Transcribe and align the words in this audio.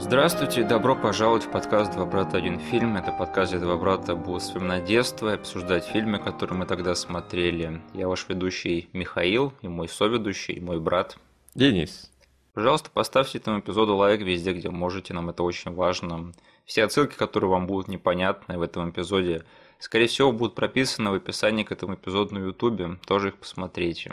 Здравствуйте, 0.00 0.62
добро 0.62 0.94
пожаловать 0.94 1.42
в 1.42 1.50
подкаст 1.50 1.92
«Два 1.92 2.06
брата. 2.06 2.36
Один 2.36 2.60
фильм». 2.60 2.96
Это 2.96 3.10
подкаст, 3.10 3.50
где 3.50 3.60
два 3.60 3.76
брата 3.76 4.14
будут 4.14 4.42
вспоминать 4.42 4.84
детство 4.84 5.30
и 5.30 5.34
обсуждать 5.34 5.86
фильмы, 5.86 6.20
которые 6.20 6.56
мы 6.56 6.66
тогда 6.66 6.94
смотрели. 6.94 7.82
Я 7.94 8.06
ваш 8.06 8.26
ведущий 8.28 8.88
Михаил, 8.92 9.52
и 9.60 9.66
мой 9.66 9.88
соведущий, 9.88 10.54
и 10.54 10.60
мой 10.60 10.78
брат. 10.78 11.18
Денис. 11.56 12.12
Пожалуйста, 12.54 12.90
поставьте 12.90 13.38
этому 13.38 13.58
эпизоду 13.58 13.96
лайк 13.96 14.20
везде, 14.20 14.52
где 14.52 14.70
можете, 14.70 15.14
нам 15.14 15.30
это 15.30 15.42
очень 15.42 15.74
важно. 15.74 16.32
Все 16.64 16.84
отсылки, 16.84 17.16
которые 17.16 17.50
вам 17.50 17.66
будут 17.66 17.88
непонятны 17.88 18.56
в 18.56 18.62
этом 18.62 18.90
эпизоде, 18.90 19.44
скорее 19.80 20.06
всего, 20.06 20.30
будут 20.30 20.54
прописаны 20.54 21.10
в 21.10 21.14
описании 21.14 21.64
к 21.64 21.72
этому 21.72 21.94
эпизоду 21.94 22.36
на 22.36 22.38
ютубе, 22.38 22.98
тоже 23.04 23.28
их 23.28 23.36
посмотрите. 23.36 24.12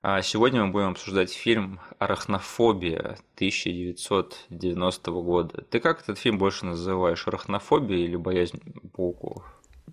А 0.00 0.22
сегодня 0.22 0.64
мы 0.64 0.70
будем 0.70 0.90
обсуждать 0.90 1.32
фильм 1.32 1.80
«Арахнофобия» 1.98 3.18
1990 3.34 5.10
года. 5.10 5.64
Ты 5.68 5.80
как 5.80 6.02
этот 6.02 6.18
фильм 6.18 6.38
больше 6.38 6.66
называешь? 6.66 7.26
Арахнофобия 7.26 7.98
или 7.98 8.14
боязнь 8.14 8.60
пауков? 8.94 9.44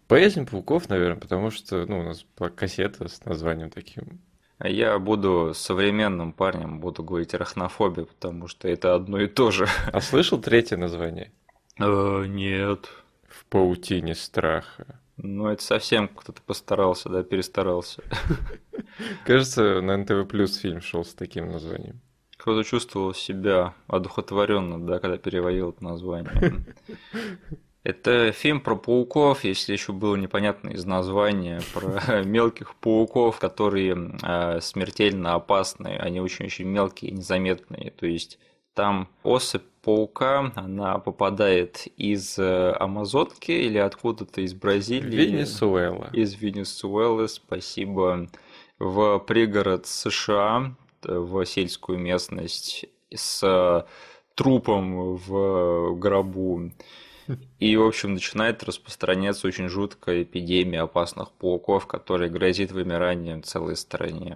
Боязнь 0.07 0.45
пауков, 0.45 0.89
наверное, 0.89 1.19
потому 1.19 1.49
что 1.49 1.87
ну, 1.87 2.01
у 2.01 2.03
нас 2.03 2.23
была 2.37 2.51
кассета 2.51 3.07
с 3.07 3.25
названием 3.25 3.71
таким. 3.71 4.21
Я 4.63 4.99
буду 4.99 5.53
современным 5.55 6.33
парнем, 6.33 6.79
буду 6.79 7.03
говорить 7.03 7.33
арахнофобия, 7.33 8.05
потому 8.05 8.47
что 8.47 8.67
это 8.67 8.93
одно 8.93 9.19
и 9.19 9.27
то 9.27 9.49
же. 9.49 9.67
А 9.91 10.01
слышал 10.01 10.39
третье 10.39 10.77
название? 10.77 11.31
Э, 11.79 12.25
нет. 12.27 12.91
В 13.27 13.43
паутине 13.45 14.13
страха. 14.13 14.99
Ну, 15.17 15.47
это 15.47 15.63
совсем 15.63 16.07
кто-то 16.09 16.41
постарался, 16.41 17.09
да, 17.09 17.23
перестарался. 17.23 18.03
Кажется, 19.25 19.81
на 19.81 19.97
НТВ 19.97 20.27
Плюс 20.27 20.57
фильм 20.57 20.81
шел 20.81 21.05
с 21.05 21.13
таким 21.13 21.51
названием. 21.51 22.01
Кто-то 22.37 22.63
чувствовал 22.63 23.13
себя 23.13 23.73
одухотворенно, 23.87 24.85
да, 24.85 24.99
когда 24.99 25.17
переводил 25.17 25.69
это 25.69 25.83
название. 25.83 26.65
Это 27.83 28.31
фильм 28.31 28.61
про 28.61 28.75
пауков, 28.75 29.43
если 29.43 29.73
еще 29.73 29.93
было 29.93 30.15
непонятно 30.15 30.69
из 30.69 30.85
названия, 30.85 31.61
про 31.71 32.23
мелких 32.25 32.75
пауков, 32.75 33.37
которые 33.37 34.17
э, 34.23 34.59
смертельно 34.59 35.35
опасны, 35.35 35.89
они 35.89 36.19
очень-очень 36.19 36.65
мелкие, 36.65 37.11
незаметные. 37.11 37.91
То 37.91 38.07
есть 38.07 38.39
там 38.73 39.07
особь 39.21 39.63
паука, 39.85 40.51
она 40.55 40.97
попадает 40.97 41.87
из 41.95 42.39
э, 42.39 42.73
Амазонки 42.79 43.51
или 43.51 43.77
откуда-то 43.77 44.41
из 44.41 44.55
Бразилии. 44.55 45.15
Венесуэла. 45.15 46.09
Из 46.11 46.33
Венесуэлы, 46.33 47.27
спасибо. 47.27 48.27
В 48.79 49.19
пригород 49.19 49.85
США, 49.85 50.75
в 51.03 51.45
сельскую 51.45 51.99
местность 51.99 52.85
с 53.13 53.85
трупом 54.33 55.15
в 55.15 55.95
гробу. 55.99 56.71
И, 57.59 57.77
в 57.77 57.83
общем, 57.83 58.13
начинает 58.15 58.63
распространяться 58.63 59.47
очень 59.47 59.69
жуткая 59.69 60.23
эпидемия 60.23 60.81
опасных 60.81 61.31
пауков, 61.31 61.85
которая 61.85 62.29
грозит 62.29 62.71
вымиранием 62.71 63.43
целой 63.43 63.75
стране. 63.75 64.35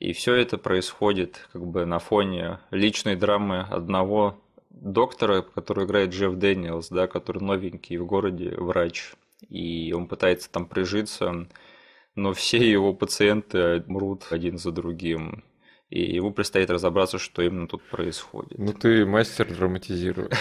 И 0.00 0.14
все 0.14 0.34
это 0.34 0.56
происходит 0.56 1.46
как 1.52 1.66
бы 1.66 1.84
на 1.84 1.98
фоне 1.98 2.58
личной 2.70 3.16
драмы 3.16 3.60
одного 3.60 4.40
доктора, 4.70 5.42
который 5.42 5.84
играет 5.84 6.10
Джефф 6.10 6.34
Дэниелс, 6.36 6.88
да, 6.88 7.06
который 7.06 7.42
новенький 7.42 7.98
в 7.98 8.06
городе 8.06 8.54
врач. 8.56 9.12
И 9.50 9.92
он 9.92 10.08
пытается 10.08 10.50
там 10.50 10.64
прижиться, 10.64 11.46
но 12.14 12.32
все 12.32 12.58
его 12.58 12.94
пациенты 12.94 13.84
мрут 13.86 14.28
один 14.30 14.56
за 14.56 14.72
другим 14.72 15.44
и 15.90 16.14
ему 16.14 16.32
предстоит 16.32 16.70
разобраться, 16.70 17.18
что 17.18 17.42
именно 17.42 17.66
тут 17.66 17.82
происходит. 17.82 18.56
Ну 18.58 18.72
ты 18.72 19.04
мастер 19.04 19.52
драматизировать. 19.52 20.32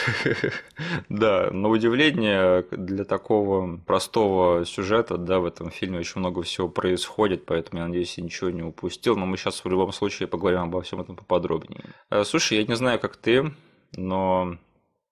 Да, 1.09 1.50
на 1.52 1.69
удивление 1.69 2.64
для 2.71 3.04
такого 3.04 3.77
простого 3.77 4.65
сюжета, 4.65 5.17
да, 5.17 5.39
в 5.39 5.45
этом 5.45 5.71
фильме 5.71 5.99
очень 5.99 6.20
много 6.20 6.43
всего 6.43 6.70
происходит, 6.70 7.45
поэтому 7.45 7.82
я 7.82 7.88
надеюсь, 7.88 8.17
я 8.17 8.23
ничего 8.23 8.49
не 8.49 8.61
упустил, 8.61 9.15
но 9.15 9.26
мы 9.26 9.38
сейчас 9.38 9.64
в 9.64 9.70
любом 9.70 9.92
случае 9.92 10.27
поговорим 10.27 10.61
обо 10.61 10.82
всем 10.82 11.02
этом 11.02 11.15
поподробнее. 11.15 11.83
Э, 12.09 12.23
слушай, 12.23 12.58
я 12.58 12.64
не 12.64 12.76
знаю, 12.76 12.99
как 12.99 13.17
ты, 13.17 13.52
но 13.95 14.58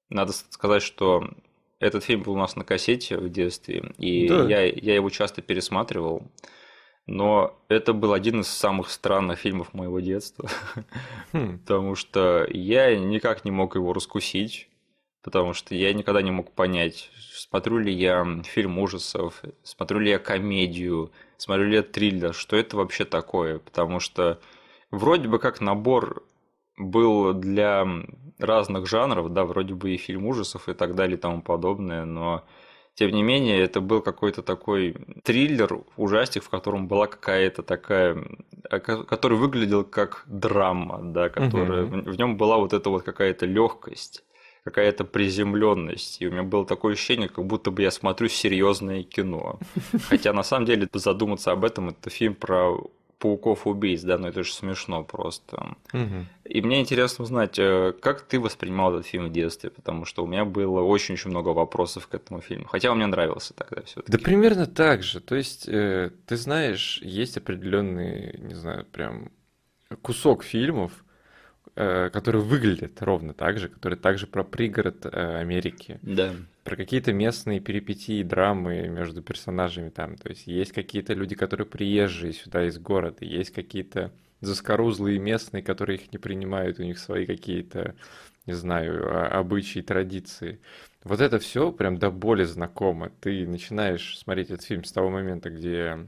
надо 0.09 0.33
сказать, 0.33 0.83
что 0.83 1.27
этот 1.79 2.03
фильм 2.03 2.23
был 2.23 2.33
у 2.33 2.37
нас 2.37 2.55
на 2.55 2.63
кассете 2.63 3.17
в 3.17 3.29
детстве, 3.29 3.91
и 3.97 4.27
да. 4.27 4.47
я, 4.47 4.65
я 4.65 4.95
его 4.95 5.09
часто 5.09 5.41
пересматривал. 5.41 6.23
Но 7.07 7.57
это 7.69 7.93
был 7.93 8.11
один 8.11 8.41
из 8.41 8.49
самых 8.49 8.89
странных 8.89 9.39
фильмов 9.39 9.73
моего 9.73 10.01
детства, 10.01 10.49
хм. 11.31 11.59
потому 11.59 11.95
что 11.95 12.45
я 12.51 12.95
никак 12.97 13.45
не 13.45 13.51
мог 13.51 13.75
его 13.75 13.93
раскусить, 13.93 14.67
потому 15.23 15.53
что 15.53 15.73
я 15.73 15.93
никогда 15.93 16.21
не 16.21 16.31
мог 16.31 16.51
понять, 16.51 17.09
смотрю 17.33 17.77
ли 17.79 17.93
я 17.93 18.25
фильм 18.43 18.77
ужасов, 18.79 19.41
смотрю 19.63 19.99
ли 19.99 20.11
я 20.11 20.19
комедию, 20.19 21.11
смотрю 21.37 21.67
ли 21.67 21.75
я 21.77 21.83
триллер, 21.83 22.33
что 22.33 22.57
это 22.57 22.75
вообще 22.75 23.05
такое, 23.05 23.59
потому 23.59 24.01
что 24.01 24.41
вроде 24.91 25.29
бы 25.29 25.39
как 25.39 25.61
набор 25.61 26.23
был 26.77 27.33
для 27.33 27.87
разных 28.37 28.87
жанров, 28.87 29.31
да, 29.31 29.45
вроде 29.45 29.73
бы 29.73 29.91
и 29.91 29.97
фильм 29.97 30.25
ужасов 30.25 30.67
и 30.67 30.73
так 30.73 30.93
далее 30.95 31.17
и 31.17 31.21
тому 31.21 31.41
подобное, 31.41 32.03
но 32.03 32.45
тем 32.97 33.11
не 33.11 33.21
менее, 33.21 33.59
это 33.59 33.79
был 33.79 34.01
какой-то 34.01 34.41
такой 34.41 34.95
триллер, 35.23 35.81
ужастик, 35.97 36.43
в 36.43 36.49
котором 36.49 36.87
была 36.87 37.05
какая-то 37.05 37.61
такая, 37.61 38.17
а, 38.71 38.79
который 38.79 39.37
выглядел 39.37 39.83
как 39.83 40.23
драма, 40.25 40.99
да, 41.03 41.29
которая, 41.29 41.85
угу. 41.85 42.11
в 42.11 42.17
нем 42.17 42.37
была 42.37 42.57
вот 42.57 42.73
эта 42.73 42.89
вот 42.89 43.03
какая-то 43.03 43.45
легкость 43.45 44.23
какая-то 44.63 45.05
приземленность. 45.05 46.21
И 46.21 46.27
у 46.27 46.31
меня 46.31 46.43
было 46.43 46.65
такое 46.65 46.93
ощущение, 46.93 47.29
как 47.29 47.45
будто 47.45 47.71
бы 47.71 47.83
я 47.83 47.91
смотрю 47.91 48.27
серьезное 48.27 49.03
кино. 49.03 49.59
Хотя 50.09 50.33
на 50.33 50.43
самом 50.43 50.65
деле 50.65 50.89
задуматься 50.91 51.51
об 51.51 51.63
этом, 51.63 51.89
это 51.89 52.09
фильм 52.09 52.35
про 52.35 52.75
пауков-убийц, 53.19 54.01
да, 54.03 54.17
но 54.17 54.27
это 54.27 54.43
же 54.43 54.53
смешно 54.53 55.03
просто. 55.03 55.75
Угу. 55.93 56.25
И 56.45 56.61
мне 56.61 56.81
интересно 56.81 57.23
узнать, 57.23 57.57
э, 57.57 57.93
как 57.99 58.21
ты 58.21 58.39
воспринимал 58.39 58.93
этот 58.93 59.07
фильм 59.07 59.27
в 59.27 59.31
детстве, 59.31 59.69
потому 59.69 60.05
что 60.05 60.23
у 60.23 60.27
меня 60.27 60.45
было 60.45 60.81
очень-очень 60.81 61.31
много 61.31 61.49
вопросов 61.49 62.07
к 62.07 62.13
этому 62.13 62.41
фильму, 62.41 62.67
хотя 62.67 62.91
он 62.91 62.97
мне 62.97 63.07
нравился 63.07 63.53
тогда 63.53 63.81
все 63.83 64.01
таки 64.01 64.11
Да 64.11 64.23
примерно 64.23 64.67
так 64.67 65.03
же, 65.03 65.19
то 65.19 65.35
есть, 65.35 65.67
э, 65.67 66.11
ты 66.25 66.37
знаешь, 66.37 66.99
есть 67.01 67.37
определенный, 67.37 68.37
не 68.39 68.53
знаю, 68.53 68.85
прям 68.85 69.31
кусок 70.01 70.43
фильмов, 70.43 70.91
которые 72.11 72.41
выглядят 72.41 73.01
ровно 73.01 73.33
так 73.33 73.59
же, 73.59 73.69
которые 73.69 73.99
также 73.99 74.25
про 74.27 74.43
пригород 74.43 75.05
э, 75.05 75.39
Америки. 75.39 75.99
Да. 76.01 76.33
Про 76.63 76.75
какие-то 76.75 77.13
местные 77.13 77.59
перипетии, 77.59 78.23
драмы 78.23 78.87
между 78.87 79.21
персонажами 79.21 79.89
там. 79.89 80.15
То 80.17 80.29
есть 80.29 80.47
есть 80.47 80.71
какие-то 80.71 81.13
люди, 81.13 81.35
которые 81.35 81.67
приезжие 81.67 82.33
сюда 82.33 82.65
из 82.67 82.79
города, 82.79 83.23
есть 83.25 83.51
какие-то 83.51 84.11
заскорузлые 84.41 85.19
местные, 85.19 85.63
которые 85.63 85.97
их 85.99 86.11
не 86.11 86.17
принимают, 86.17 86.79
у 86.79 86.83
них 86.83 86.99
свои 86.99 87.25
какие-то, 87.25 87.95
не 88.45 88.53
знаю, 88.53 89.07
а, 89.07 89.39
обычаи, 89.39 89.79
традиции. 89.79 90.59
Вот 91.03 91.21
это 91.21 91.39
все 91.39 91.71
прям 91.71 91.97
до 91.97 92.11
боли 92.11 92.43
знакомо. 92.43 93.11
Ты 93.21 93.47
начинаешь 93.47 94.17
смотреть 94.17 94.49
этот 94.49 94.65
фильм 94.65 94.83
с 94.83 94.91
того 94.91 95.09
момента, 95.09 95.49
где 95.49 95.97
Э, 95.97 96.05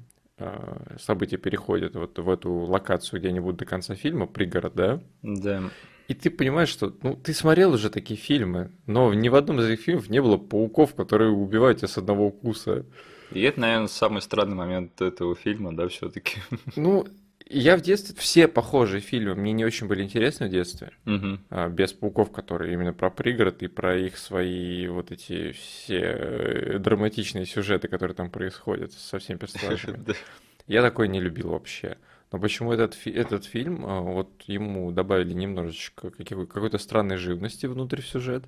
события 1.00 1.38
переходят 1.38 1.96
вот 1.96 2.18
в 2.18 2.30
эту 2.30 2.52
локацию, 2.52 3.20
где 3.20 3.30
они 3.30 3.40
будут 3.40 3.58
до 3.58 3.66
конца 3.66 3.96
фильма, 3.96 4.28
пригород, 4.28 4.74
да? 4.76 5.02
Да. 5.22 5.64
И 6.08 6.16
ты 6.16 6.32
понимаешь, 6.32 6.70
что 6.70 6.96
ну, 7.04 7.16
ты 7.16 7.34
смотрел 7.34 7.74
уже 7.74 7.90
такие 7.90 8.20
фильмы, 8.20 8.72
но 8.88 9.14
ни 9.14 9.30
в 9.30 9.36
одном 9.36 9.60
из 9.60 9.66
этих 9.66 9.86
фильмов 9.86 10.10
не 10.10 10.22
было 10.22 10.38
пауков, 10.38 10.96
которые 10.96 11.32
убивают 11.32 11.80
тебя 11.80 11.88
с 11.88 11.98
одного 11.98 12.28
укуса. 12.28 12.86
И 13.32 13.42
это, 13.42 13.60
наверное, 13.60 13.88
самый 13.88 14.22
странный 14.22 14.56
момент 14.56 15.00
этого 15.02 15.36
фильма, 15.36 15.76
да, 15.76 15.88
все-таки. 15.88 16.40
Ну, 16.76 17.06
я 17.50 17.76
в 17.76 17.82
детстве 17.82 18.16
все 18.18 18.48
похожие 18.48 19.02
фильмы 19.02 19.36
мне 19.36 19.52
не 19.52 19.66
очень 19.66 19.88
были 19.88 20.04
интересны 20.04 20.48
в 20.48 20.50
детстве, 20.50 20.92
угу. 21.06 21.40
без 21.70 21.94
пауков, 21.94 22.32
которые 22.32 22.74
именно 22.74 22.94
про 22.94 23.10
пригород 23.10 23.64
и 23.64 23.68
про 23.68 23.98
их 23.98 24.18
свои 24.18 24.88
вот 24.88 25.12
эти 25.12 25.52
все 25.54 26.00
э, 26.00 26.80
драматичные 26.80 27.46
сюжеты, 27.46 27.88
которые 27.88 28.16
там 28.16 28.30
происходят 28.30 28.94
со 28.94 29.18
всеми 29.18 29.38
персонажами. 29.38 30.00
Я 30.68 30.84
такой 30.84 31.08
не 31.08 31.20
любил 31.20 31.50
вообще. 31.50 31.98
Но 32.32 32.38
почему 32.38 32.72
этот, 32.72 32.96
этот 33.06 33.46
фильм, 33.46 33.84
а, 33.86 34.02
вот 34.02 34.30
ему 34.46 34.92
добавили 34.92 35.34
немножечко 35.34 36.12
какой-то 36.12 36.78
странной 36.78 37.18
живности 37.18 37.66
внутрь 37.66 38.02
в 38.02 38.08
сюжет, 38.08 38.44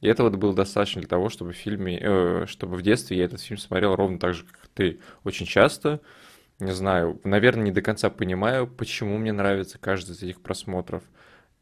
и 0.00 0.08
этого 0.08 0.30
было 0.30 0.54
достаточно 0.54 1.02
для 1.02 1.08
того, 1.08 1.28
чтобы 1.28 1.52
в 1.52 1.56
фильме, 1.56 1.98
э, 2.00 2.44
чтобы 2.48 2.76
в 2.76 2.82
детстве 2.82 3.18
я 3.18 3.24
этот 3.24 3.40
фильм 3.40 3.58
смотрел 3.58 3.94
ровно 3.94 4.18
так 4.18 4.34
же, 4.34 4.44
как 4.44 4.68
ты, 4.74 5.00
очень 5.24 5.46
часто, 5.46 6.00
не 6.58 6.72
знаю, 6.72 7.20
наверное, 7.24 7.64
не 7.64 7.72
до 7.72 7.82
конца 7.82 8.08
понимаю, 8.10 8.66
почему 8.66 9.18
мне 9.18 9.32
нравится 9.32 9.78
каждый 9.78 10.12
из 10.12 10.22
этих 10.22 10.40
просмотров. 10.40 11.02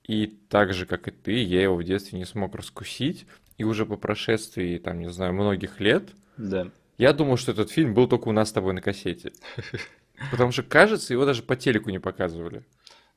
И 0.07 0.27
так 0.27 0.73
же, 0.75 0.87
как 0.87 1.09
и 1.09 1.11
ты, 1.11 1.43
я 1.43 1.63
его 1.63 1.77
в 1.77 1.85
детстве 1.85 2.19
не 2.19 2.25
смог 2.25 2.55
раскусить. 2.55 3.27
И 3.57 3.65
уже 3.65 3.87
по 3.87 3.97
прошествии, 3.97 4.79
там, 4.79 5.01
не 5.01 5.11
знаю, 5.11 5.33
многих 5.33 5.81
лет, 5.81 6.11
да. 6.37 6.69
я 6.99 7.13
думал, 7.13 7.37
что 7.37 7.53
этот 7.53 7.71
фильм 7.71 7.95
был 7.95 8.09
только 8.09 8.29
у 8.29 8.33
нас 8.33 8.51
с 8.51 8.53
тобой 8.53 8.75
на 8.75 8.81
кассете. 8.83 9.33
Потому 10.31 10.53
что, 10.53 10.63
кажется, 10.63 11.13
его 11.13 11.25
даже 11.25 11.43
по 11.43 11.57
телеку 11.57 11.91
не 11.91 12.01
показывали. 12.01 12.65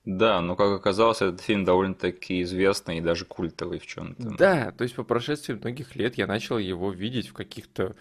Да, 0.06 0.40
но 0.42 0.56
как 0.56 0.72
оказалось, 0.72 1.22
этот 1.22 1.42
фильм 1.42 1.66
довольно-таки 1.66 2.42
известный 2.42 3.00
и 3.00 3.02
даже 3.02 3.26
культовый 3.26 3.80
в 3.80 3.86
чем-то. 3.86 4.38
Да, 4.38 4.72
то 4.72 4.84
есть 4.84 4.96
по 4.96 5.04
прошествии 5.04 5.54
многих 5.54 5.96
лет 5.98 6.18
я 6.18 6.28
начал 6.28 6.58
его 6.58 6.92
видеть 6.92 7.28
в 7.28 7.34
каких-то 7.34 7.96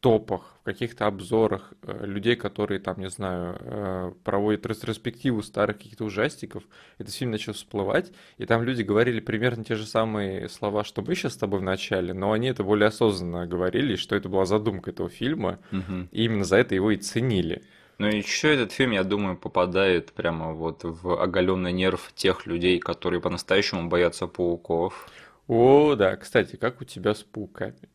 топах, 0.00 0.56
в 0.60 0.64
каких-то 0.64 1.06
обзорах 1.06 1.72
э, 1.82 2.06
людей, 2.06 2.36
которые 2.36 2.78
там, 2.80 2.98
не 2.98 3.08
знаю, 3.10 3.56
э, 3.60 4.12
проводят 4.24 4.66
ретроспективу 4.66 5.42
старых 5.42 5.78
каких-то 5.78 6.04
ужастиков, 6.04 6.62
этот 6.98 7.14
фильм 7.14 7.30
начал 7.30 7.52
всплывать, 7.52 8.12
и 8.36 8.46
там 8.46 8.62
люди 8.62 8.82
говорили 8.82 9.20
примерно 9.20 9.64
те 9.64 9.74
же 9.74 9.86
самые 9.86 10.48
слова, 10.48 10.84
что 10.84 11.02
мы 11.02 11.14
сейчас 11.14 11.34
с 11.34 11.36
тобой 11.36 11.60
в 11.60 11.64
начале, 11.64 12.12
но 12.14 12.32
они 12.32 12.48
это 12.48 12.62
более 12.62 12.88
осознанно 12.88 13.46
говорили, 13.46 13.96
что 13.96 14.16
это 14.16 14.28
была 14.28 14.44
задумка 14.44 14.90
этого 14.90 15.08
фильма, 15.08 15.58
угу. 15.72 16.08
и 16.10 16.24
именно 16.24 16.44
за 16.44 16.56
это 16.56 16.74
его 16.74 16.90
и 16.90 16.96
ценили. 16.96 17.62
Ну 17.98 18.06
и 18.08 18.18
еще 18.18 18.54
этот 18.54 18.70
фильм, 18.70 18.92
я 18.92 19.02
думаю, 19.02 19.36
попадает 19.36 20.12
прямо 20.12 20.52
вот 20.52 20.84
в 20.84 21.20
оголенный 21.20 21.72
нерв 21.72 22.12
тех 22.14 22.46
людей, 22.46 22.78
которые 22.78 23.20
по-настоящему 23.20 23.88
боятся 23.88 24.28
пауков. 24.28 25.08
О, 25.48 25.96
да, 25.96 26.14
кстати, 26.16 26.56
как 26.56 26.80
у 26.80 26.84
тебя 26.84 27.14
с 27.14 27.24
пауками? 27.24 27.88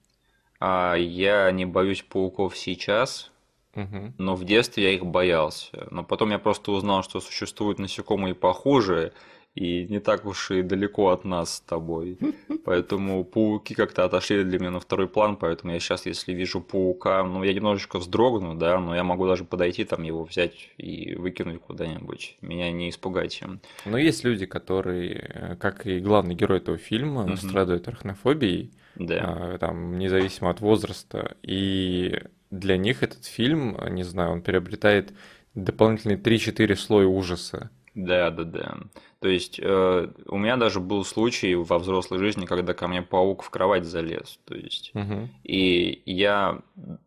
А 0.65 0.95
я 0.95 1.51
не 1.51 1.65
боюсь 1.65 2.04
пауков 2.04 2.57
сейчас, 2.57 3.33
угу. 3.75 4.13
но 4.18 4.33
в 4.38 4.45
детстве 4.45 4.86
я 4.86 4.92
их 4.92 5.06
боялся. 5.06 5.89
Но 5.92 6.06
потом 6.06 6.31
я 6.31 6.39
просто 6.39 6.71
узнал, 6.71 7.04
что 7.04 7.19
существуют 7.19 7.80
насекомые 7.80 8.33
похуже, 8.33 9.12
и 9.56 9.86
не 9.86 10.00
так 10.00 10.25
уж 10.25 10.51
и 10.51 10.62
далеко 10.62 11.10
от 11.10 11.25
нас 11.25 11.56
с 11.56 11.60
тобой. 11.60 12.18
Поэтому 12.63 13.25
пауки 13.25 13.75
как-то 13.75 14.06
отошли 14.06 14.45
для 14.45 14.57
меня 14.57 14.71
на 14.71 14.80
второй 14.80 15.10
план, 15.10 15.36
поэтому 15.36 15.74
я 15.74 15.81
сейчас, 15.81 16.06
если 16.06 16.31
вижу 16.31 16.62
паука, 16.62 17.25
ну, 17.25 17.44
я 17.44 17.54
немножечко 17.54 18.00
вздрогну, 18.00 18.56
да, 18.56 18.80
но 18.80 18.95
я 18.95 19.04
могу 19.04 19.27
даже 19.27 19.44
подойти, 19.44 19.83
там, 19.83 20.04
его 20.04 20.24
взять 20.24 20.69
и 20.77 21.13
выкинуть 21.15 21.60
куда-нибудь. 21.60 22.38
Меня 22.39 22.71
не 22.71 22.89
испугать 22.89 23.42
им. 23.42 23.60
Но 23.83 23.98
есть 23.98 24.24
люди, 24.24 24.45
которые, 24.45 25.57
как 25.60 25.86
и 25.86 26.00
главный 26.00 26.36
герой 26.36 26.60
этого 26.60 26.77
фильма, 26.77 27.36
страдают 27.36 27.89
арахнофобией, 27.89 28.71
да. 28.95 29.57
там, 29.59 29.97
независимо 29.97 30.49
от 30.49 30.61
возраста. 30.61 31.35
И 31.41 32.21
для 32.51 32.77
них 32.77 33.03
этот 33.03 33.25
фильм, 33.25 33.77
не 33.89 34.03
знаю, 34.03 34.31
он 34.31 34.41
приобретает 34.41 35.13
дополнительные 35.55 36.17
3-4 36.17 36.75
слоя 36.75 37.07
ужаса. 37.07 37.69
Да, 37.95 38.31
да, 38.31 38.43
да. 38.43 38.77
То 39.19 39.27
есть 39.27 39.59
э, 39.61 40.07
у 40.27 40.37
меня 40.37 40.57
даже 40.57 40.79
был 40.79 41.05
случай 41.05 41.53
во 41.55 41.77
взрослой 41.77 42.17
жизни, 42.17 42.45
когда 42.45 42.73
ко 42.73 42.87
мне 42.87 43.03
паук 43.03 43.43
в 43.43 43.49
кровать 43.51 43.85
залез. 43.85 44.39
То 44.45 44.55
есть, 44.55 44.91
угу. 44.95 45.29
и 45.43 46.01
я 46.05 46.59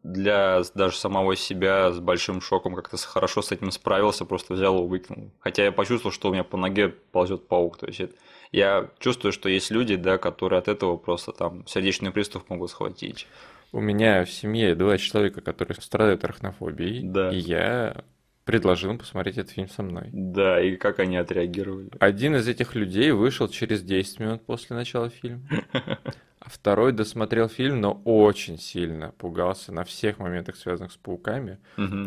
для 0.03 0.63
даже 0.75 0.97
самого 0.97 1.35
себя 1.35 1.93
с 1.93 1.99
большим 1.99 2.41
шоком 2.41 2.75
как-то 2.75 2.97
хорошо 2.99 3.43
с 3.43 3.51
этим 3.51 3.73
справился, 3.73 4.25
просто 4.25 4.55
взял 4.55 4.83
и 4.85 4.89
выкинул. 4.89 5.33
Хотя 5.41 5.65
я 5.65 5.73
почувствовал, 5.73 6.13
что 6.13 6.29
у 6.29 6.33
меня 6.33 6.45
по 6.45 6.57
ноге 6.57 6.89
ползет 6.89 7.49
паук. 7.49 7.79
То 7.79 7.87
есть 7.87 8.01
это, 8.01 8.15
я 8.53 8.91
чувствую, 8.99 9.33
что 9.33 9.49
есть 9.49 9.71
люди, 9.71 9.97
да, 9.97 10.19
которые 10.19 10.59
от 10.59 10.69
этого 10.69 10.97
просто 10.97 11.33
там 11.33 11.67
сердечный 11.67 12.11
приступ 12.11 12.49
могут 12.51 12.71
схватить. 12.71 13.27
У 13.73 13.81
меня 13.81 14.25
в 14.25 14.31
семье 14.31 14.75
два 14.75 14.97
человека, 14.99 15.41
которые 15.41 15.77
страдают 15.81 16.25
арахнофобией, 16.25 17.03
да. 17.03 17.31
и 17.31 17.39
я 17.39 18.05
предложил 18.47 18.93
им 18.93 18.99
посмотреть 18.99 19.39
этот 19.39 19.53
фильм 19.53 19.69
со 19.69 19.83
мной. 19.83 20.09
Да, 20.13 20.61
и 20.61 20.77
как 20.77 21.01
они 21.01 21.17
отреагировали? 21.17 21.91
Один 21.99 22.37
из 22.37 22.47
этих 22.47 22.77
людей 22.77 23.11
вышел 23.11 23.49
через 23.49 23.83
10 23.83 24.21
минут 24.21 24.47
после 24.47 24.77
начала 24.77 25.11
фильма. 25.11 25.43
А 25.73 25.99
второй 26.49 26.93
досмотрел 26.93 27.49
фильм, 27.49 27.81
но 27.81 28.01
очень 28.05 28.57
сильно 28.59 29.13
пугался 29.19 29.73
на 29.73 29.85
всех 29.85 30.21
моментах, 30.21 30.57
связанных 30.57 30.93
с 30.93 30.97
пауками. 30.97 31.59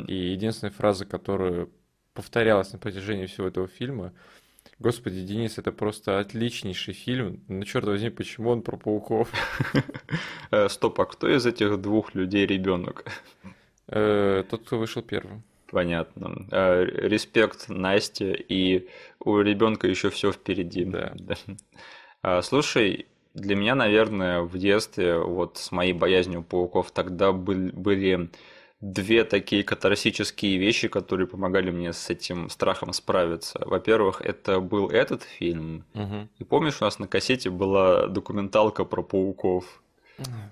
И 0.07 0.15
единственная 0.15 0.71
фраза, 0.71 1.05
которую 1.05 1.69
повторялась 2.13 2.71
на 2.71 2.79
протяжении 2.79 3.25
всего 3.25 3.47
этого 3.47 3.67
фильма, 3.67 4.13
Господи, 4.79 5.21
Денис, 5.25 5.57
это 5.57 5.73
просто 5.73 6.19
отличнейший 6.19 6.93
фильм. 6.93 7.43
Ну, 7.49 7.63
черт 7.65 7.85
возьми, 7.85 8.09
почему 8.09 8.51
он 8.51 8.61
про 8.61 8.77
пауков? 8.77 9.29
Э, 10.51 10.67
стоп, 10.67 10.99
а 10.99 11.05
кто 11.05 11.27
из 11.29 11.45
этих 11.45 11.79
двух 11.79 12.15
людей 12.15 12.47
ребенок? 12.47 13.05
Э, 13.87 14.43
тот, 14.49 14.63
кто 14.63 14.79
вышел 14.79 15.03
первым. 15.03 15.43
Понятно. 15.69 16.47
Э, 16.49 16.85
респект 16.85 17.69
Насте, 17.69 18.33
и 18.33 18.87
у 19.19 19.41
ребенка 19.41 19.87
еще 19.87 20.09
все 20.09 20.31
впереди. 20.31 20.85
Да. 20.85 22.41
Слушай, 22.41 23.05
для 23.35 23.55
меня, 23.55 23.75
наверное, 23.75 24.41
в 24.41 24.57
детстве 24.57 25.19
вот 25.19 25.57
с 25.57 25.71
моей 25.71 25.93
боязнью 25.93 26.41
пауков 26.41 26.89
тогда 26.91 27.31
были 27.31 28.29
две 28.81 29.23
такие 29.25 29.63
катарсические 29.63 30.57
вещи, 30.57 30.87
которые 30.87 31.27
помогали 31.27 31.69
мне 31.71 31.93
с 31.93 32.09
этим 32.09 32.49
страхом 32.49 32.93
справиться. 32.93 33.61
Во-первых, 33.65 34.21
это 34.21 34.59
был 34.59 34.89
этот 34.89 35.23
фильм. 35.23 35.85
Угу. 35.93 36.27
И 36.39 36.43
помнишь, 36.43 36.81
у 36.81 36.85
нас 36.85 36.99
на 36.99 37.07
кассете 37.07 37.49
была 37.49 38.07
документалка 38.07 38.85
про 38.85 39.01
пауков. 39.01 39.81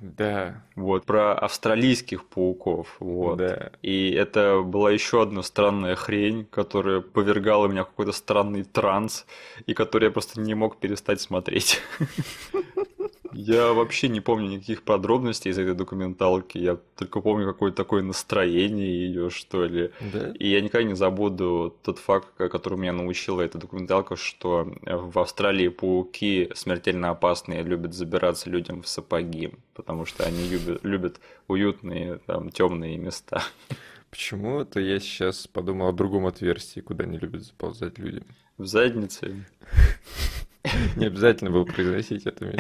Да. 0.02 0.64
Вот, 0.76 1.06
про 1.06 1.34
австралийских 1.34 2.26
пауков. 2.26 2.96
Вот. 3.00 3.38
Да. 3.38 3.72
И 3.82 4.12
это 4.12 4.62
была 4.62 4.92
еще 4.92 5.24
одна 5.24 5.44
странная 5.44 5.96
хрень, 5.96 6.46
которая 6.46 7.02
повергала 7.02 7.68
меня 7.68 7.84
в 7.84 7.88
какой-то 7.88 8.12
странный 8.12 8.64
транс, 8.64 9.26
и 9.66 9.74
который 9.74 10.06
я 10.06 10.12
просто 10.12 10.40
не 10.40 10.54
мог 10.54 10.78
перестать 10.78 11.22
смотреть. 11.22 11.82
Я 13.40 13.72
вообще 13.74 14.10
не 14.10 14.20
помню 14.20 14.48
никаких 14.48 14.82
подробностей 14.82 15.52
из 15.52 15.60
этой 15.60 15.76
документалки. 15.76 16.58
Я 16.58 16.80
только 16.96 17.22
помню 17.22 17.46
какое-то 17.46 17.78
такое 17.78 18.02
настроение 18.02 18.90
ее, 18.90 19.30
что 19.30 19.64
ли. 19.66 19.92
Да? 20.12 20.32
И 20.40 20.48
я 20.50 20.60
никогда 20.60 20.88
не 20.88 20.96
забуду 20.96 21.78
тот 21.84 22.00
факт, 22.00 22.30
который 22.36 22.80
меня 22.80 22.94
научила 22.94 23.42
эта 23.42 23.60
документалка, 23.60 24.16
что 24.16 24.74
в 24.82 25.20
Австралии 25.20 25.68
пауки 25.68 26.50
смертельно 26.56 27.12
опасные 27.12 27.62
любят 27.62 27.94
забираться 27.94 28.50
людям 28.50 28.82
в 28.82 28.88
сапоги, 28.88 29.52
потому 29.76 30.06
что 30.06 30.26
они 30.26 30.50
любят, 30.50 30.84
любят 30.84 31.20
уютные, 31.48 32.18
там, 32.26 32.50
темные 32.50 32.98
места. 32.98 33.44
Почему-то 34.10 34.80
я 34.80 35.00
сейчас 35.00 35.46
подумал 35.46 35.90
о 35.90 35.94
другом 35.94 36.26
отверстии, 36.26 36.80
куда 36.80 37.06
не 37.06 37.20
любят 37.20 37.44
заползать 37.44 38.00
люди. 38.00 38.24
В 38.58 38.66
заднице. 38.66 39.46
Не 40.96 41.06
обязательно 41.06 41.52
было 41.52 41.64
произносить 41.66 42.26
это. 42.26 42.56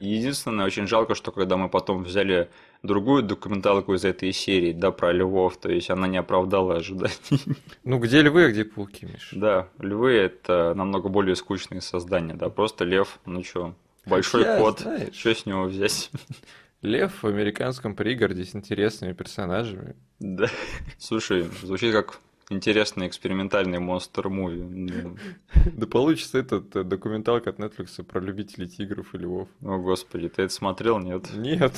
Единственное, 0.00 0.64
очень 0.64 0.86
жалко, 0.86 1.14
что 1.14 1.30
когда 1.30 1.58
мы 1.58 1.68
потом 1.68 2.04
взяли 2.04 2.48
другую 2.82 3.22
документалку 3.22 3.92
из 3.92 4.04
этой 4.04 4.32
серии, 4.32 4.72
да, 4.72 4.92
про 4.92 5.12
львов, 5.12 5.58
то 5.58 5.70
есть 5.70 5.90
она 5.90 6.08
не 6.08 6.16
оправдала 6.16 6.76
ожиданий. 6.76 7.14
Ну, 7.84 7.98
где 7.98 8.22
львы, 8.22 8.44
а 8.44 8.50
где 8.50 8.64
пауки, 8.64 9.04
Миш? 9.04 9.28
Да, 9.32 9.68
львы– 9.78 10.12
это 10.14 10.72
намного 10.74 11.10
более 11.10 11.36
скучные 11.36 11.82
создания, 11.82 12.32
да, 12.32 12.48
просто 12.48 12.84
лев, 12.86 13.18
ну 13.26 13.42
чё, 13.42 13.74
большой 14.06 14.44
Хотя, 14.44 14.58
кот, 14.58 14.80
знаешь, 14.80 15.14
что 15.14 15.34
с 15.34 15.44
него 15.44 15.64
взять? 15.64 16.10
Лев 16.80 17.22
в 17.22 17.26
американском 17.26 17.94
пригороде 17.94 18.46
с 18.46 18.54
интересными 18.54 19.12
персонажами. 19.12 19.96
Да, 20.18 20.48
слушай, 20.98 21.46
звучит 21.62 21.92
как 21.92 22.20
интересный 22.50 23.06
экспериментальный 23.06 23.78
монстр-муви. 23.78 25.16
Да 25.72 25.86
получится 25.86 26.38
этот 26.38 26.74
э, 26.76 26.84
документалка 26.84 27.50
от 27.50 27.58
Netflix 27.58 28.02
про 28.02 28.20
любителей 28.20 28.68
тигров 28.68 29.14
и 29.14 29.18
львов. 29.18 29.48
О, 29.62 29.78
господи, 29.78 30.28
ты 30.28 30.42
это 30.42 30.52
смотрел, 30.52 30.98
нет? 30.98 31.30
Нет. 31.34 31.74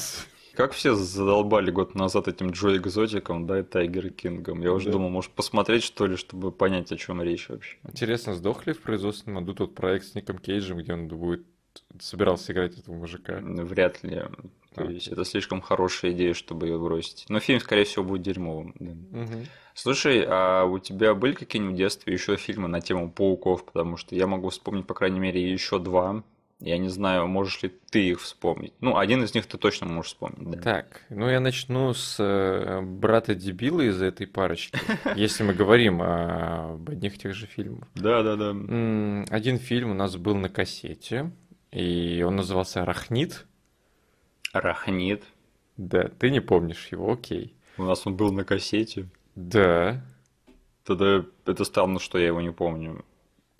Как 0.55 0.73
все 0.73 0.95
задолбали 0.95 1.71
год 1.71 1.95
назад 1.95 2.29
этим 2.29 2.51
Джо 2.51 2.77
Экзотиком, 2.77 3.47
да, 3.47 3.61
и 3.61 3.63
Тайгер 3.63 4.11
Кингом. 4.11 4.61
Я 4.61 4.73
уже 4.73 4.87
да. 4.87 4.93
думал, 4.93 5.09
может, 5.09 5.31
посмотреть, 5.31 5.83
что 5.83 6.07
ли, 6.07 6.17
чтобы 6.17 6.53
понять, 6.53 6.93
о 6.93 6.97
чем 6.97 7.23
речь 7.23 7.49
вообще. 7.49 7.79
Интересно, 7.89 8.35
сдохли 8.35 8.73
в 8.73 8.81
производственном 8.81 9.45
году 9.45 9.55
тот 9.55 9.75
проект 9.75 10.07
с 10.07 10.15
Ником 10.15 10.39
Кейджем, 10.39 10.79
где 10.79 10.93
он 10.93 11.09
будет 11.09 11.47
собирался 12.01 12.53
играть 12.53 12.79
этого 12.79 12.95
мужика? 12.95 13.41
Вряд 13.41 14.03
ли. 14.03 14.23
То 14.75 14.85
есть 14.85 15.09
это 15.09 15.25
слишком 15.25 15.61
хорошая 15.61 16.13
идея, 16.13 16.35
чтобы 16.35 16.67
ее 16.67 16.79
бросить. 16.79 17.27
Но 17.29 17.41
фильм, 17.41 17.61
скорее 17.61 17.85
всего, 17.85 18.05
будет 18.05 18.23
дерьмовым. 18.23 18.75
Да. 18.79 19.21
Угу. 19.21 19.47
Слушай, 19.75 20.25
а 20.27 20.65
у 20.65 20.79
тебя 20.79 21.15
были 21.15 21.35
какие-нибудь 21.35 21.75
в 21.75 21.79
детстве 21.79 22.13
еще 22.13 22.37
фильмы 22.37 22.69
на 22.69 22.81
тему 22.81 23.11
пауков? 23.11 23.65
Потому 23.65 23.97
что 23.97 24.15
я 24.15 24.27
могу 24.27 24.49
вспомнить, 24.49 24.87
по 24.87 24.95
крайней 24.95 25.21
мере, 25.21 25.51
еще 25.51 25.79
два. 25.79 26.23
Я 26.65 26.79
не 26.79 26.89
знаю, 26.89 27.27
можешь 27.27 27.61
ли 27.63 27.73
ты 27.91 28.11
их 28.11 28.21
вспомнить. 28.21 28.73
Ну, 28.81 28.97
один 28.97 29.25
из 29.25 29.35
них 29.35 29.47
ты 29.47 29.59
точно 29.59 29.89
можешь 29.89 30.13
вспомнить, 30.13 30.49
да. 30.49 30.61
Так, 30.61 31.03
ну 31.09 31.29
я 31.29 31.41
начну 31.41 31.93
с 31.93 32.17
э, 32.21 32.81
брата 32.83 33.35
дебила 33.35 33.81
из 33.81 34.01
этой 34.01 34.29
парочки, 34.29 34.79
если 35.17 35.43
мы 35.43 35.55
говорим 35.55 36.01
об 36.01 36.89
одних 36.89 37.19
тех 37.19 37.35
же 37.35 37.47
фильмах. 37.47 37.89
Да, 37.97 38.23
да, 38.23 38.37
да. 38.37 38.51
Один 39.31 39.59
фильм 39.59 39.91
у 39.91 39.95
нас 39.95 40.17
был 40.17 40.37
на 40.37 40.49
кассете, 40.49 41.33
и 41.73 42.23
он 42.23 42.37
назывался 42.37 42.83
«Арахнит». 42.83 43.47
«Арахнит»? 44.53 45.25
Да, 45.77 46.09
ты 46.19 46.31
не 46.31 46.41
помнишь 46.41 46.89
его, 46.91 47.13
окей. 47.13 47.55
У 47.79 47.85
нас 47.85 48.07
он 48.07 48.17
был 48.17 48.33
на 48.33 48.45
кассете. 48.45 49.09
Да. 49.35 50.05
Тогда 50.85 51.25
это 51.47 51.65
странно, 51.65 51.99
что 51.99 52.19
я 52.19 52.27
его 52.27 52.41
не 52.41 52.53
помню. 52.53 53.05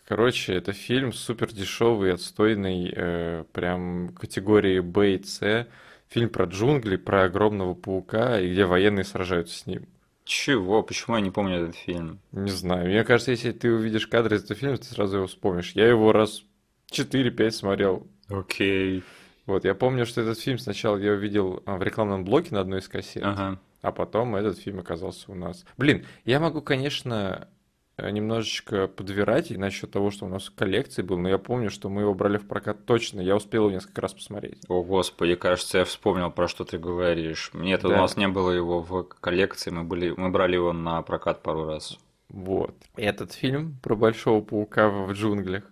Короче, 0.07 0.55
это 0.55 0.73
фильм 0.73 1.13
супер 1.13 1.53
дешевый, 1.53 2.13
отстойный, 2.13 2.93
э, 2.95 3.45
прям 3.53 4.11
категории 4.11 4.81
Б 4.81 5.15
и 5.15 5.23
С. 5.23 5.67
Фильм 6.09 6.29
про 6.29 6.45
джунгли, 6.45 6.97
про 6.97 7.25
огромного 7.25 7.73
паука, 7.73 8.39
и 8.39 8.53
где 8.53 8.67
военные 8.67 9.05
сражаются 9.05 9.57
с 9.59 9.67
ним. 9.67 9.87
Чего? 10.25 10.83
Почему 10.83 11.17
я 11.17 11.23
не 11.23 11.31
помню 11.31 11.57
этот 11.57 11.77
фильм? 11.77 12.21
Не 12.33 12.51
знаю. 12.51 12.89
Мне 12.89 13.03
кажется, 13.05 13.31
если 13.31 13.53
ты 13.53 13.73
увидишь 13.73 14.07
кадры 14.07 14.37
из 14.37 14.45
этого 14.45 14.59
фильма, 14.59 14.77
ты 14.77 14.85
сразу 14.85 15.17
его 15.17 15.27
вспомнишь. 15.27 15.73
Я 15.73 15.89
его 15.89 16.13
раз 16.13 16.45
4-5 16.93 17.51
смотрел. 17.51 18.07
Окей. 18.29 19.03
Вот, 19.47 19.65
я 19.65 19.75
помню, 19.75 20.07
что 20.07 20.21
этот 20.21 20.39
фильм 20.39 20.59
сначала 20.59 20.97
я 20.97 21.13
увидел 21.13 21.63
а, 21.67 21.77
в 21.77 21.83
рекламном 21.83 22.25
блоке 22.25 22.49
на 22.55 22.61
одной 22.61 22.79
из 22.81 22.89
кассет, 22.89 23.23
Ага. 23.25 23.59
а 23.83 23.91
потом 23.93 24.37
этот 24.37 24.59
фильм 24.59 24.79
оказался 24.79 25.33
у 25.33 25.35
нас. 25.35 25.65
Блин, 25.77 26.07
я 26.25 26.39
могу, 26.39 26.63
конечно, 26.63 27.49
э, 27.97 28.09
немножечко 28.11 28.87
подвирать 28.87 29.51
и 29.51 29.57
насчет 29.59 29.91
того, 29.91 30.13
что 30.13 30.27
у 30.27 30.29
нас 30.29 30.45
в 30.45 30.55
коллекции 30.55 31.03
был, 31.03 31.19
но 31.19 31.29
я 31.29 31.39
помню, 31.39 31.71
что 31.71 31.89
мы 31.89 32.03
его 32.03 32.15
брали 32.15 32.39
в 32.39 32.47
прокат 32.47 32.87
точно. 32.87 33.21
Я 33.21 33.35
успел 33.35 33.65
его 33.65 33.73
несколько 33.73 34.01
раз 34.01 34.15
посмотреть. 34.15 34.63
О, 34.69 34.85
господи, 34.85 35.35
кажется, 35.35 35.79
я 35.79 35.85
вспомнил, 35.85 36.31
про 36.31 36.47
что 36.47 36.65
ты 36.65 36.79
говоришь. 36.79 37.51
Нет, 37.53 37.85
у 37.85 37.89
Да. 37.89 37.97
нас 37.97 38.17
не 38.17 38.29
было 38.29 38.53
его 38.53 38.81
в 38.81 39.03
коллекции, 39.03 39.71
мы, 39.71 39.83
были, 39.83 40.15
мы 40.17 40.29
брали 40.31 40.55
его 40.55 40.73
на 40.73 41.03
прокат 41.03 41.43
пару 41.43 41.65
раз. 41.65 41.99
Вот. 42.29 42.75
Этот 42.97 43.33
фильм 43.33 43.77
про 43.83 43.97
большого 43.97 44.41
паука 44.41 44.89
в 44.89 45.13
джунглях. 45.13 45.65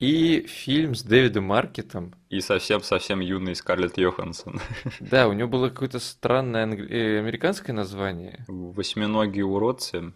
И 0.00 0.46
фильм 0.48 0.94
с 0.94 1.02
Дэвидом 1.02 1.44
Маркетом. 1.44 2.14
И 2.28 2.40
совсем-совсем 2.40 3.20
юный 3.20 3.54
Скарлетт 3.54 3.96
Йоханссон. 3.96 4.60
Да, 5.00 5.28
у 5.28 5.32
него 5.32 5.48
было 5.48 5.68
какое-то 5.68 5.98
странное 6.00 6.66
англи- 6.66 6.90
э, 6.90 7.18
американское 7.20 7.74
название. 7.74 8.44
Восьминогие 8.48 9.44
уродцы. 9.44 10.12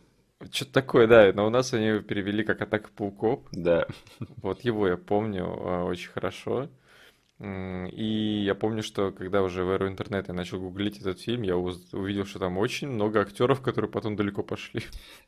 Что-то 0.51 0.73
такое, 0.73 1.07
да, 1.07 1.33
но 1.33 1.47
у 1.47 1.51
нас 1.51 1.73
они 1.75 2.01
перевели 2.01 2.45
как 2.45 2.61
«Атака 2.63 2.91
пауков». 2.95 3.41
Да. 3.53 3.87
Вот 4.43 4.61
его 4.63 4.87
я 4.87 4.97
помню 4.97 5.45
а, 5.47 5.85
очень 5.85 6.11
хорошо. 6.11 6.69
И 7.41 8.43
я 8.45 8.55
помню, 8.57 8.83
что 8.83 9.13
когда 9.13 9.43
уже 9.43 9.63
в 9.63 9.71
эру 9.71 9.87
интернета 9.87 10.33
я 10.33 10.35
начал 10.35 10.59
гуглить 10.59 10.99
этот 10.99 11.21
фильм, 11.21 11.43
я 11.43 11.57
увидел, 11.57 12.25
что 12.25 12.41
там 12.41 12.59
очень 12.59 12.89
много 12.89 13.21
актеров, 13.21 13.61
которые 13.61 13.91
потом 13.91 14.17
далеко 14.17 14.43
пошли. 14.43 14.83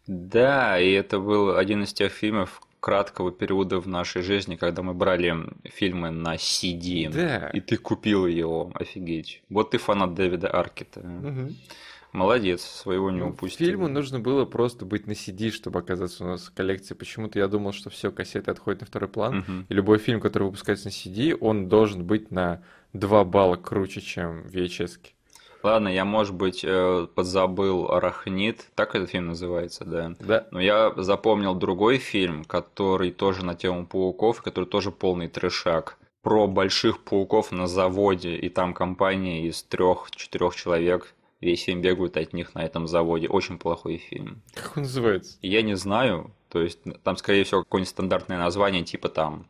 Да, 0.09 0.81
и 0.81 0.91
это 0.91 1.21
был 1.21 1.57
один 1.57 1.85
из 1.85 1.93
тех 1.93 2.13
фильмов 2.13 2.61
краткого 2.81 3.31
периода 3.31 3.79
в 3.81 3.87
нашей 3.87 4.23
жизни, 4.23 4.57
когда 4.57 4.83
мы 4.83 4.95
брали 4.95 5.35
фильмы 5.65 6.11
на 6.11 6.35
CD. 6.37 7.11
Да. 7.11 7.49
И 7.51 7.61
ты 7.61 7.77
купил 7.77 8.27
его, 8.27 8.73
офигеть. 8.75 9.43
Вот 9.51 9.71
ты 9.71 9.79
фанат 9.79 10.15
Дэвида 10.15 10.49
Аркета. 10.49 11.01
Мгм. 11.01 11.57
Молодец, 12.13 12.63
своего 12.63 13.11
не 13.13 13.21
Ну, 13.21 13.29
упустил. 13.29 13.69
Фильму 13.69 13.87
нужно 13.87 14.19
было 14.19 14.45
просто 14.45 14.85
быть 14.85 15.07
на 15.07 15.13
CD, 15.13 15.51
чтобы 15.51 15.79
оказаться 15.79 16.25
у 16.25 16.27
нас 16.27 16.47
в 16.47 16.53
коллекции. 16.53 16.95
Почему-то 16.95 17.39
я 17.39 17.47
думал, 17.47 17.73
что 17.73 17.89
все, 17.89 18.11
кассеты 18.11 18.51
отходят 18.51 18.81
на 18.81 18.87
второй 18.87 19.09
план. 19.09 19.39
Мгм. 19.39 19.67
И 19.69 19.75
любой 19.75 19.99
фильм, 19.99 20.21
который 20.21 20.45
выпускается 20.45 20.87
на 20.87 20.91
CD, 20.91 21.37
он 21.39 21.69
должен 21.69 22.05
быть 22.05 22.33
на 22.33 22.63
2 22.95 23.25
балла 23.25 23.57
круче, 23.57 24.01
чем 24.01 24.47
VHS. 24.47 24.99
-ки. 24.99 25.11
Ладно, 25.63 25.89
я, 25.89 26.05
может 26.05 26.35
быть, 26.35 26.65
э, 26.65 27.07
подзабыл 27.15 27.91
Арахнит, 27.91 28.67
так 28.75 28.95
этот 28.95 29.11
фильм 29.11 29.29
называется, 29.29 29.85
да. 29.85 30.15
Да. 30.21 30.47
Но 30.51 30.61
я 30.61 30.93
запомнил 30.97 31.55
другой 31.55 31.99
фильм, 31.99 32.45
который 32.45 33.11
тоже 33.11 33.45
на 33.45 33.55
тему 33.55 33.87
пауков, 33.87 34.43
который 34.43 34.65
тоже 34.65 34.91
полный 34.91 35.29
трешак. 35.29 35.99
Про 36.23 36.47
больших 36.47 37.03
пауков 37.03 37.51
на 37.53 37.67
заводе, 37.67 38.37
и 38.37 38.49
там 38.49 38.75
компания 38.75 39.47
из 39.47 39.63
трех-четырех 39.63 40.55
человек, 40.55 41.15
весь 41.41 41.65
фильм 41.65 41.81
бегают 41.81 42.17
от 42.17 42.33
них 42.33 42.55
на 42.55 42.65
этом 42.65 42.87
заводе. 42.87 43.29
Очень 43.29 43.59
плохой 43.59 43.97
фильм. 43.97 44.43
Как 44.55 44.77
он 44.77 44.83
называется? 44.83 45.39
Я 45.43 45.63
не 45.63 45.77
знаю, 45.77 46.31
то 46.51 46.61
есть 46.61 46.81
там, 47.03 47.17
скорее 47.17 47.45
всего, 47.45 47.63
какое-нибудь 47.63 47.91
стандартное 47.91 48.39
название, 48.39 48.83
типа 48.83 49.09
там 49.09 49.47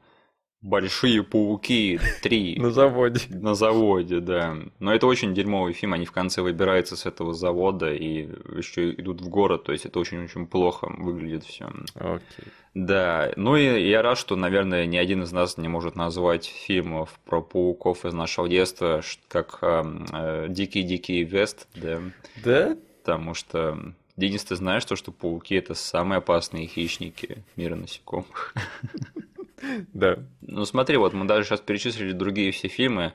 «Большие 0.63 1.23
пауки 1.23 1.99
3». 2.23 2.61
На 2.61 2.71
заводе. 2.71 3.21
На 3.31 3.55
заводе, 3.55 4.21
да. 4.21 4.57
Но 4.79 4.93
это 4.93 5.07
очень 5.07 5.35
дерьмовый 5.35 5.73
фильм. 5.73 5.95
Они 5.95 6.05
в 6.05 6.13
конце 6.13 6.43
выбираются 6.43 6.97
с 6.97 7.07
этого 7.07 7.33
завода 7.33 7.93
и 7.93 8.29
еще 8.57 8.93
идут 8.93 9.23
в 9.23 9.29
город. 9.29 9.65
То 9.65 9.73
есть 9.73 9.87
это 9.87 9.99
очень-очень 9.99 10.47
плохо 10.47 10.93
выглядит 10.99 11.45
все. 11.45 11.71
Окей. 11.95 12.53
Да. 12.75 13.33
Ну 13.37 13.57
и 13.57 13.89
я 13.89 14.03
рад, 14.03 14.19
что, 14.19 14.37
наверное, 14.37 14.85
ни 14.85 14.97
один 14.97 15.23
из 15.23 15.33
нас 15.33 15.57
не 15.57 15.69
может 15.69 15.97
назвать 15.97 16.45
фильмов 16.45 17.19
про 17.25 17.41
пауков 17.41 18.05
из 18.05 18.13
нашего 18.13 18.49
детства, 18.49 19.03
как 19.29 19.59
эм, 19.63 20.07
э, 20.13 20.47
Дикий-Дикий 20.51 21.25
Вест, 21.25 21.69
да. 21.75 22.01
Да? 22.45 22.77
Потому 23.03 23.33
что, 23.33 23.95
Денис, 24.17 24.45
ты 24.45 24.57
знаешь, 24.57 24.85
то, 24.85 24.95
что 24.95 25.11
пауки 25.11 25.55
это 25.55 25.73
самые 25.75 26.19
опасные 26.19 26.67
хищники 26.67 27.43
мира 27.57 27.77
насекомых. 27.77 28.55
Да. 29.93 30.19
Ну 30.41 30.65
смотри, 30.65 30.97
вот 30.97 31.13
мы 31.13 31.27
даже 31.27 31.45
сейчас 31.49 31.61
перечислили 31.61 32.13
другие 32.13 32.53
все 32.53 32.69
фильмы. 32.69 33.13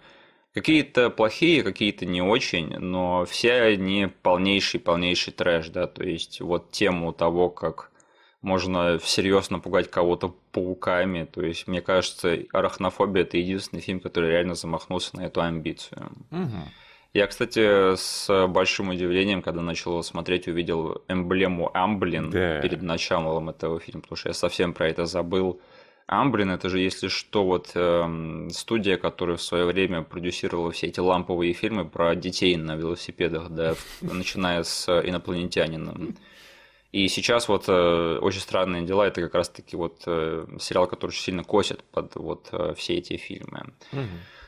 Какие-то 0.54 1.10
плохие, 1.10 1.64
какие-то 1.64 2.06
не 2.06 2.22
очень, 2.22 2.78
но 2.78 3.26
все 3.26 3.62
они 3.62 4.08
полнейший-полнейший 4.24 5.34
трэш, 5.34 5.68
да, 5.70 5.86
то 5.86 6.02
есть 6.04 6.40
вот 6.40 6.72
тему 6.72 7.12
того, 7.12 7.50
как 7.50 7.92
можно 8.42 8.98
всерьез 9.00 9.50
напугать 9.50 9.90
кого-то 9.92 10.34
пауками, 10.54 11.26
то 11.26 11.42
есть 11.42 11.68
мне 11.68 11.82
кажется, 11.82 12.38
«Арахнофобия»– 12.54 13.24
это 13.24 13.38
единственный 13.38 13.82
фильм, 13.82 14.00
который 14.00 14.30
реально 14.30 14.56
замахнулся 14.56 15.18
на 15.18 15.26
эту 15.26 15.42
амбицию. 15.42 16.12
Мгм. 16.30 16.70
Я, 17.14 17.28
кстати, 17.28 17.96
с 17.96 18.48
большим 18.48 18.90
удивлением, 18.90 19.42
когда 19.42 19.62
начал 19.62 19.92
его 19.92 20.04
смотреть, 20.04 20.48
увидел 20.48 21.02
эмблему 21.08 21.72
Амблин 21.74 22.30
Да. 22.30 22.60
перед 22.62 22.82
началом 22.82 23.50
этого 23.50 23.80
фильма, 23.80 24.02
потому 24.02 24.18
что 24.18 24.30
я 24.30 24.34
совсем 24.34 24.74
про 24.74 24.88
это 24.90 25.06
забыл. 25.06 25.60
Амблин 26.08 26.52
это 26.52 26.70
же, 26.70 26.80
если 26.80 27.08
что, 27.08 27.44
вот 27.44 27.72
эм, 27.74 28.50
студия, 28.52 28.98
которая 28.98 29.38
в 29.38 29.42
свое 29.42 29.66
время 29.66 30.04
продюсировала 30.04 30.72
все 30.72 30.88
эти 30.88 31.00
ламповые 31.00 31.54
фильмы 31.54 31.86
про 31.86 32.16
детей 32.16 32.56
на 32.58 32.76
велосипедах, 32.76 33.50
да, 33.50 33.76
начиная 34.02 34.64
с 34.64 34.88
инопланетянином. 34.88 36.16
И 36.92 37.08
сейчас 37.08 37.50
вот 37.50 37.66
э, 37.68 38.20
очень 38.22 38.40
странные 38.40 38.84
дела, 38.84 39.08
это 39.08 39.20
как 39.22 39.34
раз-таки 39.34 39.76
вот 39.76 40.04
э, 40.06 40.46
сериал, 40.60 40.88
который 40.88 41.10
очень 41.10 41.24
сильно 41.24 41.44
косит 41.44 41.84
под 41.84 42.16
вот 42.16 42.50
э, 42.52 42.74
все 42.78 42.98
эти 42.98 43.18
фильмы. 43.18 43.74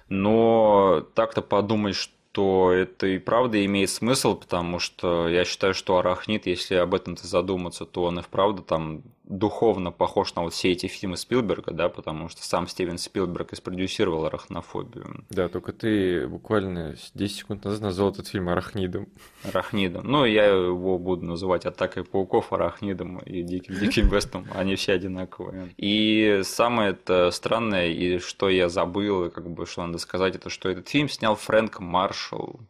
Но 0.09 1.05
так-то 1.15 1.41
подумать, 1.41 1.95
что 1.95 2.71
это 2.71 3.07
и 3.07 3.17
правда 3.17 3.65
имеет 3.65 3.89
смысл, 3.89 4.35
потому 4.35 4.79
что 4.79 5.27
я 5.27 5.43
считаю, 5.43 5.73
что 5.73 5.97
Арахнит, 5.97 6.45
если 6.45 6.75
об 6.75 6.93
этом-то 6.93 7.27
задуматься, 7.27 7.85
то 7.85 8.03
он 8.03 8.19
и 8.19 8.21
вправду 8.21 8.61
там 8.61 9.01
духовно 9.29 9.91
похож 9.91 10.33
на 10.35 10.43
вот 10.43 10.53
все 10.53 10.71
эти 10.71 10.87
фильмы 10.87 11.17
Спилберга, 11.17 11.71
да, 11.71 11.89
потому 11.89 12.29
что 12.29 12.43
сам 12.43 12.67
Стивен 12.67 12.97
Спилберг 12.97 13.53
и 13.53 13.55
спродюсировал 13.55 14.25
Арахнофобию. 14.25 15.25
Да, 15.29 15.49
только 15.49 15.73
ты 15.73 16.27
буквально 16.27 16.95
10 17.13 17.35
секунд 17.37 17.65
назад 17.65 17.81
назвал 17.81 18.11
этот 18.11 18.27
фильм 18.27 18.49
арахнидом. 18.49 19.07
Арахнидом. 19.43 20.09
Ну, 20.09 20.25
я 20.25 20.45
его 20.45 20.97
буду 20.97 21.25
называть 21.25 21.65
Атакой 21.65 22.03
пауков, 22.03 22.53
Арахнидом 22.53 23.19
и 23.19 23.43
Диким 23.43 23.75
Диким 23.75 24.07
Вестом. 24.11 24.45
Они 24.53 24.75
все 24.75 24.93
одинаковые. 24.93 25.73
И 25.77 26.41
самое 26.43 26.91
это 26.91 27.31
странное, 27.31 27.87
и 27.87 28.19
что 28.19 28.49
я 28.49 28.69
забыл, 28.69 29.29
как 29.29 29.49
бы 29.49 29.65
что 29.65 29.85
надо 29.85 29.97
сказать, 29.97 30.35
это 30.35 30.49
что 30.49 30.69
этот 30.69 30.87
фильм 30.87 31.09
снял 31.09 31.35
Фрэнк 31.35 31.79
Маршалл. 31.79 32.61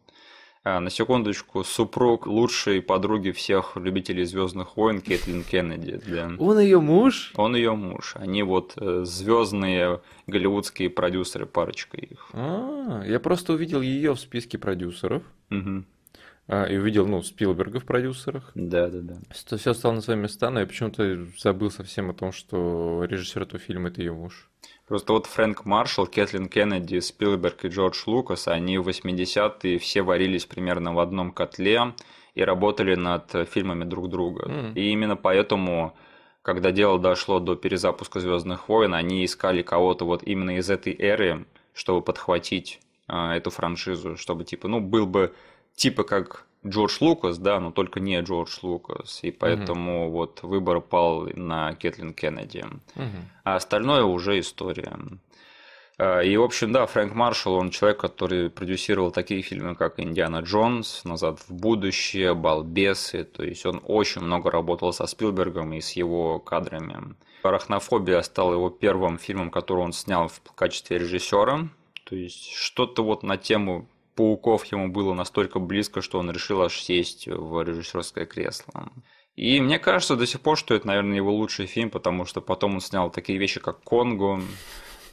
А, 0.70 0.80
На 0.80 0.90
секундочку, 0.90 1.64
супруг 1.64 2.26
лучшей 2.26 2.82
подруги 2.82 3.30
всех 3.30 3.76
любителей 3.76 4.24
Звездных 4.24 4.76
войн 4.76 5.00
Кэтлин 5.00 5.42
Кеннеди. 5.42 5.98
Да. 6.06 6.30
Он 6.38 6.58
ее 6.60 6.78
муж? 6.78 7.32
Он 7.36 7.56
ее 7.56 7.74
муж. 7.74 8.12
Они 8.16 8.42
вот 8.42 8.74
звездные 8.76 10.02
голливудские 10.26 10.90
продюсеры, 10.90 11.46
парочка 11.46 11.96
их. 11.96 12.28
А, 12.34 13.02
я 13.06 13.18
просто 13.18 13.54
увидел 13.54 13.80
ее 13.80 14.14
в 14.14 14.20
списке 14.20 14.58
продюсеров. 14.58 15.22
Мгм. 15.48 15.86
а, 16.48 16.64
и 16.66 16.76
увидел, 16.76 17.06
ну, 17.06 17.22
Спилберга 17.22 17.80
в 17.80 17.86
продюсерах. 17.86 18.50
Да, 18.54 18.88
да, 18.88 18.98
да. 19.00 19.16
Все 19.56 19.72
стало 19.72 19.94
на 19.94 20.00
свои 20.02 20.18
места, 20.18 20.50
но 20.50 20.60
я 20.60 20.66
почему-то 20.66 21.26
забыл 21.38 21.70
совсем 21.70 22.10
о 22.10 22.14
том, 22.14 22.32
что 22.32 23.04
режиссер 23.08 23.40
этого 23.40 23.58
фильма 23.58 23.88
это 23.88 24.02
ее 24.02 24.12
муж. 24.12 24.50
Просто 24.88 25.12
вот 25.12 25.26
Фрэнк 25.26 25.66
Маршалл, 25.66 26.06
Кэтлин 26.06 26.48
Кеннеди, 26.48 26.98
Спилберг 27.00 27.66
и 27.66 27.68
Джордж 27.68 28.04
Лукас, 28.06 28.48
они 28.48 28.78
в 28.78 28.88
80-е 28.88 29.78
все 29.78 30.00
варились 30.00 30.46
примерно 30.46 30.94
в 30.94 30.98
одном 30.98 31.30
котле 31.30 31.94
и 32.34 32.42
работали 32.42 32.94
над 32.94 33.48
фильмами 33.50 33.84
друг 33.84 34.08
друга. 34.08 34.48
М. 34.48 34.72
И 34.74 34.90
именно 34.90 35.14
поэтому, 35.16 35.94
когда 36.40 36.70
дело 36.70 36.98
дошло 36.98 37.38
до 37.38 37.54
перезапуска 37.54 38.20
Звездных 38.20 38.70
войн, 38.70 38.94
они 38.94 39.26
искали 39.26 39.60
кого-то 39.60 40.06
вот 40.06 40.22
именно 40.22 40.56
из 40.56 40.70
этой 40.70 40.96
эры, 40.98 41.44
чтобы 41.74 42.00
подхватить 42.00 42.80
а, 43.08 43.36
эту 43.36 43.50
франшизу, 43.50 44.16
чтобы 44.16 44.44
типа, 44.44 44.68
ну, 44.68 44.80
был 44.80 45.06
бы 45.06 45.34
типа 45.74 46.02
как 46.02 46.46
Джордж 46.66 46.98
Лукас, 47.00 47.38
да, 47.38 47.60
но 47.60 47.70
только 47.70 48.00
не 48.00 48.20
Джордж 48.20 48.58
Лукас. 48.62 49.20
И 49.22 49.30
поэтому 49.30 50.10
вот 50.10 50.42
выбор 50.42 50.80
пал 50.80 51.28
на 51.34 51.74
Кэтлин 51.74 52.14
Кеннеди. 52.14 52.64
Мгм. 52.94 53.28
А 53.44 53.56
остальное 53.56 54.04
уже 54.04 54.40
история. 54.40 54.98
А, 55.98 56.20
И, 56.20 56.36
в 56.36 56.42
общем, 56.42 56.72
да, 56.72 56.86
Фрэнк 56.86 57.14
Маршалл, 57.14 57.54
он 57.54 57.70
человек, 57.70 57.98
который 57.98 58.50
продюсировал 58.50 59.10
такие 59.10 59.42
фильмы, 59.42 59.74
как 59.74 59.98
«Индиана 59.98 60.40
Джонс», 60.40 61.04
«Назад 61.04 61.40
в 61.40 61.52
будущее», 61.52 62.34
«Балбесы», 62.34 63.24
то 63.24 63.44
есть 63.44 63.66
он 63.66 63.80
очень 63.84 64.22
много 64.22 64.50
работал 64.50 64.92
со 64.92 65.06
Спилбергом 65.06 65.72
и 65.72 65.80
с 65.80 65.92
его 65.92 66.38
кадрами. 66.38 67.14
«Арахнофобия» 67.42 68.22
стала 68.22 68.54
его 68.54 68.70
первым 68.70 69.18
фильмом, 69.18 69.50
который 69.50 69.80
он 69.80 69.92
снял 69.92 70.28
в 70.28 70.40
качестве 70.54 70.98
режиссера, 70.98 71.68
то 72.04 72.16
есть 72.16 72.52
что-то 72.52 73.02
вот 73.02 73.22
на 73.22 73.36
тему 73.36 73.88
пауков 74.18 74.64
ему 74.64 74.88
было 74.88 75.14
настолько 75.14 75.60
близко, 75.60 76.02
что 76.02 76.18
он 76.18 76.28
решил 76.32 76.60
аж 76.60 76.80
сесть 76.80 77.28
в 77.28 77.62
режиссерское 77.62 78.26
кресло. 78.26 78.90
И 79.36 79.60
мне 79.60 79.78
кажется 79.78 80.16
до 80.16 80.26
сих 80.26 80.40
пор, 80.40 80.58
что 80.58 80.74
это, 80.74 80.88
наверное, 80.88 81.14
его 81.14 81.32
лучший 81.32 81.66
фильм, 81.66 81.88
потому 81.88 82.24
что 82.24 82.40
потом 82.40 82.74
он 82.74 82.80
снял 82.80 83.12
такие 83.12 83.38
вещи, 83.38 83.60
как 83.60 83.80
«Конго», 83.84 84.40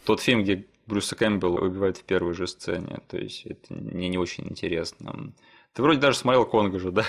тот 0.06 0.22
фильм, 0.22 0.42
где 0.42 0.66
Брюса 0.88 1.16
Кэмпбелла 1.16 1.60
убивают 1.60 1.98
в 1.98 2.04
первой 2.04 2.34
же 2.34 2.48
сцене. 2.48 2.98
То 3.08 3.18
есть 3.18 3.46
это 3.46 3.76
мне 3.76 4.10
не 4.10 4.18
очень 4.18 4.46
интересно. 4.46 5.34
Ты 5.74 5.84
вроде 5.84 6.00
даже 6.00 6.18
смотрел 6.18 6.46
Конго 6.48 6.80
же, 6.80 6.92
да? 6.92 7.06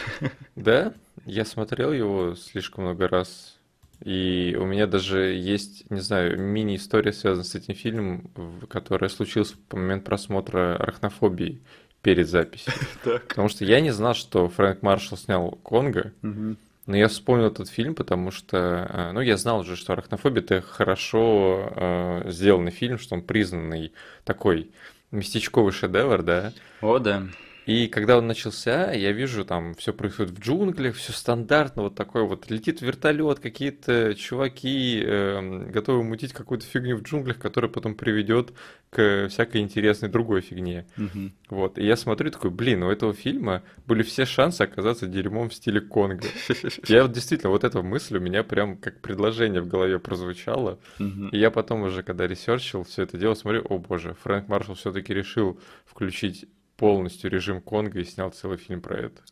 Да, 0.54 0.92
я 1.24 1.46
смотрел 1.46 1.92
его 1.92 2.34
слишком 2.34 2.84
много 2.84 3.08
раз. 3.08 3.58
И 4.04 4.54
у 4.60 4.66
меня 4.66 4.86
даже 4.86 5.32
есть, 5.32 5.90
не 5.90 6.00
знаю, 6.00 6.38
мини-история, 6.38 7.14
связанная 7.14 7.44
с 7.44 7.54
этим 7.54 7.74
фильмом, 7.74 8.30
которая 8.68 9.08
случилась 9.08 9.52
в 9.52 9.74
момент 9.74 10.04
просмотра 10.04 10.76
«Арахнофобии» 10.76 11.62
перед 12.06 12.28
записью. 12.28 12.72
Потому 13.02 13.48
что 13.48 13.64
я 13.64 13.80
не 13.80 13.90
знал, 13.90 14.14
что 14.14 14.48
Фрэнк 14.48 14.80
Маршалл 14.80 15.18
снял 15.18 15.50
«Конго», 15.64 16.12
но 16.22 16.96
я 16.96 17.08
вспомнил 17.08 17.46
этот 17.46 17.68
фильм, 17.68 17.96
потому 17.96 18.30
что, 18.30 18.88
э, 18.88 19.10
ну, 19.12 19.20
я 19.20 19.36
знал 19.36 19.58
уже, 19.58 19.75
что 19.75 19.92
«Арахнофобия»— 19.92 20.40
это 20.44 20.60
хорошо 20.60 21.72
э, 21.75 22.30
сделанный 22.30 22.70
фильм, 22.70 23.00
что 23.00 23.16
он 23.16 23.22
признанный 23.22 23.92
такой 24.22 24.70
местечковый 25.10 25.72
шедевр, 25.72 26.22
да? 26.22 26.52
О, 26.80 27.00
да. 27.00 27.25
И 27.66 27.88
когда 27.88 28.16
он 28.16 28.28
начался, 28.28 28.92
я 28.92 29.11
вижу, 29.11 29.44
там 29.44 29.75
все 29.75 29.92
происходит 29.92 30.32
в 30.32 30.40
джунглях, 30.40 30.94
все 30.94 31.12
стандартно, 31.12 31.82
вот 31.82 31.96
такой 31.96 32.23
вот 32.25 32.49
летит 32.49 32.80
вертолет, 32.80 33.40
какие-то 33.40 34.14
чуваки 34.14 35.02
э, 35.04 35.68
готовы 35.70 36.04
мутить 36.04 36.32
какую-то 36.32 36.64
фигню 36.64 36.96
в 36.96 37.02
джунглях, 37.02 37.38
которая 37.38 37.68
потом 37.68 37.96
приведет 37.96 38.52
к 38.90 39.26
всякой 39.28 39.62
интересной 39.62 40.08
другой 40.08 40.42
фигне. 40.42 40.87
Угу. 40.96 41.32
Вот. 41.50 41.78
И 41.78 41.85
я 41.85 41.96
смотрю 41.96 42.30
такой, 42.30 42.50
блин, 42.50 42.85
у 42.85 42.90
этого 42.90 43.12
фильма 43.12 43.64
были 43.85 44.04
все 44.04 44.26
шансы 44.26 44.62
оказаться 44.62 45.08
дерьмом 45.08 45.49
в 45.49 45.54
стиле 45.54 45.80
Конга. 45.80 46.28
Я 46.87 47.02
вот 47.02 47.12
действительно, 47.12 47.50
вот 47.50 47.64
эта 47.64 47.82
мысль 47.82 48.16
у 48.16 48.20
меня 48.20 48.44
прям 48.44 48.76
как 48.76 49.00
предложение 49.00 49.61
в 49.61 49.66
голове 49.66 49.99
прозвучало. 49.99 50.78
И 50.99 51.38
я 51.38 51.50
потом 51.50 51.82
уже, 51.82 52.02
когда 52.02 52.26
research 52.26 52.73
ил 52.73 52.85
все 52.85 53.02
это 53.02 53.18
дело, 53.18 53.35
смотрю, 53.35 53.66
о 53.68 53.78
боже, 53.78 54.16
Фрэнк 54.23 54.49
Маршалл 54.49 54.76
все-таки 54.76 55.12
решил 55.12 55.58
включить 55.85 56.46
полностью 56.76 57.30
режим 57.30 57.61
Конга 57.61 58.00
и 58.00 58.04
снял 58.04 58.30
целый 58.30 58.59
фильм 58.59 58.80
про 58.80 58.99
это. 58.99 59.23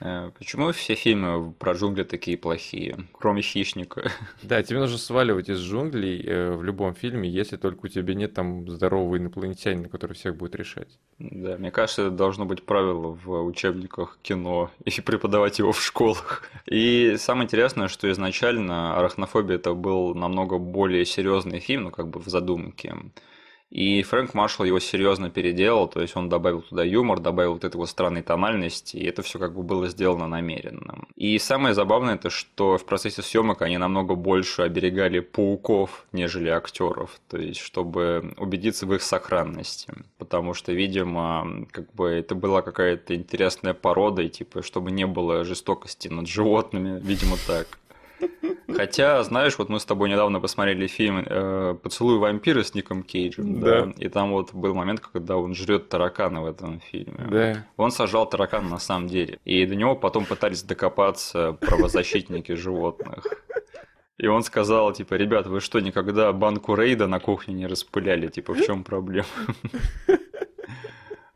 Э, 0.00 0.30
почему 0.36 0.72
все 0.72 0.94
фильмы 0.94 1.52
про 1.52 1.74
джунгли 1.74 2.04
такие 2.04 2.38
плохие, 2.38 3.06
кроме 3.12 3.42
хищника? 3.42 4.10
Да, 4.42 4.62
тебе 4.62 4.78
нужно 4.78 4.96
сваливать 4.96 5.50
из 5.50 5.60
джунглей 5.60 6.22
э, 6.24 6.52
в 6.52 6.64
любом 6.64 6.94
фильме, 6.94 7.28
если 7.28 7.56
только 7.56 7.86
у 7.86 7.88
тебя 7.88 8.14
нет 8.14 8.32
там 8.32 8.68
здорового 8.68 9.18
инопланетянина, 9.18 9.88
который 9.88 10.14
всех 10.14 10.36
будет 10.36 10.54
решать. 10.54 10.98
Да, 11.18 11.58
мне 11.58 11.70
кажется, 11.70 12.02
это 12.02 12.10
должно 12.10 12.46
быть 12.46 12.64
правило 12.64 13.18
в 13.22 13.44
учебниках 13.44 14.18
кино 14.22 14.70
и 14.84 15.00
преподавать 15.02 15.58
его 15.58 15.72
в 15.72 15.82
школах. 15.82 16.48
И 16.66 17.16
самое 17.18 17.44
интересное, 17.44 17.88
что 17.88 18.10
изначально 18.10 18.96
«Арахнофобия» 18.96 19.56
это 19.56 19.74
был 19.74 20.14
намного 20.14 20.58
более 20.58 21.04
серьезный 21.04 21.60
фильм, 21.60 21.84
ну 21.84 21.90
как 21.90 22.08
бы 22.08 22.20
в 22.20 22.28
задумке. 22.28 22.94
И 23.70 24.02
Фрэнк 24.02 24.34
Маршалл 24.34 24.66
его 24.66 24.80
серьезно 24.80 25.30
переделал, 25.30 25.86
то 25.86 26.00
есть 26.00 26.16
он 26.16 26.28
добавил 26.28 26.62
туда 26.62 26.82
юмор, 26.82 27.20
добавил 27.20 27.52
вот 27.52 27.64
этой 27.64 27.76
вот 27.76 27.88
странной 27.88 28.22
тональности, 28.22 28.96
и 28.96 29.06
это 29.06 29.22
все 29.22 29.38
как 29.38 29.54
бы 29.54 29.62
было 29.62 29.86
сделано 29.88 30.26
намеренно. 30.26 31.04
И 31.14 31.38
самое 31.38 31.72
забавное 31.72 32.16
это, 32.16 32.30
что 32.30 32.78
в 32.78 32.84
процессе 32.84 33.22
съемок 33.22 33.62
они 33.62 33.78
намного 33.78 34.16
больше 34.16 34.62
оберегали 34.62 35.20
пауков, 35.20 36.04
нежели 36.12 36.48
актеров, 36.48 37.20
то 37.28 37.38
есть 37.38 37.60
чтобы 37.60 38.34
убедиться 38.38 38.86
в 38.86 38.94
их 38.94 39.02
сохранности, 39.02 39.92
потому 40.18 40.52
что, 40.52 40.72
видимо, 40.72 41.66
как 41.70 41.92
бы 41.94 42.08
это 42.08 42.34
была 42.34 42.62
какая-то 42.62 43.14
интересная 43.14 43.74
порода, 43.74 44.22
и 44.22 44.28
типа, 44.28 44.62
чтобы 44.62 44.90
не 44.90 45.06
было 45.06 45.44
жестокости 45.44 46.08
над 46.08 46.26
животными, 46.26 46.98
видимо, 47.00 47.36
так. 47.46 47.68
Хотя, 48.68 49.22
знаешь, 49.24 49.58
вот 49.58 49.68
мы 49.68 49.80
с 49.80 49.84
тобой 49.84 50.08
недавно 50.08 50.40
посмотрели 50.40 50.86
фильм 50.86 51.24
э, 51.26 51.76
«Поцелуй 51.82 52.18
вампира» 52.18 52.62
с 52.62 52.74
Ником 52.74 53.02
Кейджем, 53.02 53.60
да. 53.60 53.86
да, 53.86 53.92
и 53.98 54.08
там 54.08 54.30
вот 54.30 54.54
был 54.54 54.74
момент, 54.74 55.00
когда 55.00 55.36
он 55.36 55.54
жрет 55.54 55.88
таракана 55.88 56.42
в 56.42 56.46
этом 56.46 56.80
фильме. 56.80 57.26
Да. 57.30 57.66
Он 57.76 57.90
сажал 57.90 58.28
таракана 58.28 58.68
на 58.68 58.78
самом 58.78 59.08
деле, 59.08 59.38
и 59.44 59.66
до 59.66 59.74
него 59.74 59.96
потом 59.96 60.24
пытались 60.24 60.62
докопаться 60.62 61.52
правозащитники 61.60 62.52
животных. 62.52 63.24
И 64.18 64.26
он 64.26 64.42
сказал, 64.42 64.92
типа, 64.92 65.14
ребят, 65.14 65.46
вы 65.46 65.60
что, 65.60 65.80
никогда 65.80 66.30
банку 66.32 66.74
рейда 66.74 67.06
на 67.06 67.20
кухне 67.20 67.54
не 67.54 67.66
распыляли? 67.66 68.28
Типа, 68.28 68.52
в 68.52 68.62
чем 68.62 68.84
проблема? 68.84 69.26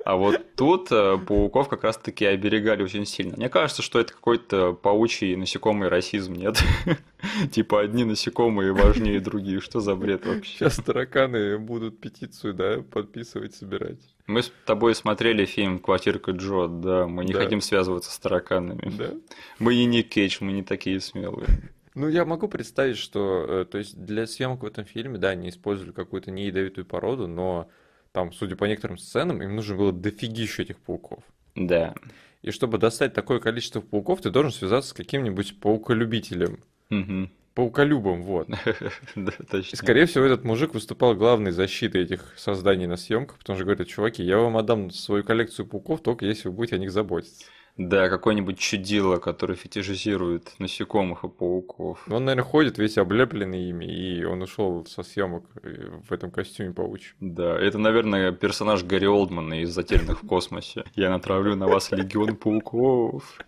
А 0.04 0.16
вот 0.16 0.54
тут 0.54 0.92
э, 0.92 1.16
пауков 1.16 1.68
как 1.68 1.82
раз-таки 1.82 2.26
оберегали 2.26 2.82
очень 2.82 3.06
сильно. 3.06 3.36
Мне 3.36 3.48
кажется, 3.48 3.80
что 3.80 3.98
это 3.98 4.12
какой-то 4.12 4.74
паучий 4.74 5.34
насекомый 5.34 5.88
расизм, 5.88 6.34
нет? 6.34 6.62
Типа 7.50 7.80
одни 7.80 8.04
насекомые 8.04 8.74
важнее 8.74 9.18
других. 9.18 9.62
Что 9.62 9.80
за 9.80 9.96
бред 9.96 10.26
вообще? 10.26 10.58
Сейчас 10.58 10.76
тараканы 10.76 11.58
будут 11.58 12.00
петицию, 12.00 12.52
да, 12.52 12.82
подписывать, 12.82 13.54
собирать. 13.54 13.98
Мы 14.26 14.42
с 14.42 14.52
тобой 14.66 14.94
смотрели 14.94 15.46
фильм 15.46 15.78
«Квартирка 15.78 16.32
Джо», 16.32 16.66
да, 16.68 17.06
мы 17.06 17.24
не 17.24 17.32
да. 17.32 17.40
хотим 17.40 17.62
связываться 17.62 18.10
с 18.10 18.18
тараканами. 18.18 18.92
Да. 18.98 19.10
Мы 19.58 19.74
не 19.74 19.86
Ник 19.86 20.10
Кейдж, 20.10 20.36
мы 20.40 20.52
не 20.52 20.62
такие 20.62 21.00
смелые. 21.00 21.48
Ну, 21.94 22.08
я 22.08 22.26
могу 22.26 22.48
представить, 22.48 22.98
что, 22.98 23.46
э, 23.48 23.64
то 23.64 23.78
есть, 23.78 23.96
для 23.96 24.26
съемок 24.26 24.64
в 24.64 24.66
этом 24.66 24.84
фильме, 24.84 25.16
да, 25.16 25.30
они 25.30 25.48
использовали 25.48 25.92
какую-то 25.92 26.30
неядовитую 26.30 26.84
породу, 26.84 27.26
но 27.26 27.68
там, 28.14 28.32
судя 28.32 28.54
по 28.54 28.64
некоторым 28.64 28.96
сценам, 28.96 29.42
им 29.42 29.56
нужно 29.56 29.74
было 29.74 29.92
дофигища 29.92 30.62
этих 30.62 30.78
пауков. 30.78 31.24
Да. 31.56 31.94
И 32.42 32.52
чтобы 32.52 32.78
достать 32.78 33.12
такое 33.12 33.40
количество 33.40 33.80
пауков, 33.80 34.20
ты 34.20 34.30
должен 34.30 34.52
связаться 34.52 34.90
с 34.90 34.92
каким-нибудь 34.92 35.58
пауколюбителем. 35.58 36.60
Угу. 36.90 37.28
Пауколюбом, 37.54 38.22
вот. 38.22 38.48
да, 39.16 39.32
точно. 39.50 39.74
И, 39.74 39.76
скорее 39.76 40.06
всего, 40.06 40.24
этот 40.24 40.44
мужик 40.44 40.74
выступал 40.74 41.16
главной 41.16 41.50
защитой 41.50 42.02
этих 42.02 42.34
созданий 42.36 42.86
на 42.86 42.96
съемках, 42.96 43.38
потому 43.38 43.56
что 43.56 43.64
говорит, 43.64 43.88
чуваки, 43.88 44.22
я 44.22 44.38
вам 44.38 44.56
отдам 44.58 44.92
свою 44.92 45.24
коллекцию 45.24 45.66
пауков, 45.66 46.00
только 46.00 46.24
если 46.24 46.46
вы 46.46 46.54
будете 46.54 46.76
о 46.76 46.78
них 46.78 46.92
заботиться. 46.92 47.46
Да, 47.76 48.08
какой-нибудь 48.08 48.58
чудило, 48.58 49.16
который 49.16 49.56
фетишизирует 49.56 50.54
насекомых 50.60 51.24
и 51.24 51.28
пауков. 51.28 52.06
Он, 52.08 52.24
наверное, 52.24 52.48
ходит 52.48 52.78
весь 52.78 52.98
облепленный 52.98 53.68
ими, 53.68 53.84
и 53.84 54.24
он 54.24 54.42
ушел 54.42 54.86
со 54.86 55.02
съемок 55.02 55.44
э, 55.62 55.98
в 56.08 56.12
этом 56.12 56.30
костюме 56.30 56.72
паучьем. 56.72 57.16
Да, 57.18 57.58
это, 57.58 57.78
наверное, 57.78 58.30
персонаж 58.30 58.84
Гарри 58.84 59.06
Олдмана 59.06 59.60
из 59.60 59.70
«Затерянных 59.70 60.22
в 60.22 60.26
космосе». 60.26 60.84
Я 60.94 61.10
натравлю 61.10 61.56
на 61.56 61.66
вас 61.66 61.90
легион 61.90 62.36
пауков. 62.36 63.40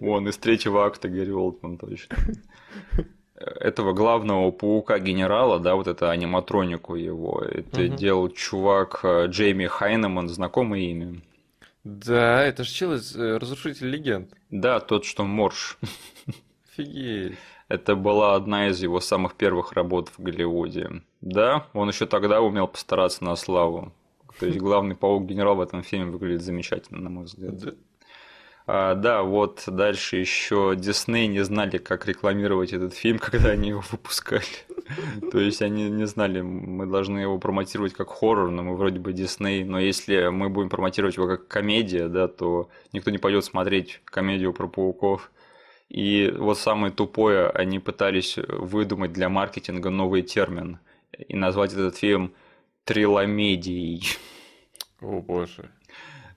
Вон, 0.00 0.28
из 0.28 0.38
третьего 0.38 0.86
акта 0.86 1.08
Гарри 1.08 1.32
Олдман 1.32 1.76
точно 1.76 2.16
этого 3.36 3.92
главного 3.92 4.50
паука-генерала, 4.52 5.58
да, 5.58 5.74
вот 5.74 5.86
это 5.86 6.10
аниматронику 6.10 6.94
его, 6.94 7.42
это 7.42 7.82
угу. 7.82 7.94
делал 7.94 8.28
чувак 8.30 9.00
э, 9.02 9.26
Джейми 9.26 9.66
Хайнеман, 9.66 10.28
знакомое 10.28 10.80
имя. 10.80 11.20
Да, 11.84 12.42
это 12.42 12.64
же 12.64 12.70
чел 12.70 12.94
из 12.94 13.14
э, 13.14 13.36
Разрушитель 13.36 13.88
легенд. 13.88 14.32
Да, 14.50 14.80
тот, 14.80 15.04
что 15.04 15.24
Морж. 15.24 15.78
Офигеть. 16.72 17.36
Это 17.68 17.94
была 17.94 18.34
одна 18.34 18.68
из 18.68 18.82
его 18.82 19.00
самых 19.00 19.34
первых 19.34 19.72
работ 19.72 20.08
в 20.08 20.22
Голливуде. 20.22 21.02
Да, 21.20 21.66
он 21.72 21.88
еще 21.88 22.06
тогда 22.06 22.40
умел 22.40 22.68
постараться 22.68 23.24
на 23.24 23.36
славу. 23.36 23.92
То 24.38 24.46
есть 24.46 24.58
главный 24.58 24.96
паук-генерал 24.96 25.56
в 25.56 25.60
этом 25.60 25.82
фильме 25.82 26.10
выглядит 26.10 26.42
замечательно, 26.42 27.00
на 27.00 27.10
мой 27.10 27.24
взгляд. 27.24 27.74
А, 28.66 28.94
да, 28.94 29.22
вот 29.22 29.64
дальше 29.66 30.16
еще 30.16 30.74
Дисней 30.74 31.26
не 31.26 31.44
знали, 31.44 31.76
как 31.76 32.06
рекламировать 32.06 32.72
этот 32.72 32.94
фильм, 32.94 33.18
когда 33.20 33.50
они 33.50 33.70
его 33.70 33.82
выпускали. 33.90 34.44
То 35.32 35.38
есть 35.38 35.60
они 35.60 35.90
не 35.90 36.06
знали, 36.06 36.40
мы 36.40 36.86
должны 36.86 37.18
его 37.18 37.38
промотировать 37.38 37.92
как 37.92 38.08
хоррор, 38.08 38.50
но 38.50 38.62
мы 38.62 38.76
вроде 38.76 38.98
бы 38.98 39.12
Дисней, 39.12 39.64
но 39.64 39.78
если 39.78 40.28
мы 40.28 40.48
будем 40.48 40.70
промотировать 40.70 41.16
его 41.16 41.26
как 41.26 41.46
комедия, 41.46 42.08
да, 42.08 42.26
то 42.26 42.70
никто 42.92 43.10
не 43.10 43.18
пойдет 43.18 43.44
смотреть 43.44 44.00
комедию 44.04 44.52
про 44.54 44.66
пауков. 44.66 45.30
И 45.90 46.32
вот 46.36 46.58
самое 46.58 46.92
тупое, 46.92 47.50
они 47.50 47.78
пытались 47.78 48.38
выдумать 48.48 49.12
для 49.12 49.28
маркетинга 49.28 49.90
новый 49.90 50.22
термин 50.22 50.78
и 51.28 51.36
назвать 51.36 51.74
этот 51.74 51.96
фильм 51.96 52.32
триломедией. 52.84 54.16
О 55.00 55.20
боже. 55.20 55.70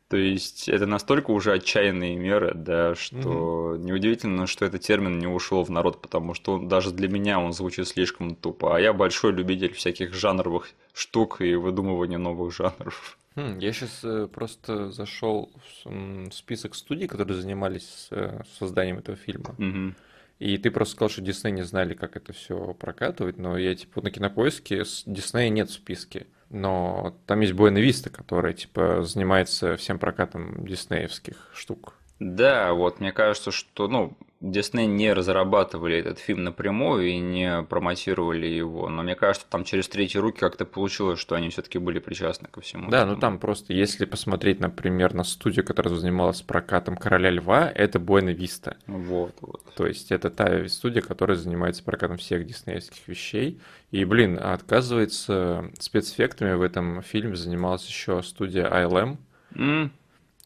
То 0.10 0.16
есть 0.16 0.70
это 0.70 0.86
настолько 0.86 1.32
уже 1.32 1.52
отчаянные 1.52 2.16
меры, 2.16 2.54
да, 2.56 2.96
что 2.96 3.74
угу. 3.74 3.76
неудивительно, 3.76 4.48
что 4.48 4.64
этот 4.64 4.82
термин 4.82 5.20
не 5.20 5.28
ушел 5.28 5.64
в 5.64 5.70
народ, 5.70 6.02
потому 6.02 6.34
что 6.34 6.54
он, 6.54 6.70
даже 6.70 6.92
для 6.92 7.10
меня 7.10 7.40
он 7.40 7.52
звучит 7.52 7.88
слишком 7.88 8.36
тупо. 8.36 8.78
А 8.78 8.80
я 8.80 8.94
большой 8.94 9.34
любитель 9.34 9.74
всяких 9.74 10.14
жанровых 10.14 10.70
штук 10.94 11.42
и 11.42 11.56
выдумывания 11.56 12.18
новых 12.18 12.56
жанров. 12.56 13.18
Хм, 13.36 13.60
я 13.60 13.74
сейчас 13.74 14.00
э, 14.04 14.28
просто 14.28 14.92
зашел 14.92 15.52
в 15.86 16.32
список 16.32 16.74
студий, 16.74 17.08
которые 17.08 17.40
занимались 17.40 18.08
э, 18.12 18.42
созданием 18.58 19.00
этого 19.00 19.18
фильма. 19.18 19.56
Угу. 19.60 19.94
И 20.40 20.58
ты 20.58 20.72
просто 20.72 20.96
сказал, 20.96 21.10
что 21.10 21.22
Дисней 21.22 21.52
не 21.52 21.64
знали, 21.64 21.94
как 21.94 22.16
это 22.16 22.32
все 22.32 22.74
прокатывать, 22.74 23.38
но 23.38 23.58
я 23.58 23.76
типа 23.76 24.02
на 24.02 24.10
кинопоиске 24.10 24.84
Диснея 25.06 25.50
нет 25.50 25.70
в 25.70 25.74
списке. 25.74 26.28
Но 26.50 27.16
там 27.26 27.42
есть 27.42 27.54
Буэна 27.54 27.80
Виста, 27.80 28.10
которая, 28.10 28.54
типа, 28.54 29.04
занимается 29.04 29.76
всем 29.78 30.00
прокатом 30.00 30.66
диснеевских 30.66 31.52
штук. 31.54 31.94
Да, 32.20 32.74
вот 32.74 33.00
мне 33.00 33.12
кажется, 33.12 33.52
что, 33.52 33.88
ну, 33.88 34.18
Дисней 34.40 34.86
не 34.86 35.14
разрабатывали 35.14 35.98
этот 35.98 36.20
фильм 36.20 36.44
напрямую 36.44 37.08
и 37.08 37.18
не 37.18 37.64
промотировали 37.64 38.46
его, 38.46 38.88
но 38.88 39.02
мне 39.02 39.16
кажется, 39.16 39.48
там 39.50 39.64
через 39.64 39.88
третьи 39.88 40.20
руки 40.20 40.40
как-то 40.40 40.66
получилось, 40.66 41.20
что 41.20 41.34
они 41.36 41.50
все-таки 41.50 41.80
были 41.80 41.98
причастны 41.98 42.48
ко 42.48 42.62
всему. 42.62 42.90
Да, 42.92 43.00
этому. 43.00 43.16
ну 43.16 43.20
там 43.20 43.40
просто, 43.40 43.74
если 43.74 44.06
посмотреть, 44.06 44.60
например, 44.60 45.16
на 45.16 45.24
студию, 45.24 45.66
которая 45.66 45.96
занималась 45.96 46.44
прокатом 46.44 46.98
Короля 46.98 47.32
Льва, 47.32 47.72
это 47.74 48.00
Буэна 48.00 48.30
Виста. 48.30 48.78
Вот, 48.86 49.34
вот. 49.42 49.64
То 49.76 49.88
есть 49.88 50.12
это 50.12 50.30
та 50.30 50.68
студия, 50.68 51.02
которая 51.02 51.36
занимается 51.36 51.84
прокатом 51.84 52.18
всех 52.18 52.46
диснеевских 52.46 53.08
вещей. 53.08 53.60
И, 53.90 54.06
блин, 54.06 54.38
отказывается 54.40 55.72
спецэффектами 55.80 56.54
в 56.54 56.62
этом 56.62 57.02
фильме 57.02 57.36
занималась 57.36 57.88
еще 57.88 58.22
студия 58.22 58.70
ILM. 58.70 59.18
Mm. 59.54 59.90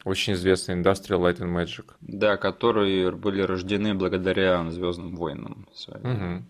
Очень 0.04 0.32
известный 0.34 0.74
Industrial 0.74 1.20
Light 1.20 1.38
and 1.38 1.54
Magic. 1.54 1.92
Да, 2.00 2.36
которые 2.36 3.12
были 3.12 3.42
рождены 3.42 3.94
благодаря 3.94 4.68
Звездным 4.70 5.16
войнам. 5.16 5.68
Угу. 5.86 6.44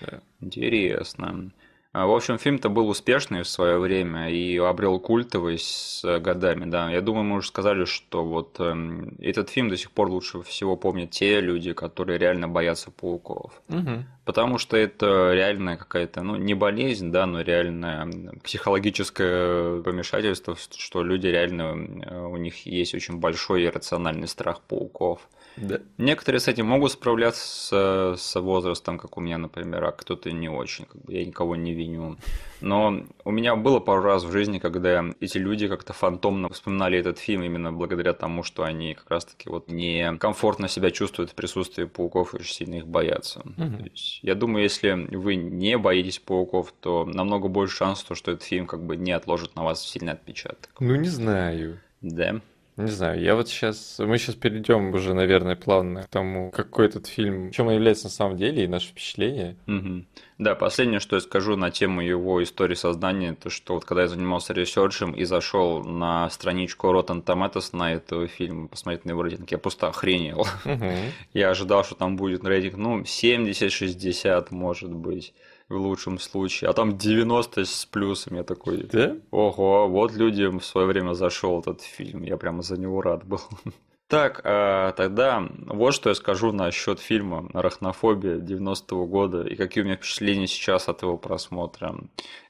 Да. 0.00 0.20
Интересно. 0.40 1.52
А, 1.94 2.06
в 2.06 2.10
общем, 2.10 2.38
фильм-то 2.38 2.70
был 2.70 2.88
успешный 2.88 3.42
в 3.44 3.48
свое 3.48 3.78
время 3.78 4.28
и 4.28 4.58
обрел 4.58 4.98
культовость 4.98 6.00
с 6.00 6.18
годами, 6.18 6.68
да. 6.68 6.90
Я 6.90 7.00
думаю, 7.00 7.22
мы 7.22 7.36
уже 7.36 7.46
сказали, 7.46 7.84
что 7.84 8.24
вот 8.24 8.56
э, 8.58 8.74
этот 9.20 9.48
фильм 9.48 9.68
до 9.68 9.76
сих 9.76 9.92
пор 9.92 10.10
лучше 10.10 10.42
всего 10.42 10.74
помнят 10.74 11.12
те 11.12 11.40
люди, 11.40 11.72
которые 11.72 12.18
реально 12.18 12.48
боятся 12.48 12.90
пауков. 12.90 13.62
Угу. 13.68 14.04
Потому 14.24 14.58
что 14.58 14.76
это 14.76 15.34
реальная 15.34 15.76
какая-то, 15.76 16.22
ну, 16.22 16.34
не 16.34 16.54
болезнь, 16.54 17.12
да, 17.12 17.26
но 17.26 17.42
реальное 17.42 18.10
психологическое 18.42 19.80
помешательство, 19.82 20.56
что 20.76 21.04
люди 21.04 21.28
реально, 21.28 22.02
э, 22.02 22.26
у 22.26 22.36
них 22.38 22.66
есть 22.66 22.96
очень 22.96 23.18
большой 23.20 23.66
иррациональный 23.66 24.26
страх 24.26 24.62
пауков. 24.62 25.28
Да. 25.56 25.80
Некоторые 25.98 26.40
с 26.40 26.48
этим 26.48 26.66
могут 26.66 26.92
справляться 26.92 28.14
с 28.16 28.40
возрастом, 28.40 28.98
как 28.98 29.16
у 29.16 29.20
меня, 29.20 29.38
например, 29.38 29.84
а 29.84 29.92
кто-то 29.92 30.30
не 30.32 30.48
очень. 30.48 30.86
Как 30.86 31.00
бы 31.02 31.12
я 31.12 31.24
никого 31.24 31.56
не 31.56 31.74
виню. 31.74 32.16
Но 32.60 33.04
у 33.24 33.30
меня 33.30 33.56
было 33.56 33.80
пару 33.80 34.02
раз 34.02 34.24
в 34.24 34.32
жизни, 34.32 34.58
когда 34.58 35.04
эти 35.20 35.38
люди 35.38 35.68
как-то 35.68 35.92
фантомно 35.92 36.48
вспоминали 36.48 36.98
этот 36.98 37.18
фильм 37.18 37.42
именно 37.42 37.72
благодаря 37.72 38.14
тому, 38.14 38.42
что 38.42 38.64
они 38.64 38.94
как 38.94 39.10
раз-таки 39.10 39.48
вот 39.48 39.68
некомфортно 39.68 40.68
себя 40.68 40.90
чувствуют 40.90 41.30
в 41.30 41.34
присутствии 41.34 41.84
пауков 41.84 42.34
и 42.34 42.38
очень 42.38 42.54
сильно 42.54 42.74
их 42.76 42.86
боятся. 42.86 43.40
Угу. 43.40 43.90
я 44.22 44.34
думаю, 44.34 44.62
если 44.62 44.92
вы 44.92 45.36
не 45.36 45.76
боитесь 45.78 46.18
пауков, 46.18 46.72
то 46.80 47.04
намного 47.04 47.48
больше 47.48 47.76
шансов, 47.76 48.16
что 48.16 48.32
этот 48.32 48.44
фильм 48.44 48.66
как 48.66 48.84
бы 48.84 48.96
не 48.96 49.12
отложит 49.12 49.54
на 49.56 49.64
вас 49.64 49.86
сильный 49.86 50.12
отпечаток. 50.12 50.70
Ну, 50.80 50.94
не 50.96 51.08
знаю. 51.08 51.80
Да. 52.00 52.40
Не 52.76 52.90
знаю, 52.90 53.20
я 53.20 53.36
вот 53.36 53.48
сейчас... 53.48 54.00
Мы 54.00 54.18
сейчас 54.18 54.34
перейдем 54.34 54.92
уже, 54.92 55.14
наверное, 55.14 55.54
плавно 55.54 56.02
к 56.02 56.08
тому, 56.08 56.50
какой 56.50 56.86
этот 56.86 57.06
фильм, 57.06 57.52
чем 57.52 57.68
он 57.68 57.74
является 57.74 58.06
на 58.06 58.10
самом 58.10 58.36
деле, 58.36 58.64
и 58.64 58.68
наше 58.68 58.88
впечатление. 58.88 59.56
Угу. 59.68 60.04
Да, 60.38 60.56
последнее, 60.56 60.98
что 60.98 61.14
я 61.14 61.20
скажу 61.20 61.54
на 61.54 61.70
тему 61.70 62.00
его 62.00 62.42
истории 62.42 62.74
создания, 62.74 63.34
то 63.34 63.48
что 63.48 63.74
вот 63.74 63.84
когда 63.84 64.02
я 64.02 64.08
занимался 64.08 64.52
ресерчем 64.52 65.12
и 65.12 65.22
зашел 65.22 65.84
на 65.84 66.28
страничку 66.30 66.88
Rotten 66.88 67.22
Tomatoes 67.22 67.76
на 67.76 67.92
этого 67.92 68.26
фильма, 68.26 68.66
посмотреть 68.66 69.04
на 69.04 69.10
его 69.10 69.22
рейтинг, 69.22 69.52
я 69.52 69.58
просто 69.58 69.86
охренел. 69.86 70.40
Угу. 70.40 70.92
Я 71.32 71.50
ожидал, 71.50 71.84
что 71.84 71.94
там 71.94 72.16
будет 72.16 72.44
рейтинг, 72.44 72.76
ну, 72.76 73.02
70-60, 73.02 74.48
может 74.50 74.92
быть 74.92 75.32
в 75.68 75.76
лучшем 75.76 76.18
случае, 76.18 76.70
а 76.70 76.72
там 76.72 76.96
90 76.98 77.64
с 77.64 77.86
плюсом. 77.86 78.36
Я 78.36 78.44
такой, 78.44 78.84
да? 78.84 79.16
ого, 79.30 79.88
вот 79.88 80.12
людям 80.12 80.60
в 80.60 80.64
свое 80.64 80.86
время 80.86 81.14
зашел 81.14 81.60
этот 81.60 81.82
фильм, 81.82 82.22
я 82.22 82.36
прямо 82.36 82.62
за 82.62 82.78
него 82.78 83.00
рад 83.02 83.24
был. 83.24 83.40
Так, 84.06 84.42
а, 84.44 84.92
тогда 84.92 85.48
вот 85.66 85.94
что 85.94 86.10
я 86.10 86.14
скажу 86.14 86.52
насчет 86.52 87.00
фильма 87.00 87.48
«Арахнофобия» 87.54 88.36
90-го 88.36 89.06
года 89.06 89.42
и 89.42 89.56
какие 89.56 89.82
у 89.82 89.86
меня 89.86 89.96
впечатления 89.96 90.46
сейчас 90.46 90.88
от 90.88 91.00
его 91.00 91.16
просмотра. 91.16 91.96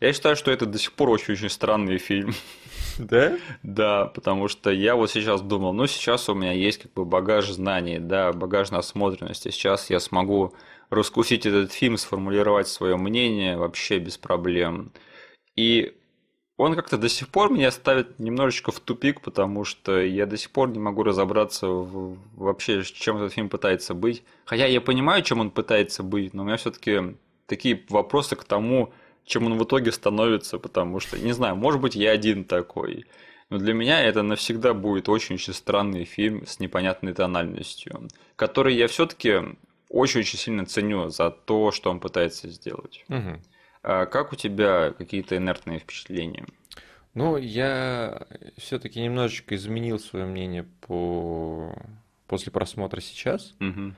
Я 0.00 0.12
считаю, 0.12 0.34
что 0.34 0.50
это 0.50 0.66
до 0.66 0.78
сих 0.78 0.92
пор 0.92 1.10
очень-очень 1.10 1.48
странный 1.48 1.98
фильм. 1.98 2.34
Да? 2.98 3.36
Да, 3.62 4.06
потому 4.06 4.48
что 4.48 4.70
я 4.70 4.96
вот 4.96 5.10
сейчас 5.10 5.40
думал, 5.42 5.72
ну 5.72 5.86
сейчас 5.86 6.28
у 6.28 6.34
меня 6.34 6.52
есть 6.52 6.82
как 6.82 6.92
бы 6.92 7.04
багаж 7.04 7.50
знаний, 7.50 7.98
да, 7.98 8.32
багаж 8.32 8.70
насмотренности. 8.70 9.50
Сейчас 9.50 9.90
я 9.90 10.00
смогу 10.00 10.54
раскусить 10.90 11.46
этот 11.46 11.72
фильм, 11.72 11.96
сформулировать 11.96 12.68
свое 12.68 12.96
мнение 12.96 13.56
вообще 13.56 13.98
без 13.98 14.18
проблем. 14.18 14.92
И 15.56 15.94
он 16.56 16.74
как-то 16.76 16.98
до 16.98 17.08
сих 17.08 17.28
пор 17.28 17.50
меня 17.52 17.70
ставит 17.72 18.18
немножечко 18.20 18.70
в 18.70 18.78
тупик, 18.80 19.20
потому 19.20 19.64
что 19.64 20.00
я 20.00 20.26
до 20.26 20.36
сих 20.36 20.50
пор 20.50 20.68
не 20.70 20.78
могу 20.78 21.02
разобраться 21.02 21.66
в, 21.68 22.16
вообще, 22.36 22.82
чем 22.84 23.16
этот 23.16 23.32
фильм 23.32 23.48
пытается 23.48 23.94
быть. 23.94 24.22
Хотя 24.44 24.66
я 24.66 24.80
понимаю, 24.80 25.22
чем 25.22 25.40
он 25.40 25.50
пытается 25.50 26.02
быть, 26.04 26.32
но 26.32 26.42
у 26.42 26.46
меня 26.46 26.56
все-таки 26.56 27.16
такие 27.46 27.84
вопросы 27.88 28.36
к 28.36 28.44
тому, 28.44 28.92
чем 29.24 29.46
он 29.46 29.58
в 29.58 29.64
итоге 29.64 29.92
становится, 29.92 30.58
потому 30.58 31.00
что, 31.00 31.18
не 31.18 31.32
знаю, 31.32 31.56
может 31.56 31.80
быть, 31.80 31.94
я 31.94 32.10
один 32.10 32.44
такой. 32.44 33.06
Но 33.50 33.58
для 33.58 33.74
меня 33.74 34.02
это 34.02 34.22
навсегда 34.22 34.74
будет 34.74 35.08
очень-очень 35.08 35.52
странный 35.52 36.04
фильм 36.04 36.46
с 36.46 36.60
непонятной 36.60 37.12
тональностью, 37.12 38.08
который 38.36 38.74
я 38.74 38.88
все-таки 38.88 39.56
очень-очень 39.88 40.38
сильно 40.38 40.66
ценю 40.66 41.08
за 41.10 41.30
то, 41.30 41.70
что 41.70 41.90
он 41.90 42.00
пытается 42.00 42.48
сделать. 42.48 43.04
Угу. 43.08 43.40
А 43.82 44.06
как 44.06 44.32
у 44.32 44.36
тебя 44.36 44.92
какие-то 44.96 45.36
инертные 45.36 45.78
впечатления? 45.78 46.46
Ну, 47.12 47.36
я 47.36 48.26
все-таки 48.56 49.00
немножечко 49.00 49.54
изменил 49.54 50.00
свое 50.00 50.24
мнение 50.24 50.66
по... 50.80 51.72
после 52.26 52.50
просмотра 52.50 53.00
сейчас. 53.00 53.54
Угу. 53.60 53.94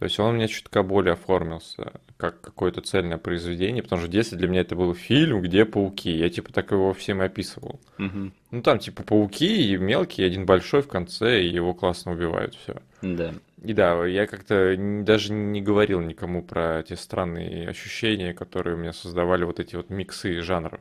То 0.00 0.04
есть 0.04 0.18
он 0.18 0.30
у 0.30 0.32
меня 0.32 0.48
чутка 0.48 0.82
более 0.82 1.12
оформился 1.12 1.92
как 2.16 2.40
какое-то 2.40 2.80
цельное 2.80 3.18
произведение, 3.18 3.82
потому 3.82 4.00
что 4.00 4.08
в 4.08 4.10
детстве 4.10 4.38
для 4.38 4.48
меня 4.48 4.62
это 4.62 4.74
был 4.74 4.94
фильм, 4.94 5.42
где 5.42 5.66
пауки. 5.66 6.10
Я 6.10 6.30
типа 6.30 6.54
так 6.54 6.70
его 6.70 6.94
всем 6.94 7.20
и 7.20 7.26
описывал. 7.26 7.78
Угу. 7.98 8.30
Ну 8.50 8.62
там 8.62 8.78
типа 8.78 9.02
пауки 9.02 9.70
и 9.70 9.76
мелкие, 9.76 10.26
один 10.26 10.46
большой 10.46 10.80
в 10.80 10.88
конце, 10.88 11.42
и 11.42 11.50
его 11.50 11.74
классно 11.74 12.12
убивают, 12.12 12.54
все. 12.54 12.80
Да. 13.02 13.34
И 13.62 13.74
да, 13.74 14.06
я 14.06 14.26
как-то 14.26 14.74
даже 15.04 15.34
не 15.34 15.60
говорил 15.60 16.00
никому 16.00 16.42
про 16.42 16.82
те 16.82 16.96
странные 16.96 17.68
ощущения, 17.68 18.32
которые 18.32 18.76
у 18.76 18.78
меня 18.78 18.94
создавали 18.94 19.44
вот 19.44 19.60
эти 19.60 19.76
вот 19.76 19.90
миксы 19.90 20.40
жанров. 20.40 20.80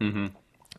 Угу. 0.00 0.30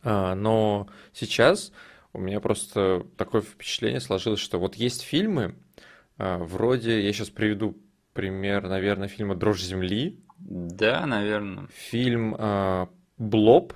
А, 0.02 0.34
но 0.34 0.88
сейчас 1.12 1.72
у 2.12 2.18
меня 2.18 2.40
просто 2.40 3.06
такое 3.16 3.42
впечатление 3.42 4.00
сложилось, 4.00 4.40
что 4.40 4.58
вот 4.58 4.74
есть 4.74 5.02
фильмы, 5.02 5.54
вроде, 6.18 7.04
я 7.04 7.12
сейчас 7.12 7.30
приведу 7.30 7.76
пример, 8.12 8.68
наверное, 8.68 9.08
фильма 9.08 9.36
«Дрожь 9.36 9.62
земли». 9.62 10.20
Да, 10.38 11.06
наверное. 11.06 11.68
Фильм 11.72 12.34
а, 12.38 12.88
«Блоб». 13.18 13.72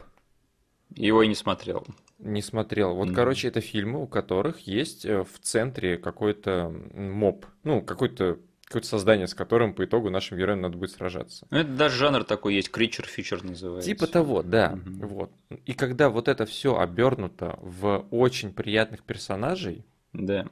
Его 0.97 1.23
и 1.23 1.29
не 1.29 1.35
смотрел. 1.35 1.87
Не 2.19 2.43
смотрел. 2.43 2.95
Вот, 2.95 3.09
mm. 3.09 3.15
короче, 3.15 3.49
это 3.49 3.61
фильмы, 3.61 4.03
у 4.03 4.07
которых 4.07 4.61
есть 4.67 5.07
э, 5.07 5.23
в 5.23 5.39
центре 5.41 5.97
какой-то 5.97 6.75
моб, 6.95 7.47
ну, 7.63 7.81
какой-то 7.81 8.39
какое-то 8.65 8.87
создание, 8.87 9.27
с 9.27 9.35
которым 9.35 9.75
по 9.75 9.85
итогу 9.85 10.11
нашим 10.11 10.39
героям 10.39 10.61
надо 10.61 10.77
будет 10.77 10.93
сражаться. 10.93 11.45
Ну, 11.51 11.59
это 11.59 11.71
даже 11.71 11.97
жанр 11.97 12.23
такой 12.23 12.55
есть, 12.55 12.71
кричер 12.71 13.05
фичер 13.05 13.43
называется. 13.43 13.91
Типа 13.91 14.07
того, 14.07 14.45
да. 14.45 14.79
Угу. 14.87 15.07
Вот. 15.09 15.33
И 15.67 15.73
когда 15.73 16.09
вот 16.09 16.29
это 16.29 16.47
все 16.47 16.79
обернуто 16.79 17.59
в 17.63 18.07
очень 18.13 18.53
приятных 18.53 19.03
персонажей, 19.03 19.85
да. 20.13 20.47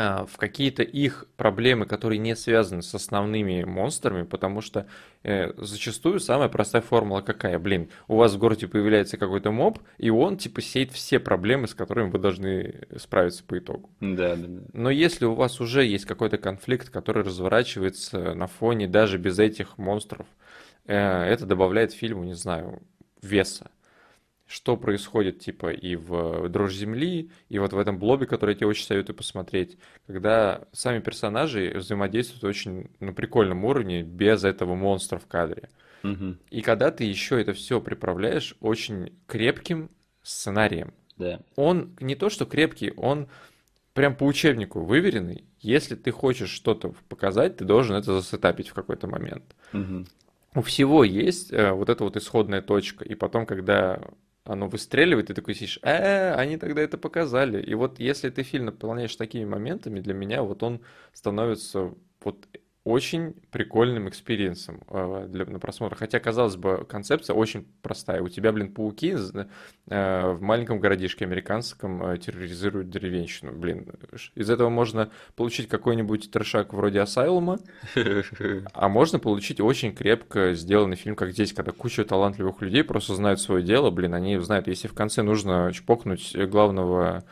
А, 0.00 0.26
в 0.26 0.36
какие-то 0.36 0.84
их 0.84 1.26
проблемы, 1.36 1.84
которые 1.84 2.20
не 2.20 2.36
связаны 2.36 2.82
с 2.82 2.94
основными 2.94 3.64
монстрами, 3.64 4.22
потому 4.22 4.60
что 4.60 4.86
э, 5.24 5.52
зачастую 5.56 6.20
самая 6.20 6.48
простая 6.48 6.82
формула 6.82 7.20
какая? 7.20 7.58
Блин, 7.58 7.88
у 8.06 8.14
вас 8.14 8.34
в 8.34 8.38
городе 8.38 8.68
появляется 8.68 9.16
какой-то 9.16 9.50
моб, 9.50 9.80
и 9.96 10.08
он 10.10 10.36
типа 10.36 10.62
сеет 10.62 10.92
все 10.92 11.18
проблемы, 11.18 11.66
с 11.66 11.74
которыми 11.74 12.10
вы 12.10 12.20
должны 12.20 12.86
справиться 12.96 13.42
по 13.42 13.58
итогу. 13.58 13.90
Да, 13.98 14.36
да, 14.36 14.46
да. 14.46 14.62
Но 14.72 14.90
если 14.90 15.24
у 15.24 15.34
вас 15.34 15.60
уже 15.60 15.84
есть 15.84 16.04
какой-то 16.04 16.38
конфликт, 16.38 16.90
который 16.90 17.24
разворачивается 17.24 18.34
на 18.34 18.46
фоне 18.46 18.86
даже 18.86 19.18
без 19.18 19.40
этих 19.40 19.78
монстров, 19.78 20.28
э, 20.86 20.94
это 20.96 21.44
добавляет 21.44 21.92
фильму, 21.92 22.22
не 22.22 22.34
знаю, 22.34 22.82
веса 23.20 23.68
что 24.48 24.78
происходит 24.78 25.40
типа 25.40 25.70
и 25.70 25.94
в 25.94 26.48
«Дрожь 26.48 26.74
земли», 26.74 27.30
и 27.50 27.58
вот 27.58 27.74
в 27.74 27.78
этом 27.78 27.98
блобе, 27.98 28.26
который 28.26 28.50
я 28.52 28.56
тебе 28.56 28.66
очень 28.66 28.86
советую 28.86 29.14
посмотреть, 29.14 29.76
когда 30.06 30.66
сами 30.72 31.00
персонажи 31.00 31.74
взаимодействуют 31.76 32.44
очень 32.44 32.90
на 32.98 33.12
прикольном 33.12 33.64
уровне, 33.64 34.02
без 34.02 34.44
этого 34.44 34.74
монстра 34.74 35.18
в 35.18 35.26
кадре. 35.26 35.68
Угу. 36.02 36.36
И 36.50 36.62
когда 36.62 36.90
ты 36.90 37.04
еще 37.04 37.40
это 37.40 37.52
все 37.52 37.80
приправляешь 37.80 38.56
очень 38.60 39.12
крепким 39.26 39.90
сценарием. 40.22 40.94
Да. 41.18 41.40
Он 41.56 41.96
не 42.00 42.14
то 42.14 42.30
что 42.30 42.46
крепкий, 42.46 42.92
он 42.96 43.28
прям 43.92 44.14
по 44.14 44.24
учебнику 44.24 44.80
выверенный. 44.80 45.44
Если 45.60 45.94
ты 45.94 46.10
хочешь 46.10 46.50
что-то 46.50 46.94
показать, 47.08 47.56
ты 47.56 47.64
должен 47.64 47.96
это 47.96 48.14
засетапить 48.14 48.68
в 48.68 48.74
какой-то 48.74 49.08
момент. 49.08 49.44
Угу. 49.74 50.06
У 50.54 50.62
всего 50.62 51.04
есть 51.04 51.52
э, 51.52 51.72
вот 51.72 51.88
эта 51.90 52.04
вот 52.04 52.16
исходная 52.16 52.62
точка, 52.62 53.04
и 53.04 53.14
потом, 53.14 53.44
когда 53.44 54.00
оно 54.48 54.66
выстреливает, 54.66 55.26
и 55.26 55.28
ты 55.28 55.34
такой 55.34 55.54
сидишь, 55.54 55.78
э, 55.82 56.32
они 56.32 56.56
тогда 56.56 56.80
это 56.80 56.96
показали. 56.96 57.62
И 57.62 57.74
вот 57.74 58.00
если 58.00 58.30
ты 58.30 58.42
фильм 58.42 58.64
наполняешь 58.66 59.14
такими 59.14 59.44
моментами, 59.44 60.00
для 60.00 60.14
меня 60.14 60.42
вот 60.42 60.62
он 60.62 60.80
становится 61.12 61.94
вот 62.24 62.48
очень 62.88 63.34
прикольным 63.50 64.08
experience 64.08 64.68
ом 64.68 64.80
э, 64.88 65.26
для, 65.28 65.44
на 65.44 65.58
просмотр. 65.58 65.94
Хотя, 65.94 66.18
казалось 66.20 66.56
бы, 66.56 66.86
концепция 66.88 67.34
очень 67.34 67.66
простая. 67.82 68.22
У 68.22 68.28
тебя, 68.28 68.50
блин, 68.50 68.72
пауки 68.72 69.14
э, 69.14 70.32
в 70.32 70.40
маленьком 70.40 70.80
городишке 70.80 71.26
американском 71.26 72.02
э, 72.02 72.18
терроризируют 72.18 72.88
деревенщину. 72.88 73.52
Блин, 73.52 73.92
из 74.34 74.48
этого 74.48 74.70
можно 74.70 75.10
получить 75.36 75.68
какой-нибудь 75.68 76.30
трешак 76.30 76.72
вроде 76.72 77.00
Асайлума, 77.00 77.58
а 78.72 78.88
можно 78.88 79.18
получить 79.18 79.60
очень 79.60 79.94
крепко 79.94 80.54
сделанный 80.54 80.96
фильм, 80.96 81.14
как 81.14 81.32
здесь, 81.32 81.52
когда 81.52 81.72
куча 81.72 82.04
талантливых 82.04 82.62
людей 82.62 82.84
просто 82.84 83.14
знают 83.14 83.40
свое 83.40 83.62
дело, 83.62 83.90
блин, 83.90 84.14
они 84.14 84.38
знают, 84.38 84.66
если 84.66 84.88
в 84.88 84.94
конце 84.94 85.22
нужно 85.22 85.70
чпокнуть 85.74 86.34
главного 86.48 87.24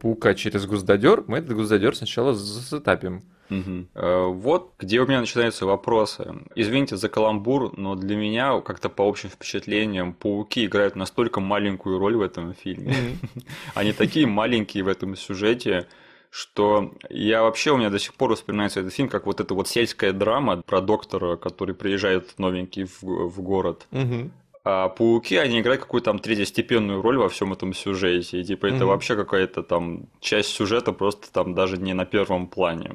паука 0.00 0.34
через 0.34 0.64
гуздодер, 0.66 1.24
мы 1.26 1.38
этот 1.38 1.54
гуздодер 1.54 1.94
сначала 1.94 2.32
засетапим. 2.32 3.22
Угу. 3.50 4.32
Вот 4.32 4.72
где 4.78 5.00
у 5.00 5.06
меня 5.06 5.20
начинаются 5.20 5.66
вопросы. 5.66 6.34
Извините 6.54 6.96
за 6.96 7.08
каламбур, 7.08 7.76
но 7.76 7.94
для 7.94 8.16
меня, 8.16 8.60
как-то 8.60 8.88
по 8.88 9.08
общим 9.08 9.28
впечатлениям, 9.28 10.12
пауки 10.12 10.64
играют 10.64 10.96
настолько 10.96 11.40
маленькую 11.40 11.98
роль 11.98 12.16
в 12.16 12.22
этом 12.22 12.54
фильме. 12.54 12.94
Они 13.74 13.92
такие 13.92 14.26
маленькие 14.26 14.84
в 14.84 14.88
этом 14.88 15.16
сюжете, 15.16 15.86
что 16.30 16.94
я 17.10 17.42
вообще, 17.42 17.72
у 17.72 17.76
меня 17.76 17.90
до 17.90 17.98
сих 17.98 18.14
пор 18.14 18.34
вспоминается 18.34 18.80
этот 18.80 18.94
фильм, 18.94 19.08
как 19.08 19.26
вот 19.26 19.40
эта 19.40 19.52
вот 19.54 19.68
сельская 19.68 20.12
драма 20.12 20.62
про 20.62 20.80
доктора, 20.80 21.36
который 21.36 21.74
приезжает 21.74 22.38
новенький 22.38 22.84
в, 22.84 23.02
в 23.02 23.40
город. 23.40 23.86
Угу. 23.90 24.30
А 24.62 24.88
пауки, 24.88 25.36
они 25.36 25.60
играют 25.60 25.82
какую-то 25.82 26.06
там 26.06 26.18
третьестепенную 26.18 27.00
роль 27.00 27.16
во 27.16 27.28
всем 27.28 27.52
этом 27.52 27.72
сюжете. 27.72 28.40
И 28.40 28.44
типа 28.44 28.66
это 28.66 28.86
вообще 28.86 29.16
какая-то 29.16 29.62
там 29.62 30.06
часть 30.20 30.50
сюжета 30.50 30.92
просто 30.92 31.32
там 31.32 31.54
даже 31.54 31.78
не 31.78 31.94
на 31.94 32.04
первом 32.04 32.46
плане. 32.46 32.90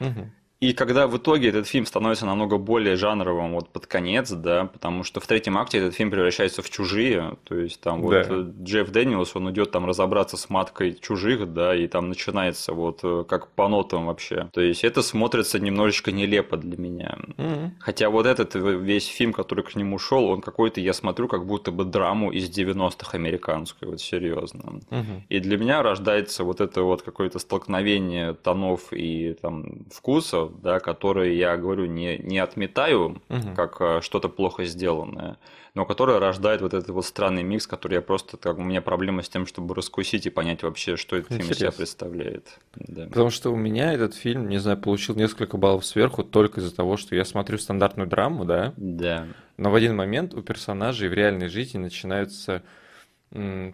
Угу. 0.00 0.30
И 0.60 0.72
когда 0.72 1.06
в 1.06 1.16
итоге 1.16 1.50
этот 1.50 1.68
фильм 1.68 1.86
становится 1.86 2.26
намного 2.26 2.58
более 2.58 2.96
жанровым 2.96 3.52
вот 3.52 3.68
под 3.68 3.86
конец, 3.86 4.30
да, 4.30 4.64
потому 4.64 5.04
что 5.04 5.20
в 5.20 5.26
третьем 5.26 5.56
акте 5.56 5.78
этот 5.78 5.94
фильм 5.94 6.10
превращается 6.10 6.62
в 6.62 6.70
чужие, 6.70 7.36
то 7.44 7.54
есть 7.54 7.80
там 7.80 8.02
вот 8.02 8.10
да. 8.10 8.64
Джефф 8.64 8.90
Дэниелс, 8.90 9.36
он 9.36 9.50
идет 9.52 9.70
там 9.70 9.86
разобраться 9.86 10.36
с 10.36 10.50
маткой 10.50 10.94
чужих, 10.94 11.52
да, 11.52 11.76
и 11.76 11.86
там 11.86 12.08
начинается 12.08 12.72
вот 12.72 13.00
э, 13.04 13.24
как 13.28 13.52
по 13.52 13.68
нотам 13.68 14.06
вообще. 14.06 14.48
То 14.52 14.60
есть 14.60 14.82
это 14.82 15.02
смотрится 15.02 15.60
немножечко 15.60 16.10
нелепо 16.10 16.56
для 16.56 16.76
меня. 16.76 17.18
Угу. 17.36 17.72
Хотя 17.78 18.10
вот 18.10 18.26
этот 18.26 18.56
весь 18.56 19.06
фильм, 19.06 19.32
который 19.32 19.62
к 19.62 19.76
нему 19.76 19.98
шел, 19.98 20.24
он 20.24 20.40
какой-то, 20.40 20.80
я 20.80 20.92
смотрю, 20.92 21.28
как 21.28 21.46
будто 21.46 21.70
бы 21.70 21.84
драму 21.84 22.32
из 22.32 22.50
90-х 22.50 23.16
американскую, 23.16 23.92
вот 23.92 24.00
серьезно. 24.00 24.80
Угу. 24.90 25.22
И 25.28 25.38
для 25.38 25.56
меня 25.56 25.82
рождается 25.82 26.42
вот 26.42 26.60
это 26.60 26.82
вот 26.82 27.02
какое-то 27.02 27.38
столкновение 27.38 28.34
тонов 28.34 28.92
и 28.92 29.36
там 29.40 29.86
вкусов, 29.92 30.47
да, 30.48 30.80
которые 30.80 31.36
я 31.36 31.56
говорю 31.56 31.86
не, 31.86 32.18
не 32.18 32.38
отметаю 32.38 33.20
угу. 33.28 33.54
как 33.54 33.80
э, 33.80 34.00
что-то 34.02 34.28
плохо 34.28 34.64
сделанное, 34.64 35.36
но 35.74 35.84
которое 35.84 36.18
рождает 36.18 36.60
вот 36.60 36.74
этот 36.74 36.90
вот 36.90 37.06
странный 37.06 37.42
микс, 37.42 37.66
который 37.66 37.94
я 37.94 38.02
просто 38.02 38.36
так, 38.36 38.58
у 38.58 38.62
меня 38.62 38.82
проблема 38.82 39.22
с 39.22 39.28
тем, 39.28 39.46
чтобы 39.46 39.74
раскусить 39.74 40.26
и 40.26 40.30
понять 40.30 40.62
вообще, 40.62 40.96
что 40.96 41.16
этот 41.16 41.32
Интересно. 41.32 41.44
фильм 41.44 41.52
из 41.52 41.58
себя 41.58 41.72
представляет. 41.72 42.58
Да. 42.74 43.06
Потому 43.06 43.30
что 43.30 43.50
у 43.50 43.56
меня 43.56 43.92
этот 43.92 44.14
фильм, 44.14 44.48
не 44.48 44.58
знаю, 44.58 44.78
получил 44.78 45.14
несколько 45.14 45.56
баллов 45.56 45.86
сверху 45.86 46.24
только 46.24 46.60
из-за 46.60 46.74
того, 46.74 46.96
что 46.96 47.14
я 47.14 47.24
смотрю 47.24 47.58
стандартную 47.58 48.08
драму, 48.08 48.44
да. 48.44 48.72
Да. 48.76 49.26
Но 49.56 49.70
в 49.70 49.74
один 49.74 49.94
момент 49.96 50.34
у 50.34 50.42
персонажей 50.42 51.08
в 51.08 51.12
реальной 51.12 51.48
жизни 51.48 51.78
начинаются 51.78 52.62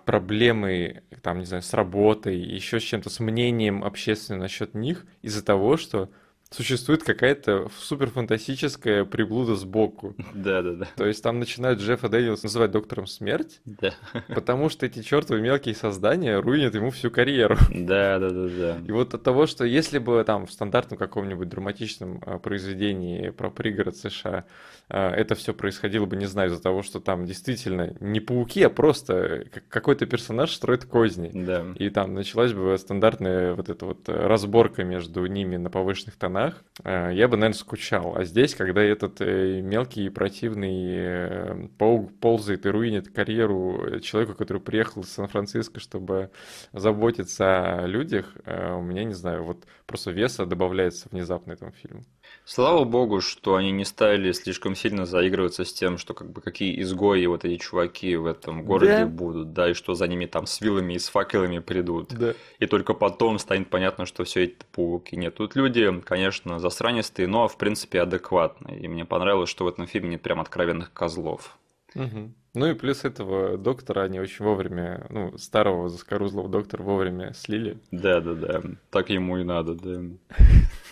проблемы, 0.04 1.02
там, 1.22 1.38
не 1.38 1.44
знаю, 1.44 1.62
с 1.62 1.72
работой, 1.74 2.36
еще 2.36 2.80
с 2.80 2.82
чем-то, 2.82 3.08
с 3.08 3.20
мнением 3.20 3.84
общественным 3.84 4.40
насчет 4.40 4.74
них 4.74 5.06
из-за 5.22 5.44
того, 5.44 5.76
что 5.76 6.10
существует 6.54 7.02
какая-то 7.02 7.68
суперфантастическая 7.78 9.04
приблуда 9.04 9.56
сбоку. 9.56 10.14
Да, 10.32 10.62
да, 10.62 10.72
да. 10.72 10.88
То 10.96 11.06
есть 11.06 11.22
там 11.22 11.38
начинают 11.38 11.80
Джеффа 11.80 12.08
Дэниелс 12.08 12.42
называть 12.42 12.70
доктором 12.70 13.06
смерть, 13.06 13.60
да. 13.64 13.94
потому 14.28 14.68
что 14.68 14.86
эти 14.86 15.02
чертовы 15.02 15.40
мелкие 15.40 15.74
создания 15.74 16.38
руинят 16.38 16.74
ему 16.74 16.90
всю 16.90 17.10
карьеру. 17.10 17.56
Да, 17.70 18.18
да, 18.18 18.30
да, 18.30 18.48
да. 18.48 18.78
И 18.86 18.92
вот 18.92 19.14
от 19.14 19.22
того, 19.22 19.46
что 19.46 19.64
если 19.64 19.98
бы 19.98 20.22
там 20.24 20.46
в 20.46 20.52
стандартном 20.52 20.98
каком-нибудь 20.98 21.48
драматичном 21.48 22.22
а, 22.24 22.38
произведении 22.38 23.30
про 23.30 23.50
пригород 23.50 23.96
США 23.96 24.44
а, 24.88 25.10
это 25.10 25.34
все 25.34 25.54
происходило 25.54 26.06
бы, 26.06 26.16
не 26.16 26.26
знаю, 26.26 26.50
из-за 26.50 26.62
того, 26.62 26.82
что 26.82 27.00
там 27.00 27.24
действительно 27.24 27.94
не 28.00 28.20
пауки, 28.20 28.62
а 28.62 28.70
просто 28.70 29.46
какой-то 29.68 30.06
персонаж 30.06 30.52
строит 30.52 30.84
козни. 30.84 31.30
Да. 31.32 31.64
И 31.76 31.88
там 31.90 32.14
началась 32.14 32.52
бы 32.52 32.76
стандартная 32.78 33.54
вот 33.54 33.68
эта 33.68 33.86
вот 33.86 34.08
разборка 34.08 34.84
между 34.84 35.24
ними 35.26 35.56
на 35.56 35.70
повышенных 35.70 36.16
тонах, 36.16 36.43
а, 36.82 37.10
я 37.10 37.28
бы, 37.28 37.36
наверное, 37.36 37.58
скучал. 37.58 38.16
А 38.16 38.24
здесь, 38.24 38.54
когда 38.54 38.82
этот 38.82 39.20
э, 39.20 39.60
мелкий 39.60 40.08
противный 40.08 40.86
э, 40.96 41.68
паук 41.78 42.18
ползает 42.18 42.66
и 42.66 42.68
руинит 42.68 43.12
карьеру 43.12 44.00
человека, 44.00 44.34
который 44.34 44.60
приехал 44.60 45.02
из 45.02 45.10
Сан-Франциско, 45.10 45.78
чтобы 45.80 46.30
заботиться 46.72 47.82
о 47.82 47.86
людях, 47.86 48.26
э, 48.44 48.74
у 48.74 48.82
меня, 48.82 49.04
не 49.04 49.14
знаю, 49.14 49.44
вот 49.44 49.64
просто 49.86 50.10
веса 50.10 50.46
добавляется 50.46 51.08
внезапно 51.10 51.52
этому 51.52 51.72
фильму. 51.72 52.04
Слава 52.44 52.84
богу, 52.84 53.20
что 53.20 53.56
они 53.56 53.70
не 53.70 53.84
стали 53.84 54.32
слишком 54.32 54.74
сильно 54.74 55.06
заигрываться 55.06 55.64
с 55.64 55.72
тем, 55.72 55.96
что 55.98 56.12
как 56.12 56.30
бы 56.30 56.40
какие 56.40 56.80
изгои 56.82 57.24
вот 57.26 57.44
эти 57.44 57.56
чуваки 57.60 58.16
в 58.16 58.26
этом 58.26 58.64
городе 58.64 58.98
да. 58.98 59.06
будут, 59.06 59.52
да, 59.52 59.70
и 59.70 59.74
что 59.74 59.94
за 59.94 60.06
ними 60.06 60.26
там 60.26 60.46
с 60.46 60.60
вилами 60.60 60.94
и 60.94 60.98
с 60.98 61.08
факелами 61.08 61.60
придут. 61.60 62.08
Да. 62.12 62.34
И 62.58 62.66
только 62.66 62.92
потом 62.94 63.38
станет 63.38 63.70
понятно, 63.70 64.04
что 64.04 64.24
все 64.24 64.44
эти 64.44 64.56
пауки 64.72 65.16
нет. 65.16 65.36
Тут 65.36 65.56
люди, 65.56 66.00
конечно, 66.04 66.33
засранистые, 66.58 67.28
но 67.28 67.48
в 67.48 67.56
принципе 67.56 68.00
адекватные. 68.00 68.80
И 68.80 68.88
мне 68.88 69.04
понравилось, 69.04 69.50
что 69.50 69.64
в 69.64 69.68
этом 69.68 69.86
фильме 69.86 70.10
нет 70.10 70.22
прям 70.22 70.40
откровенных 70.40 70.92
козлов. 70.92 71.56
Угу. 71.94 72.32
Ну 72.54 72.66
и 72.66 72.74
плюс 72.74 73.04
этого 73.04 73.58
доктора 73.58 74.02
они 74.02 74.20
очень 74.20 74.44
вовремя, 74.44 75.06
ну, 75.10 75.36
старого 75.38 75.88
заскорузлого 75.88 76.48
доктора 76.48 76.82
вовремя 76.82 77.32
слили. 77.34 77.78
Да, 77.90 78.20
да, 78.20 78.34
да. 78.34 78.62
Так 78.90 79.10
ему 79.10 79.38
и 79.38 79.44
надо, 79.44 79.74
да. 79.74 80.00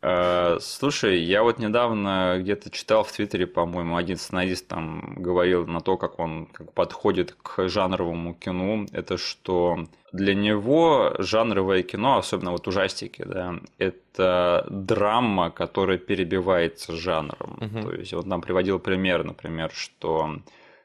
Э, 0.00 0.58
слушай, 0.60 1.20
я 1.20 1.42
вот 1.42 1.58
недавно 1.58 2.36
где-то 2.38 2.70
читал 2.70 3.02
в 3.02 3.10
Твиттере, 3.10 3.46
по-моему, 3.46 3.96
один 3.96 4.16
сценарист 4.16 4.68
там 4.68 5.16
говорил 5.16 5.66
на 5.66 5.80
то, 5.80 5.96
как 5.96 6.20
он 6.20 6.46
как 6.46 6.72
подходит 6.72 7.36
к 7.42 7.68
жанровому 7.68 8.34
кино. 8.34 8.86
Это 8.92 9.16
что 9.16 9.86
для 10.12 10.34
него 10.34 11.14
жанровое 11.18 11.82
кино, 11.82 12.18
особенно 12.18 12.52
вот 12.52 12.68
ужастики, 12.68 13.24
да, 13.26 13.56
это 13.78 14.66
драма, 14.70 15.50
которая 15.50 15.98
перебивается 15.98 16.94
жанром. 16.94 17.58
Угу. 17.60 17.82
То 17.82 17.94
есть 17.94 18.12
вот 18.12 18.26
нам 18.26 18.40
приводил 18.40 18.78
пример, 18.78 19.24
например, 19.24 19.72
что 19.74 20.36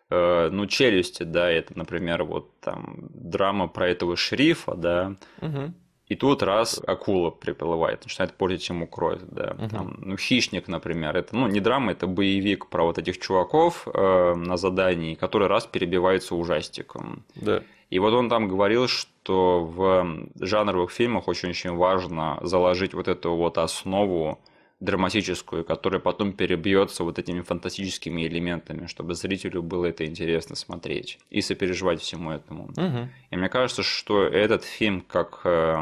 э, 0.10 0.49
ну, 0.52 0.65
челюсти, 0.65 1.21
да, 1.21 1.52
это, 1.52 1.78
например, 1.78 2.23
вот 2.23 2.60
там 2.62 2.95
драма 3.13 3.67
про 3.67 3.89
этого 3.89 4.17
шерифа, 4.17 4.73
да, 4.73 5.15
угу. 5.39 5.71
И 6.13 6.15
тут 6.15 6.43
раз 6.43 6.80
акула 6.86 7.32
приплывает, 7.32 8.04
начинает 8.04 8.36
портить 8.36 8.69
ему 8.69 8.86
кровь, 8.86 9.21
да. 9.32 9.56
Угу. 9.58 9.69
Там, 9.69 9.95
ну, 9.97 10.15
хищник, 10.15 10.67
например, 10.67 11.17
это 11.17 11.36
ну 11.36 11.47
не 11.47 11.60
драма, 11.60 11.91
это 11.91 12.06
боевик 12.06 12.67
про 12.67 12.84
вот 12.84 12.99
этих 12.99 13.17
чуваков 13.17 13.88
э, 13.91 14.36
на 14.36 14.58
задании, 14.58 15.15
который 15.15 15.47
раз 15.47 15.65
перебивается 15.65 16.36
ужастиком. 16.36 17.23
Да. 17.34 17.63
И 17.89 17.97
вот 17.97 18.13
он 18.13 18.30
там 18.30 18.47
говорил, 18.47 18.88
что 18.88 19.63
в 19.63 20.06
жанровых 20.39 20.91
фильмах 20.91 21.28
очень-очень 21.28 21.71
важно 21.76 22.38
заложить 22.43 22.93
вот 22.93 23.08
эту 23.08 23.34
вот 23.34 23.58
основу 23.58 24.38
драматическую, 24.83 25.63
которая 25.63 26.01
потом 26.01 26.33
перебьется 26.33 27.03
вот 27.03 27.17
этими 27.17 27.41
фантастическими 27.41 28.27
элементами, 28.27 28.87
чтобы 28.87 29.13
зрителю 29.13 29.63
было 29.63 29.85
это 29.85 30.05
интересно 30.05 30.55
смотреть 30.55 31.19
и 31.29 31.41
сопереживать 31.41 32.01
всему 32.01 32.31
этому. 32.31 32.65
Угу. 32.65 33.09
И 33.31 33.37
мне 33.37 33.49
кажется, 33.49 33.81
что 33.81 34.23
этот 34.23 34.65
фильм, 34.65 35.01
как 35.01 35.41
э, 35.45 35.77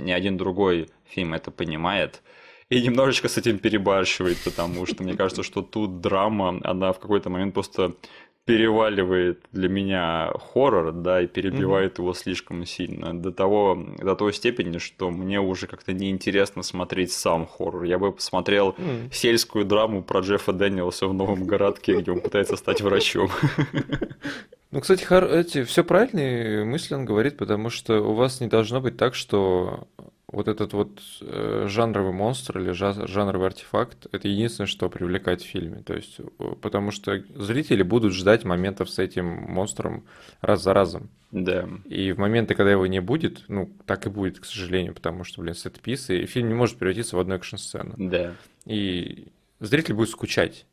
ни 0.00 0.10
один 0.10 0.38
другой 0.38 0.88
фильм 1.04 1.34
это 1.34 1.50
понимает, 1.50 2.22
и 2.70 2.82
немножечко 2.82 3.28
с 3.28 3.36
этим 3.36 3.58
перебарщивает, 3.58 4.38
потому 4.44 4.86
что 4.86 5.04
мне 5.04 5.14
кажется, 5.14 5.42
что 5.42 5.62
тут 5.62 6.00
драма, 6.00 6.58
она 6.64 6.92
в 6.92 6.98
какой-то 6.98 7.30
момент 7.30 7.54
просто 7.54 7.94
переваливает 8.46 9.40
для 9.52 9.68
меня 9.68 10.32
хоррор, 10.52 10.92
да, 10.92 11.20
и 11.20 11.26
перебивает 11.26 11.94
mm-hmm. 11.94 12.02
его 12.02 12.14
слишком 12.14 12.64
сильно. 12.64 13.12
До 13.12 13.32
того, 13.32 13.76
до 13.98 14.14
той 14.14 14.32
степени, 14.32 14.78
что 14.78 15.10
мне 15.10 15.40
уже 15.40 15.66
как-то 15.66 15.92
неинтересно 15.92 16.62
смотреть 16.62 17.12
сам 17.12 17.46
хоррор. 17.46 17.82
Я 17.82 17.98
бы 17.98 18.12
посмотрел 18.12 18.70
mm-hmm. 18.70 19.12
сельскую 19.12 19.64
драму 19.64 20.02
про 20.02 20.20
Джеффа 20.20 20.52
Дэниелса 20.52 21.08
в 21.08 21.12
новом 21.12 21.44
городке, 21.44 21.96
где 21.96 22.12
он 22.12 22.20
пытается 22.20 22.56
стать 22.56 22.80
врачом. 22.80 23.28
Ну, 24.72 24.80
кстати, 24.80 25.04
Хар, 25.04 25.24
эти 25.24 25.62
все 25.62 25.84
правильные 25.84 26.64
мысли 26.64 26.94
он 26.94 27.06
говорит, 27.06 27.38
потому 27.38 27.70
что 27.70 28.00
у 28.00 28.14
вас 28.14 28.40
не 28.40 28.48
должно 28.48 28.80
быть 28.80 28.96
так, 28.98 29.14
что 29.14 29.86
вот 30.28 30.48
этот 30.48 30.72
вот 30.72 31.00
э, 31.20 31.66
жанровый 31.68 32.12
монстр 32.12 32.58
или 32.58 32.72
жанровый 32.72 33.46
артефакт, 33.46 34.06
это 34.10 34.26
единственное, 34.26 34.66
что 34.66 34.90
привлекает 34.90 35.40
в 35.40 35.46
фильме. 35.46 35.82
То 35.82 35.94
есть, 35.94 36.18
э, 36.18 36.54
потому 36.60 36.90
что 36.90 37.22
зрители 37.36 37.82
будут 37.82 38.12
ждать 38.12 38.44
моментов 38.44 38.90
с 38.90 38.98
этим 38.98 39.24
монстром 39.26 40.04
раз 40.40 40.64
за 40.64 40.74
разом. 40.74 41.10
Да. 41.30 41.68
И 41.84 42.10
в 42.10 42.18
моменты, 42.18 42.56
когда 42.56 42.72
его 42.72 42.86
не 42.86 43.00
будет, 43.00 43.44
ну, 43.46 43.70
так 43.86 44.06
и 44.06 44.10
будет, 44.10 44.40
к 44.40 44.44
сожалению, 44.44 44.94
потому 44.94 45.22
что, 45.22 45.42
блин, 45.42 45.54
сет-пис, 45.54 46.10
и 46.10 46.26
фильм 46.26 46.48
не 46.48 46.54
может 46.54 46.76
превратиться 46.76 47.16
в 47.16 47.20
одну 47.20 47.36
экшн-сцену. 47.36 47.94
Да. 47.96 48.34
И 48.64 49.28
зритель 49.60 49.94
будет 49.94 50.10
скучать 50.10 50.66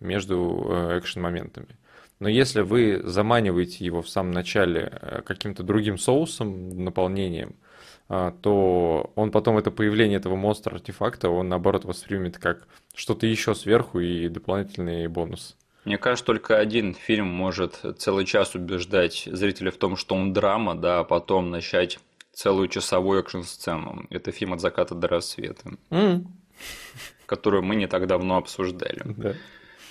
между 0.00 0.66
э, 0.66 0.96
экшн-моментами. 0.96 1.76
Но 2.20 2.28
если 2.28 2.62
вы 2.62 3.02
заманиваете 3.04 3.84
его 3.84 4.00
в 4.00 4.08
самом 4.08 4.30
начале 4.30 5.22
каким-то 5.26 5.62
другим 5.62 5.98
соусом, 5.98 6.84
наполнением, 6.84 7.56
то 8.08 9.12
он 9.14 9.30
потом 9.30 9.58
это 9.58 9.70
появление 9.70 10.18
этого 10.18 10.36
монстра-артефакта, 10.36 11.28
он 11.30 11.48
наоборот 11.48 11.84
воспримет 11.84 12.38
как 12.38 12.68
что-то 12.94 13.26
еще 13.26 13.54
сверху 13.54 14.00
и 14.00 14.28
дополнительный 14.28 15.06
бонус. 15.08 15.56
Мне 15.84 15.98
кажется, 15.98 16.24
только 16.24 16.58
один 16.58 16.94
фильм 16.94 17.26
может 17.26 17.82
целый 17.98 18.24
час 18.24 18.54
убеждать 18.54 19.28
зрителя 19.30 19.70
в 19.70 19.76
том, 19.76 19.96
что 19.96 20.14
он 20.14 20.32
драма, 20.32 20.74
да, 20.74 21.00
а 21.00 21.04
потом 21.04 21.50
начать 21.50 21.98
целую 22.32 22.68
часовую 22.68 23.20
экшн-сцену. 23.20 24.06
Это 24.10 24.32
фильм 24.32 24.54
«От 24.54 24.60
заката 24.60 24.94
до 24.94 25.08
рассвета», 25.08 25.72
mm. 25.90 26.24
которую 27.26 27.62
мы 27.62 27.76
не 27.76 27.86
так 27.86 28.06
давно 28.06 28.38
обсуждали. 28.38 29.02
Да. 29.04 29.34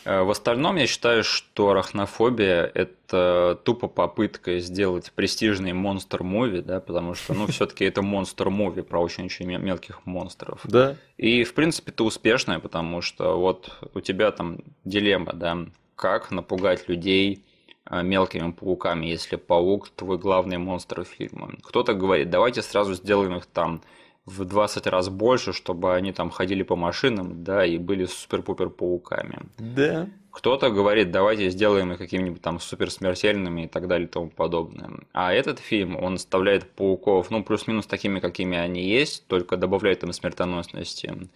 Э, 0.06 0.24
в 0.24 0.30
остальном 0.30 0.76
я 0.76 0.88
считаю, 0.88 1.24
что 1.24 1.70
арахнофобия– 1.70 2.70
это 2.74 3.60
тупо 3.64 3.88
попытка 3.88 4.60
сделать 4.60 5.12
престижный 5.14 5.74
монстр-муви, 5.74 6.62
да, 6.62 6.80
потому 6.80 7.14
что, 7.14 7.34
ну, 7.34 7.48
все 7.52 7.66
таки 7.66 7.86
это 7.86 8.02
монстр-муви 8.02 8.82
про 8.82 9.02
очень-очень 9.02 9.46
мелких 9.58 10.06
монстров. 10.06 10.62
Да. 10.66 10.96
И, 11.18 11.44
в 11.44 11.54
принципе, 11.54 11.92
это 11.92 12.04
успешное, 12.04 12.60
потому 12.60 13.02
что 13.02 13.40
вот 13.40 13.72
у 13.94 14.02
тебя 14.02 14.32
там 14.32 14.60
дилемма, 14.84 15.34
да, 15.34 15.58
как 15.96 16.32
напугать 16.32 16.90
людей 16.90 17.44
э, 17.90 18.04
мелкими 18.04 18.52
пауками, 18.52 19.06
если 19.06 19.38
паук– 19.38 19.90
твой 19.96 20.18
главный 20.18 20.58
монстр 20.58 21.06
фильма. 21.06 21.52
Кто-то 21.64 21.94
говорит, 21.94 22.30
давайте 22.30 22.62
сразу 22.62 22.94
сделаем 22.94 23.38
их 23.38 23.46
там 23.46 23.82
в 24.26 24.46
20 24.46 24.88
раз 24.88 25.10
больше, 25.10 25.52
чтобы 25.54 25.96
они 25.96 26.14
там 26.14 26.30
ходили 26.30 26.64
по 26.64 26.76
машинам, 26.76 27.44
да, 27.44 27.66
и 27.66 27.78
были 27.78 28.06
супер-пупер 28.06 28.70
пауками. 28.70 29.40
Да. 29.58 30.08
Кто-то 30.32 30.72
говорит, 30.72 31.12
давайте 31.12 31.50
сделаем 31.50 31.92
их 31.92 31.98
какими-нибудь 32.00 32.42
там 32.42 32.60
суперсмертельными 32.60 33.66
и 33.66 33.68
так 33.68 33.88
далее 33.88 34.08
и 34.08 34.12
тому 34.12 34.30
подобное. 34.30 34.92
А 35.12 35.34
этот 35.34 35.60
фильм, 35.60 35.96
он 36.02 36.16
оставляет 36.16 36.72
пауков, 36.72 37.30
ну, 37.30 37.44
плюс-минус 37.44 37.86
такими, 37.86 38.20
какими 38.20 38.58
они 38.58 38.84
есть, 38.84 39.28
только 39.28 39.58
добавляет 39.58 40.04
им 40.04 40.14
смертоносности. 40.14 41.30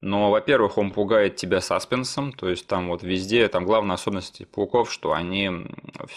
Но, 0.00 0.30
во-первых, 0.30 0.78
он 0.78 0.92
пугает 0.92 1.36
тебя 1.36 1.60
саспенсом, 1.60 2.32
то 2.32 2.48
есть 2.48 2.66
там 2.66 2.88
вот 2.88 3.02
везде, 3.02 3.46
там 3.48 3.66
главная 3.66 3.96
особенность 3.96 4.46
пауков, 4.48 4.90
что 4.90 5.12
они 5.12 5.50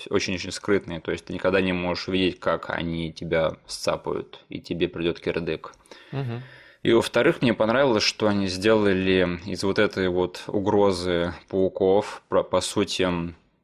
очень-очень 0.10 0.52
скрытные, 0.52 1.02
то 1.02 1.12
есть 1.12 1.26
ты 1.26 1.34
никогда 1.34 1.60
не 1.60 1.74
можешь 1.74 2.08
видеть, 2.08 2.39
как 2.39 2.69
они 2.69 3.12
тебя 3.12 3.58
сцапают, 3.67 4.46
и 4.48 4.62
тебе 4.62 4.88
придет 4.88 5.19
кирдык. 5.19 5.74
Угу. 6.13 6.41
И 6.84 6.93
во-вторых, 6.93 7.41
мне 7.41 7.54
понравилось, 7.54 8.04
что 8.04 8.28
они 8.28 8.48
сделали 8.48 9.39
из 9.46 9.63
вот 9.63 9.80
этой 9.80 10.08
вот 10.08 10.43
угрозы 10.48 11.34
пауков, 11.50 12.24
про, 12.30 12.43
по 12.43 12.62
сути, 12.62 13.08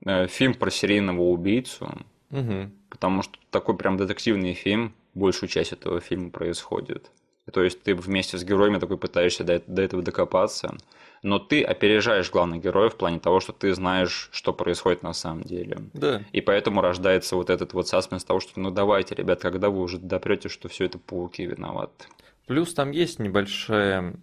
э, 0.05 0.27
фильм 0.27 0.53
про 0.53 0.69
серийного 0.69 1.21
убийцу, 1.21 1.89
угу. 2.29 2.71
потому 2.89 3.21
что 3.21 3.37
такой 3.51 3.77
прям 3.77 3.95
детективный 3.95 4.53
фильм, 4.53 4.93
большую 5.13 5.47
часть 5.47 5.71
этого 5.71 6.01
фильма 6.01 6.29
происходит. 6.29 7.09
То 7.49 7.63
есть 7.63 7.83
ты 7.83 7.95
вместе 7.95 8.37
с 8.37 8.43
героями 8.43 8.79
такой 8.79 8.97
пытаешься 8.97 9.43
до, 9.43 9.61
до 9.65 9.81
этого 9.81 10.01
докопаться, 10.01 10.75
но 11.21 11.39
ты 11.39 11.63
опережаешь 11.63 12.31
главных 12.31 12.61
героев 12.61 12.93
в 12.93 12.97
плане 12.97 13.19
того, 13.19 13.39
что 13.39 13.51
ты 13.51 13.73
знаешь, 13.73 14.29
что 14.31 14.53
происходит 14.53 15.03
на 15.03 15.13
самом 15.13 15.43
деле. 15.43 15.79
Да. 15.93 16.23
И 16.31 16.41
поэтому 16.41 16.81
рождается 16.81 17.35
вот 17.35 17.49
этот 17.49 17.73
вот 17.73 17.87
саспенс 17.87 18.23
того, 18.23 18.39
что 18.39 18.59
ну 18.59 18.71
давайте, 18.71 19.15
ребят, 19.15 19.41
когда 19.41 19.69
вы 19.69 19.81
уже 19.81 19.97
допрете, 19.97 20.49
что 20.49 20.69
все 20.69 20.85
это 20.85 20.97
пауки 20.97 21.45
виноваты. 21.45 22.05
Плюс 22.47 22.73
там 22.73 22.91
есть 22.91 23.19
небольшая, 23.19 24.15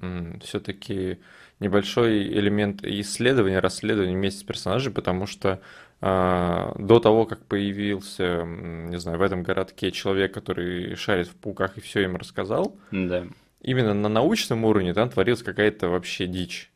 все-таки 0.43 1.19
небольшой 1.61 2.23
элемент 2.23 2.85
исследования, 2.85 3.61
расследования 3.61 4.15
вместе 4.15 4.41
с 4.41 4.43
персонажем, 4.43 4.93
потому 4.93 5.27
что 5.27 5.61
до 6.01 7.01
того, 7.03 7.25
как 7.25 7.47
появился, 7.47 8.45
не 8.45 8.99
знаю, 8.99 9.19
в 9.19 9.23
этом 9.23 9.43
городке 9.43 9.91
человек, 9.91 10.35
который 10.35 10.95
шарит 10.95 11.29
в 11.29 11.35
пауках 11.37 11.79
и 11.79 11.81
все 11.81 12.03
им 12.05 12.17
рассказал, 12.17 12.77
да. 12.91 13.27
именно 13.63 13.95
на 13.95 14.09
научном 14.09 14.65
уровне 14.65 14.93
там 14.93 15.09
творилась 15.09 15.43
какая-то 15.43 15.89
вообще 15.89 16.27
дичь, 16.27 16.71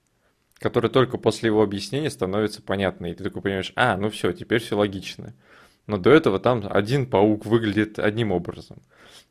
которая 0.58 0.90
только 0.90 1.18
после 1.18 1.48
его 1.48 1.62
объяснения 1.62 2.10
становится 2.10 2.62
понятной. 2.62 3.10
И 3.10 3.14
ты 3.14 3.24
такой 3.24 3.42
понимаешь, 3.42 3.72
а, 3.76 3.96
ну 3.96 4.08
все, 4.08 4.32
теперь 4.32 4.60
все 4.60 4.76
логично. 4.76 5.34
Но 5.86 5.98
до 5.98 6.10
этого 6.10 6.38
там 6.38 6.62
один 6.70 7.06
паук 7.06 7.46
выглядит 7.46 7.98
одним 7.98 8.32
образом. 8.32 8.78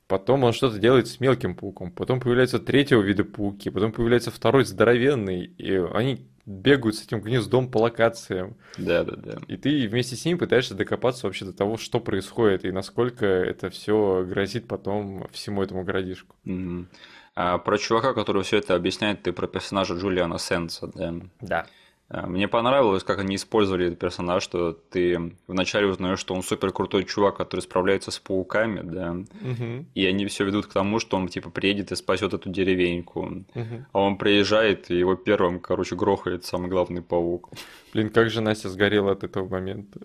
Потом 0.08 0.44
он 0.44 0.54
что-то 0.54 0.80
делает 0.80 1.08
с 1.08 1.20
мелким 1.20 1.56
пауком. 1.56 1.92
Потом 1.92 2.20
появляется 2.20 2.60
третьего 2.60 3.02
вида 3.02 3.24
пауки. 3.24 3.70
Потом 3.70 3.92
появляется 3.92 4.32
второй 4.32 4.66
здоровенный. 4.66 5.46
И 5.58 5.72
они 5.94 6.28
бегают 6.50 6.96
с 6.96 7.04
этим 7.04 7.22
гнездом 7.22 7.70
по 7.70 7.78
локациям. 7.78 8.58
Да, 8.78 9.04
да, 9.04 9.16
да. 9.16 9.38
И 9.48 9.56
ты 9.56 9.88
вместе 9.88 10.16
с 10.16 10.26
ним 10.26 10.40
пытаешься 10.40 10.74
докопаться 10.74 11.28
вообще 11.28 11.46
до 11.46 11.54
того, 11.54 11.78
что 11.78 12.00
происходит 12.00 12.66
и 12.66 12.72
насколько 12.72 13.26
это 13.26 13.70
все 13.70 14.26
грозит 14.28 14.68
потом 14.68 15.28
всему 15.32 15.62
этому 15.62 15.84
городишку. 15.84 16.36
Угу. 16.46 16.88
А 17.36 17.58
про 17.60 17.78
чувака, 17.78 18.14
который 18.14 18.44
все 18.44 18.58
это 18.58 18.76
объясняет, 18.76 19.22
ты 19.22 19.32
про 19.32 19.48
персонажа 19.48 19.94
Джулиана 19.94 20.40
Сенса, 20.40 20.88
да? 20.94 21.14
Да. 21.40 21.68
А, 22.10 22.26
мне 22.26 22.48
понравилось, 22.48 23.04
как 23.04 23.20
они 23.20 23.36
использовали 23.36 23.88
этот 23.88 24.00
персонаж, 24.00 24.42
что 24.42 24.74
ты 24.74 25.36
вначале 25.48 25.88
узнаешь, 25.88 26.20
что 26.20 26.34
он 26.34 26.42
супер 26.42 26.72
крутой 26.72 27.06
чувак, 27.06 27.38
который 27.38 27.62
справляется 27.62 28.10
с 28.10 28.18
пауками, 28.18 28.82
да, 28.82 29.12
угу. 29.12 29.86
и 29.94 30.06
они 30.06 30.26
все 30.26 30.44
ведут 30.44 30.66
к 30.66 30.74
тому, 30.74 31.00
что 31.00 31.18
он 31.18 31.28
типа 31.28 31.52
приедет 31.52 31.92
и 31.92 31.96
спасет 31.96 32.34
эту 32.34 32.50
деревеньку, 32.50 33.46
угу. 33.54 33.86
а 33.94 34.00
он 34.00 34.18
приезжает 34.18 34.90
и 34.90 34.98
его 34.98 35.16
первым, 35.16 35.60
короче, 35.60 35.96
грохает 35.96 36.46
самый 36.46 36.70
главный 36.70 37.04
паук. 37.04 37.50
Блин, 37.94 38.10
как 38.10 38.30
же 38.30 38.42
Настя 38.42 38.70
сгорела 38.70 39.14
от 39.14 39.24
этого 39.24 39.48
момента. 39.48 40.00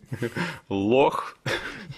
Лох. 0.69 1.37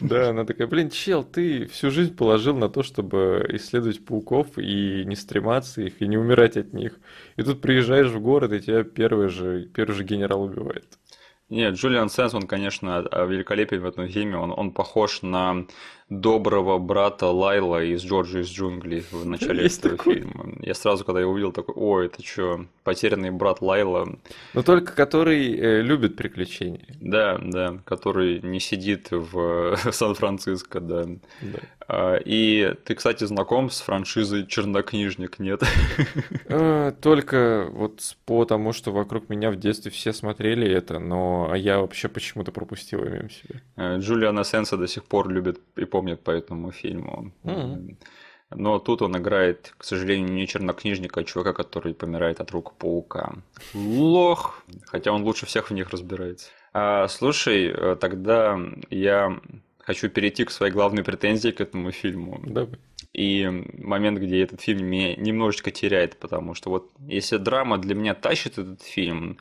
Да, 0.01 0.31
она 0.31 0.45
такая, 0.45 0.67
блин, 0.67 0.91
чел, 0.91 1.23
ты 1.23 1.67
всю 1.67 1.91
жизнь 1.91 2.15
положил 2.15 2.57
на 2.57 2.69
то, 2.69 2.83
чтобы 2.83 3.47
исследовать 3.51 4.05
пауков 4.05 4.59
и 4.59 5.05
не 5.05 5.15
стрематься 5.15 5.83
их, 5.83 6.03
и 6.03 6.09
не 6.09 6.19
умирать 6.19 6.57
от 6.57 6.73
них. 6.73 6.99
И 7.37 7.43
тут 7.43 7.61
приезжаешь 7.61 8.09
в 8.09 8.21
город, 8.21 8.53
и 8.53 8.61
тебя 8.61 8.83
первый 8.83 9.29
же, 9.29 9.69
первый 9.73 9.96
же 9.97 10.05
генерал 10.05 10.43
убивает. 10.43 10.99
Нет, 11.49 11.75
Джулиан 11.75 12.09
Сенс, 12.09 12.35
он, 12.35 12.47
конечно, 12.47 13.07
великолепен 13.13 13.81
в 13.81 13.87
этом 13.87 14.09
фильме. 14.09 14.37
Он, 14.37 14.53
он 14.57 14.73
похож 14.73 15.23
на 15.23 15.67
доброго 16.09 16.79
брата 16.79 17.27
Лайла 17.27 17.83
из 17.83 18.05
Джорджа 18.05 18.41
из 18.41 18.49
джунглей 18.49 19.05
в 19.11 19.27
начале 19.27 19.65
Есть 19.65 19.81
этого 19.81 19.97
такой. 19.97 20.15
фильма. 20.15 20.55
Я 20.61 20.75
сразу, 20.75 21.05
когда 21.05 21.21
его 21.21 21.33
увидел, 21.33 21.53
такой, 21.53 21.75
ой, 21.77 22.07
это 22.07 22.23
что, 22.23 22.67
потерянный 22.85 23.31
брат 23.31 23.61
Лайла. 23.61 24.17
Но 24.55 24.63
только 24.63 24.93
который 24.93 25.53
э, 25.57 25.83
любит 25.83 26.17
приключения. 26.17 26.87
Да, 27.01 27.39
да, 27.43 27.79
который 27.85 28.41
не 28.41 28.61
сидит 28.61 29.09
в 29.11 29.77
Сан-Франциско, 29.91 30.81
да. 30.81 31.07
да. 31.43 31.59
А, 31.89 32.17
и 32.17 32.75
ты, 32.85 32.95
кстати, 32.95 33.25
знаком 33.25 33.71
с 33.71 33.81
франшизой 33.81 34.47
«Чернокнижник», 34.47 35.39
нет? 35.39 35.63
А, 36.49 36.93
только 36.93 37.69
вот 37.71 38.17
по 38.25 38.45
тому, 38.45 38.73
что 38.73 38.93
вокруг 38.93 39.29
меня 39.29 39.51
в 39.51 39.57
детстве 39.57 39.91
все 39.91 40.13
смотрели 40.13 40.71
это, 40.71 40.99
но 40.99 41.53
я 41.55 41.81
вообще 41.81 42.09
почему-то 42.09 42.53
пропустил 42.53 43.05
имя 43.05 43.29
себе. 43.29 43.63
Э, 43.77 43.99
Джулиана 43.99 44.45
Сенса 44.45 44.77
до 44.77 44.87
сих 44.87 45.05
пор 45.05 45.29
любит 45.29 45.61
и 45.77 45.85
помнит 45.97 46.21
по 46.23 46.31
этому 46.31 46.73
фильму. 46.73 47.33
Mm-hmm. 47.45 47.97
Но 48.51 48.79
тут 48.79 49.01
он 49.01 49.17
играет, 49.17 49.75
к 49.79 49.85
сожалению, 49.85 50.31
не 50.31 50.47
чернокнижника, 50.47 51.21
а 51.21 51.25
чувака, 51.25 51.55
который 51.55 51.95
помирает 51.95 52.41
от 52.41 52.51
рук 52.51 52.75
паука. 52.75 53.33
Лох! 53.75 54.63
Хотя 54.85 55.13
он 55.13 55.23
лучше 55.23 55.47
всех 55.47 55.71
в 55.71 55.75
них 55.75 55.89
разбирается. 55.91 56.51
А, 56.75 57.09
слушай, 57.09 57.73
э, 57.75 57.97
тогда 57.99 58.59
я 58.91 59.41
хочу 59.79 60.11
перейти 60.11 60.45
к 60.45 60.51
своей 60.51 60.71
главной 60.71 61.03
претензии 61.03 61.51
к 61.51 61.63
этому 61.63 61.93
фильму. 61.93 62.41
Давай. 62.45 62.79
И 63.15 63.49
момент, 63.79 64.19
где 64.19 64.43
этот 64.43 64.61
фильм 64.61 64.85
меня 64.85 65.17
немножечко 65.17 65.71
теряет, 65.71 66.19
потому 66.19 66.55
что 66.55 66.69
вот 66.69 66.91
если 67.09 67.39
драма 67.39 67.79
для 67.79 67.95
меня 67.95 68.15
тащит 68.15 68.59
этот 68.59 68.83
фильм, 68.83 69.39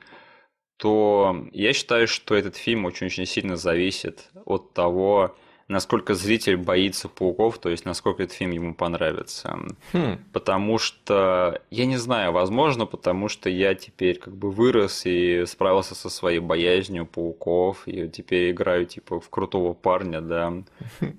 то 0.78 1.46
я 1.52 1.74
считаю, 1.74 2.08
что 2.08 2.34
этот 2.34 2.56
фильм 2.56 2.86
очень-очень 2.86 3.26
сильно 3.26 3.58
зависит 3.58 4.30
от 4.46 4.74
того, 4.74 5.36
насколько 5.68 6.14
зритель 6.14 6.58
боится 6.58 7.10
пауков, 7.10 7.58
то 7.58 7.70
есть 7.70 7.86
насколько 7.86 8.24
этот 8.24 8.36
фильм 8.36 8.52
ему 8.52 8.76
понравится. 8.76 9.60
Хм. 9.94 10.20
Потому 10.32 10.78
что, 10.78 11.62
я 11.72 11.86
не 11.86 11.98
знаю, 11.98 12.32
возможно, 12.32 12.86
потому 12.86 13.30
что 13.30 13.50
я 13.50 13.74
теперь 13.74 14.20
как 14.20 14.36
бы 14.36 14.52
вырос 14.52 15.06
и 15.06 15.44
справился 15.48 15.96
со 15.96 16.10
своей 16.10 16.40
боязнью 16.40 17.06
пауков, 17.06 17.88
и 17.88 18.08
теперь 18.10 18.52
играю 18.52 18.86
типа 18.86 19.20
в 19.20 19.30
крутого 19.30 19.74
парня, 19.74 20.22
да. 20.22 20.54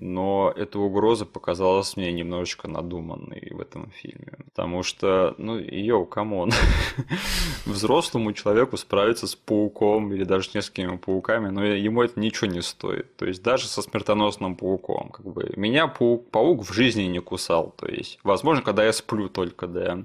Но 0.01 0.53
эта 0.57 0.79
угроза 0.79 1.27
показалась 1.27 1.97
мне 1.97 2.13
немножечко 2.13 2.69
надуманной 2.69 3.49
в 3.51 3.61
этом 3.61 3.91
фильме. 3.91 4.33
Потому 4.45 4.83
что, 4.85 5.35
ну, 5.39 5.59
yo, 5.59 6.07
come 6.07 6.33
on. 6.33 6.53
Взрослому 7.67 8.33
человеку 8.33 8.77
справиться 8.77 9.27
с 9.27 9.35
пауком 9.35 10.13
или 10.13 10.25
даже 10.25 10.51
с 10.51 10.55
несколькими 10.55 10.97
пауками, 10.97 11.49
но 11.49 11.65
ему 11.65 12.03
это 12.03 12.21
ничего 12.21 12.51
не 12.51 12.63
стоит. 12.63 13.17
То 13.17 13.27
есть 13.27 13.43
даже 13.43 13.67
со 13.67 13.83
смертоносным 13.83 14.36
смертоносным 14.37 14.57
пауком. 14.57 15.11
Как 15.11 15.27
бы. 15.27 15.53
Меня 15.57 15.89
паук, 15.89 16.31
паук 16.31 16.65
в 16.65 16.73
жизни 16.73 17.05
не 17.05 17.21
кусал. 17.21 17.75
То 17.77 17.87
есть, 17.89 18.19
возможно, 18.23 18.63
когда 18.63 18.85
я 18.85 18.93
сплю 18.93 19.29
только, 19.29 19.67
да. 19.67 20.05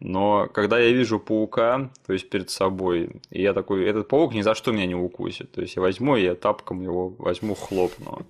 Но 0.00 0.48
когда 0.52 0.78
я 0.78 0.92
вижу 0.92 1.18
паука, 1.18 1.90
то 2.06 2.12
есть 2.12 2.28
перед 2.28 2.50
собой, 2.50 3.22
и 3.30 3.42
я 3.42 3.54
такой, 3.54 3.84
этот 3.84 4.08
паук 4.08 4.34
ни 4.34 4.42
за 4.42 4.54
что 4.54 4.72
меня 4.72 4.86
не 4.86 4.94
укусит. 4.94 5.52
То 5.52 5.62
есть 5.62 5.76
я 5.76 5.82
возьму, 5.82 6.16
и 6.16 6.24
я 6.24 6.34
тапком 6.34 6.82
его 6.82 7.08
возьму, 7.10 7.54
хлопну. 7.54 8.26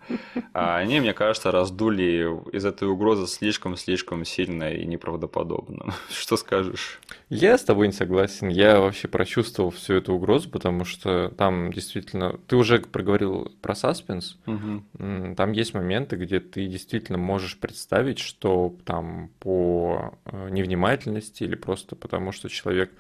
А 0.52 0.76
они, 0.76 1.00
мне 1.00 1.14
кажется, 1.14 1.50
раздули 1.50 2.38
из 2.52 2.64
этой 2.64 2.88
угрозы 2.88 3.26
слишком-слишком 3.26 4.24
сильно 4.24 4.72
и 4.72 4.84
неправдоподобно. 4.84 5.94
Что 6.10 6.36
скажешь? 6.36 7.00
Я 7.28 7.58
с 7.58 7.64
тобой 7.64 7.88
не 7.88 7.92
согласен. 7.92 8.48
Я 8.48 8.80
вообще 8.80 9.08
прочувствовал 9.08 9.70
всю 9.70 9.94
эту 9.94 10.14
угрозу, 10.14 10.50
потому 10.50 10.84
что 10.84 11.30
там 11.36 11.72
действительно... 11.72 12.38
Ты 12.46 12.56
уже 12.56 12.78
проговорил 12.78 13.52
про 13.62 13.74
саспенс. 13.74 14.38
Угу. 14.46 15.34
Там 15.36 15.52
есть 15.52 15.74
моменты, 15.74 16.16
где 16.16 16.40
ты 16.40 16.66
действительно 16.66 17.18
можешь 17.18 17.58
представить, 17.58 18.18
что 18.18 18.74
там 18.84 19.30
по 19.40 20.14
э, 20.26 20.48
невнимательности 20.50 21.42
или 21.44 21.53
просто 21.54 21.96
потому, 21.96 22.32
что 22.32 22.48
человек 22.48 22.90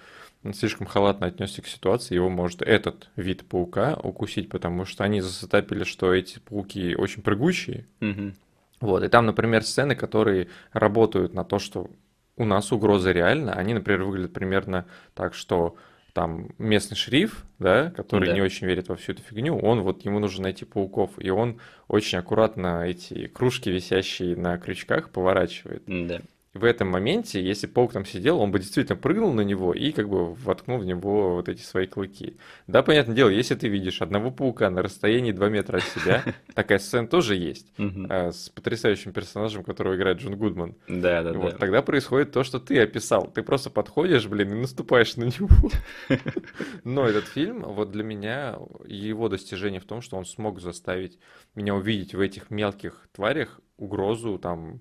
слишком 0.52 0.86
халатно 0.86 1.26
отнесся 1.26 1.62
к 1.62 1.66
ситуации, 1.66 2.14
его 2.14 2.28
может 2.28 2.60
этот 2.62 3.08
вид 3.16 3.46
паука 3.48 3.98
укусить, 4.02 4.48
потому 4.48 4.84
что 4.84 5.04
они 5.04 5.20
засетапили, 5.20 5.84
что 5.84 6.12
эти 6.12 6.38
пауки 6.40 6.94
очень 6.94 7.22
прыгучие. 7.22 7.86
Угу. 8.00 8.32
Вот, 8.80 9.02
и 9.02 9.08
там, 9.08 9.26
например, 9.26 9.62
сцены, 9.62 9.94
которые 9.94 10.48
работают 10.72 11.32
на 11.32 11.44
то, 11.44 11.58
что 11.58 11.90
у 12.36 12.44
нас 12.44 12.72
угроза 12.72 13.12
реальна, 13.12 13.54
они, 13.54 13.72
например, 13.72 14.02
выглядят 14.02 14.32
примерно 14.32 14.86
так, 15.14 15.34
что 15.34 15.76
там 16.12 16.50
местный 16.58 16.96
шериф, 16.96 17.44
да, 17.58 17.90
который 17.90 18.28
да. 18.28 18.34
не 18.34 18.42
очень 18.42 18.66
верит 18.66 18.88
во 18.88 18.96
всю 18.96 19.12
эту 19.12 19.22
фигню, 19.22 19.56
он 19.58 19.80
вот 19.80 20.04
ему 20.04 20.18
нужно 20.18 20.44
найти 20.44 20.64
пауков, 20.64 21.12
и 21.18 21.30
он 21.30 21.60
очень 21.88 22.18
аккуратно 22.18 22.84
эти 22.84 23.26
кружки, 23.28 23.70
висящие 23.70 24.36
на 24.36 24.58
крючках, 24.58 25.10
поворачивает. 25.10 25.82
Да 25.86 26.20
в 26.54 26.62
этом 26.64 26.88
моменте, 26.88 27.42
если 27.42 27.66
паук 27.66 27.92
там 27.92 28.04
сидел, 28.04 28.38
он 28.38 28.52
бы 28.52 28.60
действительно 28.60 28.96
прыгнул 28.96 29.32
на 29.32 29.40
него 29.40 29.74
и 29.74 29.90
как 29.90 30.08
бы 30.08 30.32
воткнул 30.34 30.78
в 30.78 30.86
него 30.86 31.34
вот 31.34 31.48
эти 31.48 31.62
свои 31.62 31.86
клыки. 31.86 32.36
Да, 32.68 32.84
понятное 32.84 33.16
дело, 33.16 33.28
если 33.28 33.56
ты 33.56 33.66
видишь 33.66 34.00
одного 34.00 34.30
паука 34.30 34.70
на 34.70 34.80
расстоянии 34.80 35.32
2 35.32 35.48
метра 35.48 35.78
от 35.78 35.82
себя, 35.82 36.22
такая 36.54 36.78
сцена 36.78 37.08
тоже 37.08 37.34
есть, 37.34 37.66
а, 38.08 38.30
с 38.30 38.48
потрясающим 38.50 39.12
персонажем, 39.12 39.64
которого 39.64 39.96
играет 39.96 40.18
Джон 40.18 40.36
Гудман. 40.36 40.76
Да, 40.86 41.24
да, 41.24 41.32
да. 41.32 41.50
Тогда 41.50 41.82
происходит 41.82 42.30
то, 42.30 42.44
что 42.44 42.60
ты 42.60 42.78
описал. 42.78 43.26
Ты 43.26 43.42
просто 43.42 43.70
подходишь, 43.70 44.26
блин, 44.26 44.52
и 44.52 44.60
наступаешь 44.60 45.16
на 45.16 45.24
него. 45.24 45.48
Но 46.84 47.04
этот 47.08 47.26
фильм, 47.26 47.62
вот 47.62 47.90
для 47.90 48.04
меня, 48.04 48.58
его 48.86 49.28
достижение 49.28 49.80
в 49.80 49.86
том, 49.86 50.02
что 50.02 50.16
он 50.16 50.24
смог 50.24 50.60
заставить 50.60 51.18
меня 51.56 51.74
увидеть 51.74 52.14
в 52.14 52.20
этих 52.20 52.50
мелких 52.50 53.08
тварях 53.12 53.60
угрозу, 53.76 54.38
там, 54.38 54.80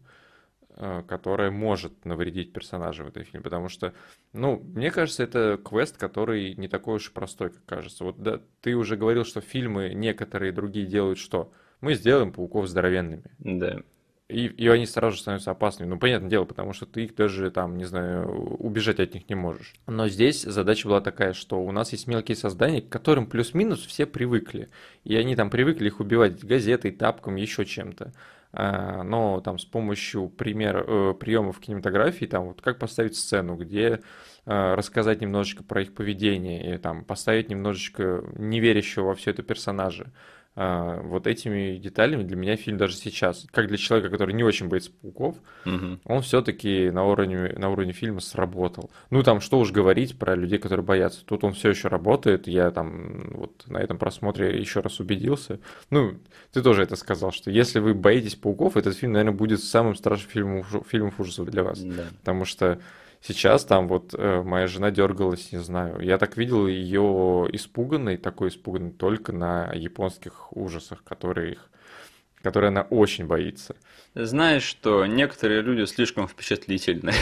которая 1.07 1.51
может 1.51 2.05
навредить 2.05 2.53
персонажу 2.53 3.03
в 3.03 3.07
этом 3.07 3.23
фильме, 3.23 3.43
потому 3.43 3.69
что, 3.69 3.93
ну, 4.31 4.61
мне 4.73 4.91
кажется, 4.91 5.23
это 5.23 5.59
квест, 5.63 5.97
который 5.97 6.55
не 6.55 6.67
такой 6.67 6.95
уж 6.95 7.11
простой, 7.11 7.51
как 7.51 7.65
кажется. 7.65 8.03
Вот 8.03 8.21
да, 8.21 8.41
ты 8.61 8.75
уже 8.75 8.97
говорил, 8.97 9.25
что 9.25 9.41
фильмы 9.41 9.93
некоторые 9.93 10.51
другие 10.51 10.85
делают 10.85 11.19
что? 11.19 11.51
Мы 11.81 11.95
сделаем 11.95 12.31
пауков 12.31 12.67
здоровенными. 12.67 13.25
Да. 13.39 13.81
И, 14.29 14.47
и 14.47 14.67
они 14.67 14.85
сразу 14.85 15.15
же 15.15 15.21
становятся 15.21 15.51
опасными. 15.51 15.89
Ну, 15.89 15.99
понятное 15.99 16.29
дело, 16.29 16.45
потому 16.45 16.73
что 16.73 16.85
ты 16.85 17.03
их 17.03 17.15
даже 17.15 17.51
там, 17.51 17.77
не 17.77 17.83
знаю, 17.83 18.27
убежать 18.57 18.99
от 18.99 19.13
них 19.13 19.29
не 19.29 19.35
можешь. 19.35 19.75
Но 19.85 20.07
здесь 20.07 20.41
задача 20.41 20.87
была 20.87 21.01
такая, 21.01 21.33
что 21.33 21.61
у 21.61 21.71
нас 21.71 21.91
есть 21.91 22.07
мелкие 22.07 22.35
создания, 22.35 22.81
к 22.81 22.89
которым 22.89 23.27
плюс-минус 23.27 23.85
все 23.85 24.05
привыкли. 24.05 24.69
И 25.03 25.15
они 25.15 25.35
там 25.35 25.49
привыкли 25.49 25.87
их 25.87 25.99
убивать 25.99 26.43
газетой, 26.43 26.91
тапком, 26.91 27.35
еще 27.35 27.65
чем-то. 27.65 28.13
А, 28.55 29.01
но 29.03 29.41
там 29.41 29.57
с 29.57 29.65
помощью 29.65 30.29
пример, 30.29 30.85
э, 30.87 31.13
приемов 31.19 31.59
кинематографии, 31.59 32.25
там 32.25 32.45
вот 32.49 32.61
как 32.61 32.77
поставить 32.77 33.15
сцену, 33.15 33.55
где 33.55 34.01
э, 34.45 34.73
рассказать 34.75 35.21
немножечко 35.21 35.63
про 35.63 35.81
их 35.81 35.95
поведение, 35.95 36.75
и 36.75 36.77
там 36.77 37.03
поставить 37.03 37.49
немножечко 37.49 38.23
неверящего 38.35 39.05
во 39.05 39.15
все 39.15 39.31
это 39.31 39.41
персонажа. 39.41 40.11
А, 40.55 41.01
вот 41.01 41.25
этими 41.25 41.77
деталями 41.77 42.21
для 42.21 42.35
меня 42.35 42.55
фильм 42.55 42.77
даже 42.77 42.95
сейчас, 42.95 43.47
как 43.51 43.67
для 43.67 43.77
человека, 43.77 44.11
который 44.11 44.35
не 44.35 44.43
очень 44.43 44.67
боится 44.67 44.91
пауков, 44.91 45.37
угу. 45.65 45.99
он 46.05 46.21
все-таки 46.21 46.91
на 46.91 47.05
уровне, 47.05 47.53
на 47.57 47.69
уровне 47.69 47.91
фильма 47.91 48.19
сработал. 48.19 48.91
Ну 49.09 49.23
там 49.23 49.41
что 49.41 49.57
уж 49.57 49.71
говорить 49.71 50.19
про 50.19 50.35
людей, 50.35 50.59
которые 50.59 50.85
боятся. 50.85 51.25
Тут 51.25 51.43
он 51.43 51.53
все 51.53 51.69
еще 51.69 51.87
работает. 51.87 52.47
Я 52.47 52.69
там 52.69 53.31
вот 53.31 53.63
на 53.67 53.79
этом 53.79 53.97
просмотре 53.97 54.59
еще 54.59 54.81
раз 54.81 54.99
убедился. 54.99 55.59
Ну, 55.89 56.19
ты 56.51 56.61
тоже 56.61 56.83
это 56.83 56.95
сказал, 56.97 57.31
что 57.31 57.49
если 57.49 57.79
вы 57.79 57.95
боитесь 57.95 58.35
пауков, 58.35 58.77
этот 58.77 58.95
фильм, 58.95 59.13
наверное, 59.13 59.35
будет 59.35 59.63
самым 59.63 59.95
страшным 59.95 60.29
фильмом, 60.29 60.63
фильмом 60.87 61.13
ужасов 61.17 61.49
для 61.49 61.63
вас. 61.63 61.79
Да. 61.79 62.03
Потому 62.19 62.45
что 62.45 62.79
Сейчас 63.25 63.63
там 63.63 63.87
вот 63.87 64.13
э, 64.13 64.43
моя 64.43 64.67
жена 64.67 64.91
дергалась, 64.91 65.53
не 65.53 65.59
знаю. 65.59 66.01
Я 66.01 66.17
так 66.17 66.35
видел 66.35 66.67
ее 66.67 67.47
испуганной, 67.53 68.17
такой 68.17 68.49
испуганной 68.49 68.91
только 68.91 69.31
на 69.31 69.71
японских 69.71 70.51
ужасах, 70.51 71.05
которые 71.05 71.53
их 71.53 71.69
которые 72.43 72.67
она 72.67 72.81
очень 72.81 73.25
боится. 73.25 73.73
Знаешь, 74.15 74.63
что 74.63 75.05
некоторые 75.05 75.61
люди 75.61 75.85
слишком 75.85 76.27
впечатлительны. 76.27 77.13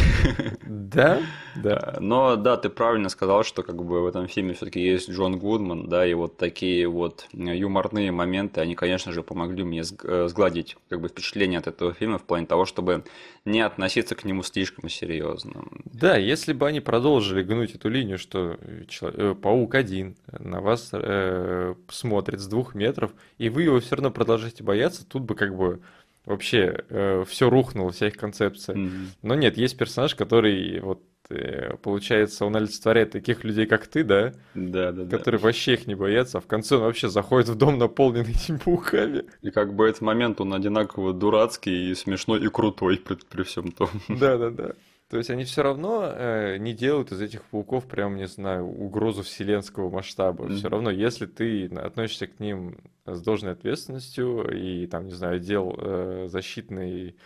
Да, 0.65 1.21
да. 1.55 1.95
Но 1.99 2.35
да, 2.35 2.57
ты 2.57 2.69
правильно 2.69 3.07
сказал, 3.07 3.43
что 3.43 3.61
как 3.61 3.81
бы 3.83 4.01
в 4.01 4.07
этом 4.07 4.27
фильме 4.27 4.55
все-таки 4.55 4.81
есть 4.81 5.09
Джон 5.11 5.37
Гудман, 5.37 5.87
да, 5.87 6.05
и 6.05 6.15
вот 6.15 6.37
такие 6.37 6.87
вот 6.87 7.27
юморные 7.31 8.11
моменты, 8.11 8.61
они, 8.61 8.73
конечно 8.73 9.11
же, 9.11 9.21
помогли 9.21 9.63
мне 9.63 9.83
э, 10.03 10.27
сгладить 10.27 10.75
как 10.89 10.99
бы 10.99 11.07
впечатление 11.07 11.59
от 11.59 11.67
этого 11.67 11.93
фильма 11.93 12.17
в 12.17 12.23
плане 12.23 12.47
того, 12.47 12.65
чтобы 12.65 13.05
не 13.45 13.61
относиться 13.61 14.15
к 14.15 14.23
нему 14.23 14.43
слишком 14.43 14.89
серьезно. 14.89 15.63
Да, 15.85 16.15
если 16.15 16.53
бы 16.53 16.67
они 16.67 16.79
продолжили 16.79 17.41
гнуть 17.41 17.75
эту 17.75 17.89
линию, 17.89 18.17
что 18.17 18.57
человек, 18.87 19.39
паук 19.39 19.75
один 19.75 20.15
на 20.31 20.61
вас 20.61 20.89
э, 20.93 21.73
смотрит 21.89 22.39
с 22.39 22.47
двух 22.47 22.75
метров, 22.75 23.11
и 23.37 23.49
вы 23.49 23.63
его 23.63 23.79
все 23.79 23.95
равно 23.95 24.11
продолжаете 24.11 24.63
бояться, 24.63 25.05
тут 25.05 25.23
бы 25.23 25.35
как 25.35 25.55
бы 25.55 25.81
вообще 26.25 26.83
э, 26.89 27.23
все 27.27 27.49
рухнуло, 27.49 27.91
вся 27.91 28.07
их 28.07 28.17
концепция. 28.17 28.75
Mm-hmm. 28.75 29.07
Но 29.23 29.35
нет, 29.35 29.57
есть 29.57 29.77
персонаж, 29.77 30.13
который 30.15 30.79
вот 30.79 31.01
э, 31.31 31.77
получается, 31.81 32.45
он 32.45 32.55
олицетворяет 32.55 33.11
таких 33.11 33.43
людей, 33.43 33.65
как 33.65 33.87
ты, 33.87 34.03
да? 34.03 34.33
Да, 34.53 34.91
да, 34.91 35.03
да. 35.03 35.17
Которые 35.17 35.39
вообще 35.39 35.73
их 35.73 35.87
не 35.87 35.95
боятся, 35.95 36.37
а 36.37 36.41
в 36.41 36.47
конце 36.47 36.75
он 36.75 36.83
вообще 36.83 37.09
заходит 37.09 37.49
в 37.49 37.55
дом, 37.55 37.77
наполненный 37.77 38.31
этими 38.35 38.57
пауками. 38.57 39.23
И 39.41 39.51
как 39.51 39.73
бы 39.73 39.87
этот 39.87 40.01
момент, 40.01 40.41
он 40.41 40.53
одинаково 40.53 41.13
дурацкий 41.13 41.91
и 41.91 41.95
смешной, 41.95 42.43
и 42.45 42.49
крутой 42.49 42.97
при, 42.97 43.15
при 43.15 43.43
всем 43.43 43.71
том. 43.71 43.89
Да, 44.07 44.37
да, 44.37 44.49
да. 44.49 44.71
То 45.11 45.17
есть 45.17 45.29
они 45.29 45.43
все 45.43 45.61
равно 45.61 46.09
э, 46.09 46.55
не 46.57 46.73
делают 46.73 47.11
из 47.11 47.21
этих 47.21 47.43
пауков 47.43 47.85
прям, 47.85 48.15
не 48.15 48.27
знаю, 48.27 48.65
угрозу 48.65 49.23
вселенского 49.23 49.89
масштаба. 49.89 50.45
Mm-hmm. 50.45 50.55
Все 50.55 50.69
равно, 50.69 50.89
если 50.89 51.25
ты 51.25 51.65
относишься 51.67 52.27
к 52.27 52.39
ним 52.39 52.77
с 53.05 53.21
должной 53.21 53.51
ответственностью 53.51 54.49
и 54.57 54.87
там, 54.87 55.07
не 55.07 55.11
знаю, 55.11 55.35
одел 55.35 55.75
э, 55.77 56.27
защитный 56.29 57.17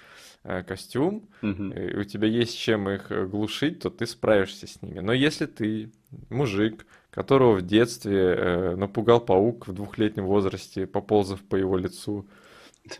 костюм, 0.68 1.28
mm-hmm. 1.42 1.92
и 1.92 1.98
у 1.98 2.04
тебя 2.04 2.28
есть 2.28 2.58
чем 2.58 2.90
их 2.90 3.10
глушить, 3.30 3.80
то 3.80 3.90
ты 3.90 4.06
справишься 4.06 4.68
с 4.68 4.82
ними. 4.82 5.00
Но 5.00 5.14
если 5.14 5.46
ты 5.46 5.92
мужик, 6.30 6.86
которого 7.10 7.56
в 7.56 7.62
детстве 7.62 8.36
э, 8.38 8.76
напугал 8.76 9.22
паук 9.22 9.68
в 9.68 9.74
двухлетнем 9.74 10.26
возрасте, 10.26 10.86
поползав 10.86 11.42
по 11.42 11.56
его 11.56 11.78
лицу, 11.78 12.26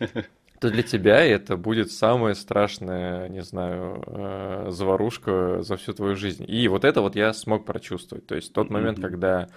то 0.60 0.70
для 0.70 0.82
тебя 0.82 1.22
это 1.22 1.56
будет 1.56 1.92
самая 1.92 2.34
страшная, 2.34 3.28
не 3.28 3.42
знаю, 3.42 4.02
э, 4.06 4.66
заварушка 4.70 5.62
за 5.62 5.76
всю 5.76 5.92
твою 5.92 6.16
жизнь. 6.16 6.44
И 6.48 6.66
вот 6.68 6.84
это 6.84 7.02
вот 7.02 7.14
я 7.14 7.32
смог 7.34 7.66
прочувствовать. 7.66 8.26
То 8.26 8.34
есть 8.34 8.52
тот 8.52 8.70
момент, 8.70 8.98
mm-hmm. 8.98 9.02
когда 9.02 9.48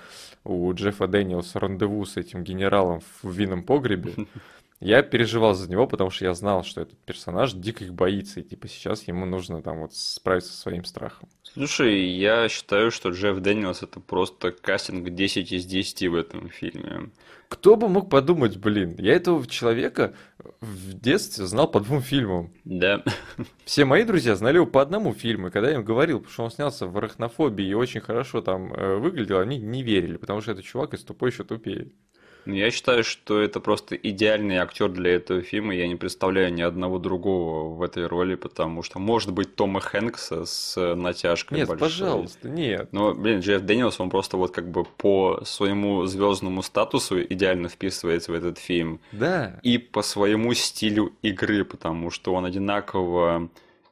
у 0.43 0.73
Джеффа 0.73 1.07
Дэниелса 1.07 1.59
рандеву 1.59 2.05
с 2.05 2.17
этим 2.17 2.43
генералом 2.43 3.01
в 3.23 3.31
винном 3.31 3.63
погребе, 3.63 4.13
я 4.79 5.01
переживал 5.03 5.53
за 5.53 5.69
него, 5.69 5.87
потому 5.87 6.09
что 6.09 6.25
я 6.25 6.33
знал, 6.33 6.63
что 6.63 6.81
этот 6.81 6.97
персонаж 6.99 7.53
дико 7.53 7.83
их 7.83 7.93
боится, 7.93 8.39
и 8.39 8.43
типа 8.43 8.67
сейчас 8.67 9.03
ему 9.03 9.25
нужно 9.25 9.61
там 9.61 9.81
вот 9.81 9.93
справиться 9.93 10.53
со 10.53 10.57
своим 10.57 10.85
страхом. 10.85 11.27
Слушай, 11.43 12.07
я 12.09 12.47
считаю, 12.47 12.91
что 12.91 13.09
Джефф 13.09 13.39
Дэниелс 13.39 13.83
это 13.83 13.99
просто 13.99 14.51
кастинг 14.51 15.09
10 15.09 15.51
из 15.51 15.65
10 15.65 16.07
в 16.07 16.15
этом 16.15 16.49
фильме. 16.49 17.09
Кто 17.49 17.75
бы 17.75 17.89
мог 17.89 18.09
подумать, 18.09 18.57
блин, 18.57 18.95
я 18.99 19.15
этого 19.15 19.45
человека 19.47 20.13
в 20.61 20.93
детстве 20.93 21.45
знал 21.47 21.69
по 21.69 21.79
двум 21.79 22.01
фильмам. 22.01 22.53
Да. 22.63 23.03
Все 23.65 23.85
мои 23.85 24.03
друзья 24.03 24.35
знали 24.35 24.57
его 24.57 24.67
по 24.67 24.81
одному 24.81 25.13
фильму, 25.13 25.47
и 25.47 25.51
когда 25.51 25.69
я 25.69 25.75
им 25.75 25.83
говорил, 25.83 26.23
что 26.29 26.43
он 26.43 26.51
снялся 26.51 26.85
в 26.85 26.95
арахнофобии 26.95 27.65
и 27.65 27.73
очень 27.73 28.01
хорошо 28.01 28.41
там 28.41 28.71
э, 28.71 28.97
выглядел, 28.97 29.39
они 29.39 29.57
не 29.57 29.81
верили, 29.81 30.17
потому 30.17 30.41
что 30.41 30.51
этот 30.51 30.63
чувак 30.63 30.93
из 30.93 31.03
тупой 31.03 31.31
еще 31.31 31.43
тупее. 31.43 31.91
Ну, 32.49 32.55
я 32.55 32.71
считаю, 32.71 33.03
что 33.03 33.39
это 33.39 33.59
просто 33.59 33.95
идеальный 33.95 34.57
актер 34.57 34.89
для 34.89 35.15
этого 35.15 35.41
фильма. 35.41 35.75
Я 35.75 35.87
не 35.87 35.95
представляю 35.95 36.51
ни 36.51 36.61
одного 36.63 36.97
другого 36.97 37.75
в 37.75 37.83
этой 37.83 38.07
роли, 38.07 38.33
потому 38.35 38.81
что 38.81 38.97
может 38.97 39.31
быть 39.31 39.55
Тома 39.55 39.79
Хэнкса 39.79 40.45
с 40.45 40.95
натяжкой 40.95 41.59
Нет, 41.59 41.67
большой. 41.67 41.87
пожалуйста, 41.87 42.49
нет. 42.49 42.89
Но, 42.91 43.13
блин, 43.13 43.41
Джефф 43.41 43.61
Дэниелс, 43.61 43.99
он 43.99 44.09
просто 44.09 44.37
вот 44.37 44.51
как 44.51 44.69
бы 44.69 44.83
по 44.83 45.41
своему 45.45 46.05
звездному 46.05 46.63
статусу 46.63 47.21
идеально 47.21 47.69
вписывается 47.69 48.31
в 48.31 48.35
этот 48.35 48.57
фильм. 48.57 48.99
Да. 49.11 49.59
И 49.61 49.77
по 49.77 50.01
своему 50.01 50.53
стилю 50.55 51.13
игры, 51.21 51.63
потому 51.65 52.09
что 52.09 52.33
он 52.33 52.45
одинаково 52.45 53.49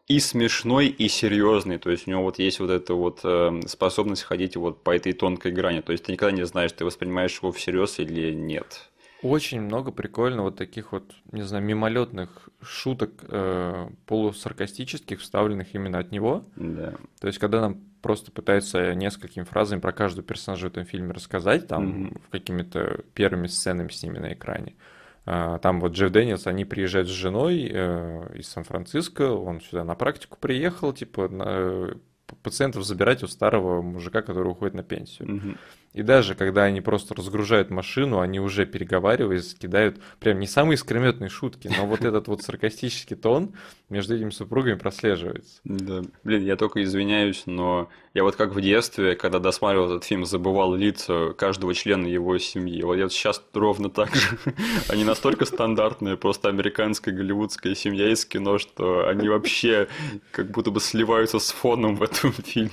и 0.07 0.19
смешной, 0.19 0.87
и 0.87 1.07
серьезный. 1.09 1.77
То 1.77 1.89
есть 1.89 2.07
у 2.07 2.11
него 2.11 2.23
вот 2.23 2.39
есть 2.39 2.59
вот 2.59 2.69
эта 2.69 2.93
вот 2.93 3.19
э, 3.23 3.61
способность 3.67 4.23
ходить 4.23 4.55
вот 4.55 4.83
по 4.83 4.95
этой 4.95 5.13
тонкой 5.13 5.51
грани. 5.51 5.81
То 5.81 5.91
есть 5.91 6.05
ты 6.05 6.13
никогда 6.13 6.35
не 6.35 6.45
знаешь, 6.45 6.71
ты 6.71 6.85
воспринимаешь 6.85 7.37
его 7.41 7.51
всерьез 7.51 7.99
или 7.99 8.31
нет. 8.33 8.89
Очень 9.21 9.61
много 9.61 9.91
прикольно 9.91 10.43
вот 10.43 10.55
таких 10.57 10.91
вот, 10.91 11.03
не 11.31 11.41
знаю, 11.41 11.63
мимолетных 11.65 12.49
шуток 12.61 13.11
э, 13.23 13.89
полусаркастических, 14.05 15.19
вставленных 15.19 15.73
именно 15.73 15.99
от 15.99 16.11
него. 16.11 16.45
Да. 16.55 16.93
То 17.19 17.27
есть, 17.27 17.39
когда 17.39 17.61
нам 17.61 17.81
просто 18.01 18.31
пытаются 18.31 18.93
несколькими 18.93 19.43
фразами 19.43 19.79
про 19.81 19.91
каждого 19.91 20.25
персонажа 20.25 20.67
в 20.67 20.71
этом 20.71 20.85
фильме 20.85 21.11
рассказать, 21.13 21.67
там, 21.67 21.85
Мгм. 21.87 22.21
какими-то 22.29 23.01
первыми 23.13 23.47
сценами 23.47 23.89
с 23.89 24.03
ними 24.03 24.19
на 24.19 24.33
экране. 24.33 24.75
А, 24.77 24.96
Там 25.27 25.81
вот 25.81 25.91
Джефф 25.91 26.09
Дэниелс, 26.09 26.47
они 26.47 26.63
приезжают 26.63 27.09
с 27.09 27.11
женой 27.11 27.69
э, 27.69 28.37
из 28.37 28.47
Сан-Франциско, 28.47 29.33
он 29.33 29.59
сюда 29.59 29.83
на 29.83 29.93
практику 29.93 30.37
приехал, 30.39 30.93
типа, 30.93 31.27
э, 31.29 31.95
пациентов 32.43 32.83
забирать 32.83 33.23
у 33.23 33.27
старого 33.27 33.81
мужика, 33.81 34.21
который 34.21 34.49
уходит 34.49 34.73
на 34.73 34.83
пенсию. 34.83 35.31
Мгм. 35.31 35.57
И 35.93 36.03
даже 36.03 36.35
когда 36.35 36.63
они 36.63 36.79
просто 36.81 37.15
разгружают 37.15 37.71
машину, 37.71 38.19
они 38.19 38.39
уже 38.39 38.65
переговариваясь, 38.67 39.55
кидают 39.55 39.99
прям 40.19 40.39
не 40.39 40.45
самые 40.45 40.75
искрометные 40.75 41.29
шутки, 41.29 41.71
но 41.75 41.87
вот 41.87 42.01
этот 42.01 42.27
вот 42.27 42.43
саркастический 42.43 43.15
тон 43.15 43.53
между 43.89 44.15
этими 44.15 44.29
супругами 44.29 44.75
прослеживается. 44.75 45.59
Да. 45.63 46.03
Блин, 46.23 46.43
я 46.43 46.55
только 46.55 46.83
извиняюсь, 46.83 47.43
но 47.47 47.89
я 48.13 48.23
вот 48.23 48.35
как 48.35 48.53
в 48.53 48.61
детстве, 48.61 49.15
когда 49.15 49.39
досматривал 49.39 49.89
этот 49.89 50.03
фильм, 50.03 50.25
забывал 50.25 50.75
лица 50.75 51.33
каждого 51.33 51.73
члена 51.73 52.05
его 52.05 52.37
семьи. 52.37 52.83
Вот 52.83 52.95
я 52.95 53.09
сейчас 53.09 53.41
ровно 53.53 53.89
так 53.89 54.13
же. 54.13 54.37
Они 54.89 55.03
настолько 55.03 55.45
стандартные, 55.45 56.17
просто 56.17 56.49
американская 56.49 57.13
голливудская 57.15 57.73
семья 57.73 58.11
из 58.11 58.25
кино, 58.25 58.57
что 58.57 59.07
они 59.07 59.29
вообще 59.29 59.87
как 60.31 60.51
будто 60.51 60.71
бы 60.71 60.79
сливаются 60.79 61.39
с 61.39 61.51
фоном 61.51 61.95
в 61.95 62.03
этом 62.03 62.16
фильме. 62.17 62.71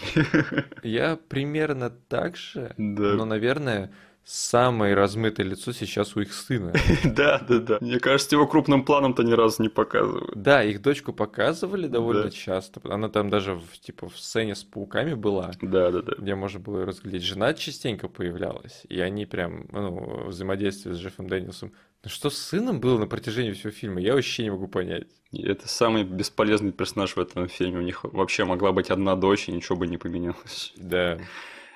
Я 0.82 1.16
примерно 1.16 1.90
так 1.90 2.36
же, 2.36 2.74
Да. 2.78 3.14
но, 3.14 3.24
наверное, 3.24 3.90
самое 4.24 4.94
размытое 4.94 5.46
лицо 5.46 5.72
сейчас 5.72 6.16
у 6.16 6.20
их 6.20 6.32
сына. 6.32 6.72
Да, 7.04 7.38
да, 7.48 7.58
да. 7.58 7.78
Мне 7.80 8.00
кажется, 8.00 8.34
его 8.34 8.46
крупным 8.46 8.84
планом-то 8.84 9.22
ни 9.22 9.32
разу 9.32 9.62
не 9.62 9.68
показывают. 9.68 10.32
Да, 10.34 10.62
их 10.64 10.82
дочку 10.82 11.12
показывали 11.12 11.86
довольно 11.86 12.30
часто. 12.30 12.80
Она 12.84 13.08
там 13.08 13.30
даже 13.30 13.54
в, 13.54 13.78
типа 13.78 14.08
в 14.08 14.18
сцене 14.18 14.54
с 14.54 14.64
пауками 14.64 15.14
была. 15.14 15.52
Да, 15.60 15.90
да, 15.90 16.02
да. 16.02 16.14
где 16.18 16.34
можно 16.34 16.60
было 16.60 16.84
разглядеть. 16.84 17.22
Жена 17.22 17.54
частенько 17.54 18.08
появлялась, 18.08 18.82
и 18.88 19.00
они 19.00 19.26
прям, 19.26 19.66
ну, 19.70 20.26
взаимодействие 20.28 20.94
с 20.94 20.98
Джеффом 20.98 21.28
Дэниелсом. 21.28 21.72
Ну 22.02 22.10
что 22.10 22.28
с 22.28 22.36
сыном 22.36 22.80
было 22.80 22.98
на 22.98 23.06
протяжении 23.06 23.52
всего 23.52 23.70
фильма, 23.70 24.00
я 24.00 24.14
вообще 24.14 24.42
не 24.42 24.50
могу 24.50 24.68
понять. 24.68 25.06
Это 25.32 25.66
самый 25.68 26.04
бесполезный 26.04 26.72
персонаж 26.72 27.16
в 27.16 27.20
этом 27.20 27.48
фильме. 27.48 27.78
У 27.78 27.82
них 27.82 28.04
вообще 28.04 28.44
могла 28.44 28.72
быть 28.72 28.90
одна 28.90 29.16
дочь, 29.16 29.48
и 29.48 29.52
ничего 29.52 29.76
бы 29.76 29.86
не 29.86 29.96
поменялось. 29.96 30.72
Да. 30.76 31.18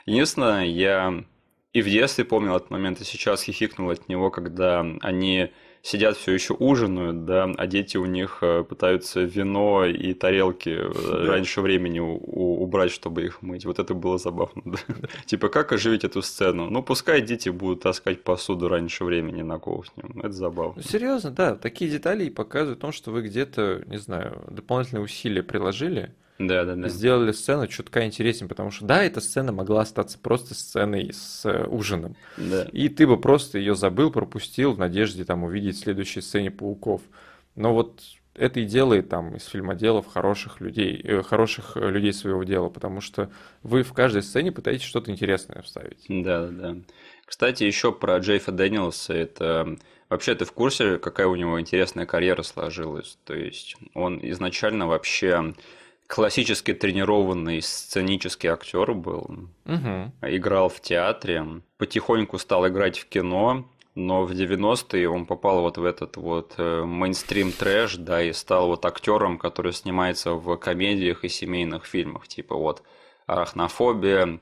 Единственное, 0.04 0.66
я 0.66 1.24
и 1.72 1.82
в 1.82 1.86
детстве 1.88 2.24
помнил 2.24 2.56
этот 2.56 2.70
момент, 2.70 3.00
и 3.00 3.04
сейчас 3.04 3.42
хихикнул 3.42 3.90
от 3.90 4.08
него, 4.08 4.30
когда 4.30 4.80
они 5.02 5.50
сидят 5.82 6.16
все 6.16 6.32
еще 6.32 6.54
ужинают, 6.54 7.24
да, 7.24 7.44
а 7.56 7.66
дети 7.66 7.96
у 7.96 8.04
них 8.06 8.38
э, 8.42 8.64
пытаются 8.64 9.20
вино 9.20 9.84
и 9.84 10.12
тарелки 10.12 10.70
э, 10.70 11.26
раньше 11.26 11.60
времени 11.60 12.00
у- 12.00 12.16
у- 12.16 12.62
убрать, 12.62 12.90
чтобы 12.90 13.24
их 13.24 13.42
мыть. 13.42 13.64
Вот 13.64 13.78
это 13.78 13.94
было 13.94 14.18
забавно, 14.18 14.62
да. 14.64 14.78
Типа, 15.26 15.48
как 15.48 15.72
оживить 15.72 16.04
эту 16.04 16.20
сцену? 16.20 16.68
Ну, 16.68 16.82
пускай 16.82 17.20
дети 17.22 17.48
будут 17.50 17.82
таскать 17.82 18.24
посуду 18.24 18.68
раньше 18.68 19.04
времени 19.04 19.42
на 19.42 19.58
кухню. 19.58 20.04
Это 20.18 20.32
забавно. 20.32 20.74
Ну, 20.76 20.82
серьезно, 20.82 21.30
да, 21.30 21.54
такие 21.54 21.90
детали 21.90 22.24
и 22.24 22.30
показывают 22.30 22.78
о 22.78 22.82
том, 22.82 22.92
что 22.92 23.12
вы 23.12 23.22
где-то, 23.22 23.84
не 23.86 23.98
знаю, 23.98 24.42
дополнительные 24.50 25.04
усилия 25.04 25.42
приложили, 25.44 26.12
Да, 26.38 26.64
да, 26.64 26.76
да. 26.76 26.88
сделали 26.88 27.32
сцену 27.32 27.66
чутка 27.66 28.06
интереснее, 28.06 28.48
потому 28.48 28.70
что, 28.70 28.84
да, 28.84 29.02
эта 29.02 29.20
сцена 29.20 29.50
могла 29.50 29.82
остаться 29.82 30.18
просто 30.18 30.54
сценой 30.54 31.10
с 31.12 31.44
э, 31.44 31.66
ужином. 31.66 32.16
Да. 32.36 32.64
И 32.72 32.88
ты 32.88 33.06
бы 33.08 33.20
просто 33.20 33.58
ее 33.58 33.74
забыл, 33.74 34.12
пропустил 34.12 34.72
в 34.72 34.78
надежде 34.78 35.24
там 35.24 35.42
увидеть 35.42 35.76
в 35.76 35.80
следующей 35.80 36.20
сцене 36.20 36.52
пауков. 36.52 37.02
Но 37.56 37.74
вот 37.74 38.00
это 38.38 38.60
и 38.60 38.64
делает 38.64 39.08
там 39.08 39.34
из 39.34 39.46
фильмоделов 39.46 40.06
хороших 40.06 40.60
людей, 40.60 41.00
э, 41.02 41.22
хороших 41.22 41.76
э, 41.76 41.90
людей 41.90 42.12
своего 42.12 42.44
дела, 42.44 42.68
потому 42.68 43.00
что 43.00 43.30
вы 43.62 43.82
в 43.82 43.92
каждой 43.92 44.22
сцене 44.22 44.52
пытаетесь 44.52 44.86
что-то 44.86 45.10
интересное 45.10 45.62
вставить. 45.62 46.04
Да, 46.08 46.46
да, 46.46 46.72
да. 46.72 46.76
Кстати, 47.26 47.64
еще 47.64 47.92
про 47.92 48.18
Джейфа 48.18 48.52
Дэниелса. 48.52 49.12
Это 49.12 49.76
вообще 50.08 50.34
ты 50.34 50.44
в 50.44 50.52
курсе, 50.52 50.98
какая 50.98 51.26
у 51.26 51.34
него 51.34 51.60
интересная 51.60 52.06
карьера 52.06 52.42
сложилась? 52.42 53.18
То 53.24 53.34
есть 53.34 53.76
он 53.94 54.20
изначально 54.22 54.86
вообще 54.86 55.54
классически 56.08 56.74
тренированный 56.74 57.62
сценический 57.62 58.48
актер 58.48 58.94
был, 58.94 59.48
Мгм. 59.64 60.12
играл 60.22 60.68
в 60.68 60.80
театре, 60.80 61.46
потихоньку 61.76 62.38
стал 62.38 62.66
играть 62.66 62.98
в 62.98 63.08
кино, 63.08 63.68
но 63.94 64.24
в 64.24 64.32
90-е 64.32 65.08
он 65.08 65.26
попал 65.26 65.60
вот 65.60 65.76
в 65.76 65.84
этот 65.84 66.16
вот 66.16 66.54
э, 66.56 66.82
мейнстрим 66.84 67.52
трэш, 67.52 67.96
да, 67.96 68.22
и 68.22 68.32
стал 68.32 68.68
вот 68.68 68.84
актером, 68.86 69.38
который 69.38 69.72
снимается 69.72 70.32
в 70.32 70.56
комедиях 70.56 71.24
и 71.24 71.28
семейных 71.28 71.84
фильмах, 71.84 72.26
типа 72.26 72.56
вот 72.56 72.82
«Арахнофобия», 73.26 74.40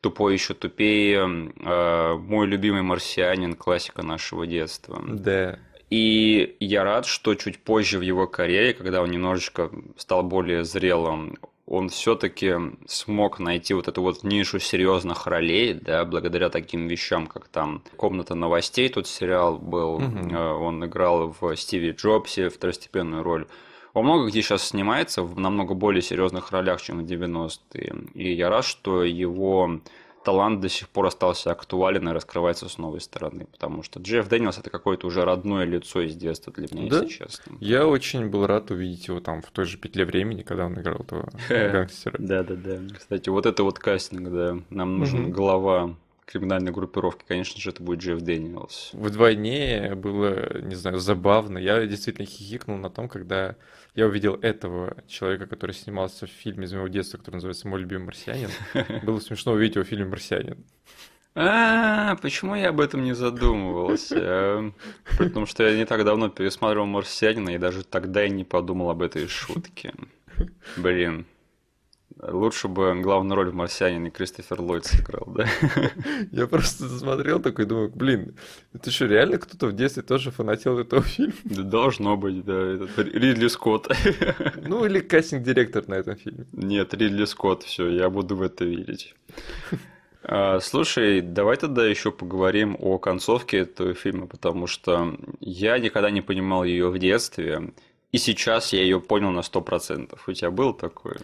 «Тупой 0.00 0.34
еще 0.34 0.54
тупее», 0.54 1.50
э, 1.58 2.14
«Мой 2.14 2.46
любимый 2.46 2.82
марсианин», 2.82 3.54
классика 3.54 4.02
нашего 4.02 4.46
детства. 4.46 5.02
Да. 5.04 5.58
И 5.90 6.56
я 6.60 6.84
рад, 6.84 7.06
что 7.06 7.34
чуть 7.34 7.58
позже 7.58 7.98
в 7.98 8.02
его 8.02 8.26
карьере, 8.26 8.74
когда 8.74 9.02
он 9.02 9.10
немножечко 9.10 9.70
стал 9.96 10.22
более 10.22 10.64
зрелым, 10.64 11.38
он 11.68 11.90
все-таки 11.90 12.54
смог 12.86 13.38
найти 13.38 13.74
вот 13.74 13.88
эту 13.88 14.02
вот 14.02 14.22
нишу 14.22 14.58
серьезных 14.58 15.26
ролей, 15.26 15.74
да, 15.74 16.04
благодаря 16.04 16.48
таким 16.48 16.88
вещам, 16.88 17.26
как 17.26 17.48
там 17.48 17.82
«Комната 17.96 18.34
новостей», 18.34 18.88
тут 18.88 19.06
сериал 19.06 19.58
был, 19.58 20.00
э, 20.00 20.36
он 20.36 20.84
играл 20.84 21.34
в 21.38 21.56
«Стиви 21.56 21.90
Джобсе» 21.90 22.48
второстепенную 22.48 23.22
роль. 23.22 23.46
Он 23.92 24.04
много 24.04 24.28
где 24.28 24.42
сейчас 24.42 24.68
снимается 24.68 25.22
в 25.22 25.38
намного 25.38 25.74
более 25.74 26.02
серьезных 26.02 26.52
ролях, 26.52 26.80
чем 26.80 27.04
в 27.04 27.04
90-е. 27.04 27.94
И 28.14 28.32
я 28.32 28.48
рад, 28.48 28.64
что 28.64 29.02
его 29.04 29.80
талант 30.24 30.60
до 30.60 30.68
сих 30.68 30.88
пор 30.88 31.06
остался 31.06 31.50
актуален 31.52 32.08
и 32.08 32.12
раскрывается 32.12 32.68
с 32.68 32.78
новой 32.78 33.00
стороны. 33.00 33.46
Потому 33.52 33.82
что 33.82 34.00
Джефф 34.00 34.28
Дэниелс 34.28 34.58
это 34.58 34.70
какое-то 34.70 35.06
уже 35.06 35.24
родное 35.24 35.64
лицо 35.64 36.00
из 36.02 36.14
детства 36.16 36.52
для 36.52 36.66
меня, 36.70 36.90
Да? 36.90 36.96
если 37.02 37.18
честно. 37.24 37.56
Я 37.60 37.86
очень 37.86 38.28
был 38.28 38.46
рад 38.46 38.70
увидеть 38.70 39.08
его 39.08 39.20
там 39.20 39.42
в 39.42 39.50
той 39.50 39.64
же 39.64 39.78
петле 39.78 40.04
времени, 40.04 40.42
когда 40.42 40.66
он 40.66 40.74
играл 40.78 40.98
этого 41.00 41.28
гангстера. 41.48 42.16
Да, 42.18 42.42
да, 42.42 42.54
да. 42.54 42.78
Кстати, 42.98 43.28
вот 43.28 43.46
это 43.46 43.62
вот 43.62 43.78
кастинг, 43.78 44.30
да. 44.30 44.58
Нам 44.70 44.98
нужен 44.98 45.30
глава 45.30 45.94
криминальной 46.26 46.72
группировки. 46.72 47.24
Конечно 47.26 47.58
же, 47.58 47.70
это 47.70 47.82
будет 47.82 48.00
Джефф 48.00 48.20
Дэниелс. 48.20 48.90
Вдвойне 48.92 49.94
было, 49.94 50.60
не 50.60 50.74
знаю, 50.74 50.98
забавно. 50.98 51.56
Я 51.56 51.86
действительно 51.86 52.26
хихикнул 52.26 52.76
на 52.76 52.90
том, 52.90 53.08
когда 53.08 53.56
я 53.98 54.06
увидел 54.06 54.34
этого 54.34 54.96
человека, 55.08 55.46
который 55.46 55.72
снимался 55.72 56.28
в 56.28 56.30
фильме 56.30 56.66
из 56.66 56.72
моего 56.72 56.86
детства, 56.86 57.18
который 57.18 57.34
называется 57.34 57.66
«Мой 57.66 57.80
любимый 57.80 58.04
марсианин». 58.04 58.48
Было 59.02 59.18
смешно 59.18 59.52
увидеть 59.52 59.74
его 59.74 59.84
в 59.84 59.88
фильме 59.88 60.04
«Марсианин». 60.04 60.64
А, 61.34 62.14
почему 62.22 62.54
я 62.54 62.68
об 62.68 62.78
этом 62.78 63.02
не 63.02 63.12
задумывался? 63.12 64.72
том, 65.34 65.46
что 65.46 65.66
я 65.66 65.76
не 65.76 65.84
так 65.84 66.04
давно 66.04 66.28
пересматривал 66.28 66.86
«Марсианина» 66.86 67.50
и 67.50 67.58
даже 67.58 67.82
тогда 67.82 68.24
и 68.24 68.30
не 68.30 68.44
подумал 68.44 68.90
об 68.90 69.02
этой 69.02 69.26
шутке. 69.26 69.92
Блин. 70.76 71.26
Лучше 72.20 72.66
бы 72.66 73.00
главную 73.00 73.36
роль 73.36 73.50
в 73.50 73.54
«Марсианине» 73.54 74.10
Кристофер 74.10 74.60
Ллойд 74.60 74.84
сыграл, 74.84 75.26
да? 75.28 75.46
Я 76.32 76.48
просто 76.48 76.88
смотрел 76.88 77.38
такой, 77.38 77.64
думаю, 77.64 77.92
блин, 77.94 78.34
это 78.72 78.90
что, 78.90 79.06
реально 79.06 79.38
кто-то 79.38 79.68
в 79.68 79.72
детстве 79.72 80.02
тоже 80.02 80.32
фанател 80.32 80.78
этого 80.78 81.02
фильма? 81.02 81.34
Да 81.44 81.62
Должно 81.62 82.16
быть, 82.16 82.44
да. 82.44 82.60
Этот 82.60 82.98
Ридли 82.98 83.46
Скотт. 83.46 83.88
Ну, 84.66 84.84
или 84.84 84.98
кастинг-директор 84.98 85.86
на 85.86 85.94
этом 85.94 86.16
фильме. 86.16 86.46
Нет, 86.52 86.92
Ридли 86.94 87.24
Скотт, 87.24 87.62
все, 87.62 87.88
я 87.88 88.10
буду 88.10 88.34
в 88.34 88.42
это 88.42 88.64
верить. 88.64 89.14
А, 90.24 90.58
слушай, 90.60 91.20
давай 91.20 91.56
тогда 91.56 91.86
еще 91.86 92.10
поговорим 92.10 92.76
о 92.80 92.98
концовке 92.98 93.58
этого 93.58 93.94
фильма, 93.94 94.26
потому 94.26 94.66
что 94.66 95.16
я 95.40 95.78
никогда 95.78 96.10
не 96.10 96.20
понимал 96.20 96.64
ее 96.64 96.90
в 96.90 96.98
детстве, 96.98 97.72
и 98.10 98.18
сейчас 98.18 98.72
я 98.72 98.82
ее 98.82 99.00
понял 99.00 99.30
на 99.30 99.42
сто 99.42 99.60
процентов. 99.60 100.28
У 100.28 100.32
тебя 100.32 100.50
было 100.50 100.74
такое? 100.74 101.18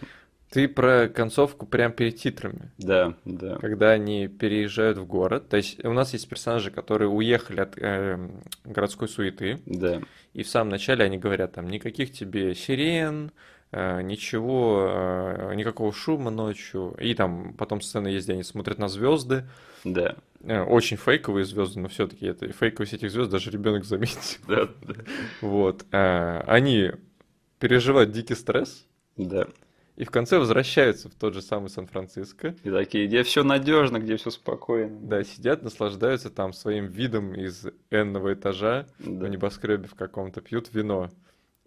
Ты 0.55 0.69
про 0.69 1.09
концовку 1.09 1.65
прям 1.65 1.91
перед 1.91 2.15
титрами. 2.15 2.71
Да, 2.77 3.15
да. 3.25 3.57
Когда 3.57 3.89
они 3.91 4.29
переезжают 4.29 4.97
в 4.97 5.05
город. 5.05 5.49
То 5.49 5.57
есть 5.57 5.83
у 5.83 5.91
нас 5.91 6.13
есть 6.13 6.29
персонажи, 6.29 6.71
которые 6.71 7.09
уехали 7.09 7.59
от 7.59 7.77
э, 7.77 8.17
городской 8.63 9.09
суеты. 9.09 9.59
Да. 9.65 10.01
И 10.31 10.43
в 10.43 10.47
самом 10.47 10.69
начале 10.69 11.03
они 11.03 11.17
говорят 11.17 11.51
там 11.51 11.67
никаких 11.67 12.13
тебе 12.13 12.55
сирен, 12.55 13.33
э, 13.73 14.01
ничего, 14.01 14.87
э, 14.89 15.55
никакого 15.55 15.91
шума 15.91 16.31
ночью. 16.31 16.95
И 17.01 17.13
там 17.15 17.53
потом 17.55 17.81
сцена 17.81 18.07
есть, 18.07 18.27
где 18.27 18.35
они 18.35 18.43
смотрят 18.43 18.79
на 18.79 18.87
звезды. 18.87 19.49
Да. 19.83 20.15
Э, 20.41 20.61
очень 20.61 20.95
фейковые 20.95 21.43
звезды, 21.43 21.81
но 21.81 21.89
все-таки 21.89 22.27
это 22.27 22.49
фейковость 22.53 22.93
этих 22.93 23.11
звезд 23.11 23.29
даже 23.29 23.51
ребенок 23.51 23.83
заметит. 23.83 24.39
Да. 24.47 24.69
Вот. 25.41 25.83
Они 25.91 26.91
переживают 27.59 28.13
дикий 28.13 28.35
стресс. 28.35 28.85
Да. 29.17 29.47
И 29.95 30.03
в 30.03 30.11
конце 30.11 30.37
возвращаются 30.39 31.09
в 31.09 31.15
тот 31.15 31.33
же 31.33 31.41
самый 31.41 31.69
Сан-Франциско. 31.69 32.53
И 32.63 32.69
такие, 32.69 33.07
где 33.07 33.23
все 33.23 33.43
надежно, 33.43 33.99
где 33.99 34.17
все 34.17 34.29
спокойно. 34.29 34.97
Да, 35.01 35.23
сидят, 35.23 35.63
наслаждаются 35.63 36.29
там 36.29 36.51
своим 36.51 36.87
видом 36.87 37.33
из 37.33 37.65
энного 37.91 38.33
этажа 38.33 38.87
Да. 38.99 39.25
в 39.25 39.29
небоскребе 39.29 39.87
в 39.87 39.95
каком-то, 39.95 40.41
пьют 40.41 40.69
вино. 40.73 41.11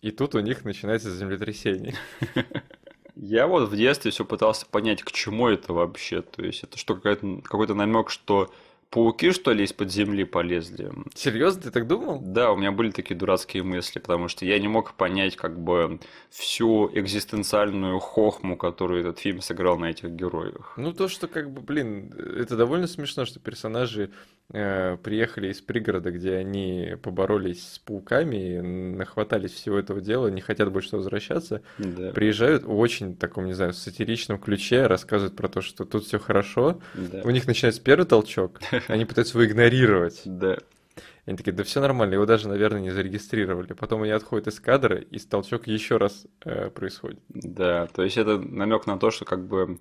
И 0.03 0.11
тут 0.11 0.35
у 0.35 0.41
них 0.41 0.65
начинается 0.65 1.11
землетрясение. 1.15 1.95
Я 3.17 3.47
вот 3.49 3.69
в 3.71 3.77
детстве 3.77 4.11
все 4.13 4.25
пытался 4.25 4.65
понять, 4.67 5.03
к 5.03 5.11
чему 5.11 5.49
это 5.49 5.73
вообще. 5.73 6.23
То 6.23 6.45
есть 6.45 6.63
это 6.63 6.79
что, 6.79 6.95
какой-то 6.97 7.75
намек, 7.75 8.11
что 8.11 8.53
пауки, 8.91 9.33
что 9.33 9.53
ли, 9.53 9.65
из-под 9.65 9.91
земли 9.91 10.25
полезли? 10.25 10.93
Серьезно, 11.15 11.63
ты 11.63 11.71
так 11.71 11.87
думал? 11.87 12.21
Да, 12.21 12.53
у 12.53 12.57
меня 12.57 12.73
были 12.73 12.91
такие 12.91 13.17
дурацкие 13.17 13.63
мысли, 13.63 13.99
потому 13.99 14.29
что 14.29 14.45
я 14.45 14.59
не 14.59 14.69
мог 14.69 14.95
понять 14.95 15.37
как 15.37 15.59
бы 15.59 16.01
всю 16.31 16.91
экзистенциальную 16.93 17.99
хохму, 17.99 18.57
которую 18.57 19.01
этот 19.01 19.19
фильм 19.19 19.41
сыграл 19.41 19.79
на 19.79 19.91
этих 19.91 20.11
героях. 20.11 20.75
Ну, 20.77 20.93
то, 20.93 21.09
что 21.09 21.29
как 21.29 21.51
бы, 21.51 21.61
блин, 21.61 22.13
это 22.13 22.57
довольно 22.57 22.87
смешно, 22.87 23.25
что 23.25 23.41
персонажи 23.41 24.11
приехали 24.51 25.49
из 25.49 25.61
пригорода, 25.61 26.11
где 26.11 26.37
они 26.37 26.97
поборолись 27.03 27.75
с 27.75 27.79
пауками, 27.79 28.61
нахватались 28.97 29.53
всего 29.53 29.79
этого 29.79 30.01
дела, 30.01 30.29
не 30.29 30.41
хотят 30.41 30.73
больше 30.73 30.97
возвращаться, 30.97 31.63
Да, 31.79 32.13
приезжают 32.13 32.65
в 32.65 32.75
очень 32.77 33.17
таком, 33.17 33.47
не 33.47 33.53
знаю, 33.53 33.75
сатиричном 33.75 34.39
ключе, 34.39 34.87
рассказывают 34.87 35.37
про 35.37 35.49
то, 35.49 35.61
что 35.61 35.85
тут 35.85 36.05
все 36.05 36.19
хорошо, 36.19 36.81
да, 36.95 37.21
у 37.25 37.31
них 37.31 37.47
начинается 37.47 37.83
первый 37.83 38.07
толчок, 38.07 38.61
они 38.89 39.05
пытаются 39.05 39.39
его 39.39 39.47
игнорировать. 39.47 40.23
да. 40.25 40.59
Они 41.27 41.37
такие, 41.37 41.53
да 41.53 41.63
все 41.63 41.83
нормально, 41.83 42.15
его 42.15 42.25
даже, 42.25 42.49
наверное, 42.49 42.81
не 42.81 42.91
зарегистрировали. 42.91 43.75
Потом 43.75 44.01
они 44.03 44.13
отходят 44.13 44.47
из 44.47 44.59
кадра, 44.61 44.97
и 44.97 45.19
толчок 45.19 45.67
еще 45.67 45.99
раз 45.99 46.27
э, 46.47 46.71
происходит. 46.71 47.21
Да, 47.29 47.87
то 47.89 48.03
есть 48.03 48.17
это 48.17 48.39
намек 48.39 48.87
на 48.87 48.99
то, 48.99 49.11
что 49.11 49.27
как 49.27 49.47
бы 49.47 49.79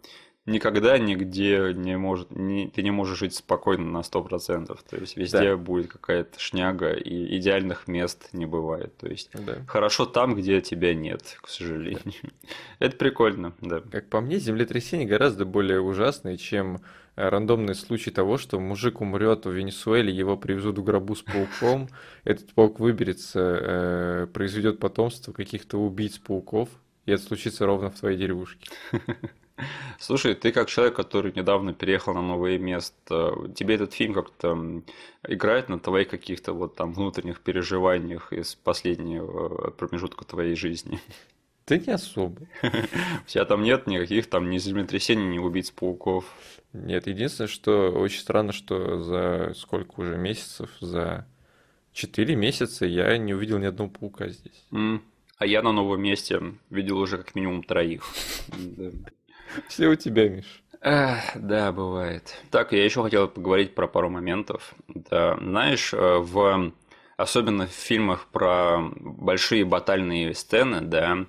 никогда 0.48 0.98
нигде 0.98 1.74
не 1.76 1.98
может, 1.98 2.32
не, 2.32 2.70
ты 2.70 2.82
не 2.82 2.90
можешь 2.90 3.20
жить 3.20 3.36
спокойно 3.36 3.86
на 3.92 3.98
100%. 4.00 4.80
То 4.90 4.96
есть 4.96 5.16
везде 5.16 5.56
будет 5.56 5.92
какая-то 5.92 6.40
шняга, 6.40 6.94
и 6.94 7.38
идеальных 7.38 7.88
мест 7.88 8.30
не 8.34 8.46
бывает. 8.46 8.98
То 8.98 9.08
есть 9.08 9.30
Да. 9.34 9.58
хорошо 9.68 10.06
там, 10.06 10.36
где 10.36 10.62
тебя 10.62 10.96
нет, 10.96 11.38
к 11.42 11.50
сожалению. 11.50 12.02
Это 12.80 12.96
прикольно, 12.98 13.54
да. 13.62 13.82
Как 13.92 14.10
по 14.10 14.22
мне, 14.22 14.40
землетрясение 14.40 15.08
гораздо 15.08 15.46
более 15.46 15.82
ужасное, 15.82 16.38
чем 16.38 16.80
рандомный 17.16 17.76
случай 17.76 18.12
того, 18.12 18.38
что 18.38 18.60
мужик 18.60 19.02
умрет 19.02 19.46
в 19.46 19.52
Венесуэле, 19.52 20.14
его 20.14 20.38
привезут 20.38 20.78
в 20.78 20.84
гробу 20.84 21.16
с 21.16 21.24
пауком, 21.24 21.90
этот 22.24 22.54
паук 22.54 22.80
выберется, 22.80 23.40
э, 23.62 24.28
произведет 24.32 24.80
потомство 24.80 25.34
каких-то 25.34 25.78
убийц 25.78 26.20
пауков, 26.20 26.70
и 27.06 27.12
это 27.12 27.24
случится 27.24 27.66
ровно 27.66 27.90
в 27.90 28.00
твоей 28.00 28.18
деревушке. 28.18 28.70
Слушай, 30.00 30.36
ты 30.36 30.52
как 30.52 30.70
человек, 30.70 30.96
который 30.96 31.32
недавно 31.36 31.74
переехал 31.74 32.14
на 32.14 32.22
новое 32.22 32.58
место, 32.58 33.52
тебе 33.56 33.76
этот 33.76 33.94
фильм 33.94 34.14
как-то 34.14 34.84
играет 35.28 35.70
на 35.70 35.80
твоих 35.80 36.10
каких-то 36.10 36.54
вот 36.54 36.76
там 36.76 36.94
внутренних 36.94 37.42
переживаниях 37.42 38.34
из 38.34 38.56
последнего 38.56 39.72
промежутка 39.72 40.26
твоей 40.26 40.56
жизни? 40.56 41.00
Да 41.68 41.78
не 41.78 41.92
особо. 41.92 42.42
У 42.64 43.28
тебя 43.28 43.44
там 43.46 43.62
нет 43.62 43.88
никаких 43.88 44.30
там 44.30 44.50
ни 44.50 44.58
землетрясений, 44.58 45.26
ни 45.26 45.38
убийц 45.38 45.72
пауков. 45.72 46.26
Нет, 46.72 47.08
единственное, 47.08 47.50
что 47.50 47.92
очень 47.92 48.22
странно, 48.22 48.54
что 48.54 49.02
за 49.02 49.54
сколько 49.56 50.00
уже 50.00 50.18
месяцев, 50.18 50.70
за 50.80 51.28
4 51.92 52.36
месяца 52.36 52.86
я 52.86 53.18
не 53.18 53.34
увидел 53.34 53.58
ни 53.58 53.66
одного 53.66 53.90
паука 53.90 54.30
здесь. 54.30 54.66
М. 54.72 55.04
А 55.38 55.46
я 55.46 55.62
на 55.62 55.72
новом 55.72 56.02
месте 56.02 56.42
видел 56.70 57.00
уже 57.00 57.18
как 57.18 57.36
минимум 57.36 57.64
троих. 57.64 58.04
Все 59.68 59.88
у 59.88 59.96
тебя, 59.96 60.30
Миш. 60.30 60.64
Да, 60.82 61.72
бывает. 61.72 62.36
Так, 62.52 62.72
я 62.72 62.86
еще 62.86 63.04
хотел 63.04 63.28
поговорить 63.28 63.76
про 63.76 63.88
пару 63.88 64.10
моментов. 64.10 64.76
Да, 64.88 65.38
знаешь, 65.38 65.94
э, 65.94 66.18
в 66.20 66.72
особенно 67.18 67.66
в 67.66 67.72
фильмах 67.72 68.28
про 68.32 68.80
большие 68.96 69.66
батальные 69.66 70.36
сцены, 70.36 70.82
да, 70.82 71.26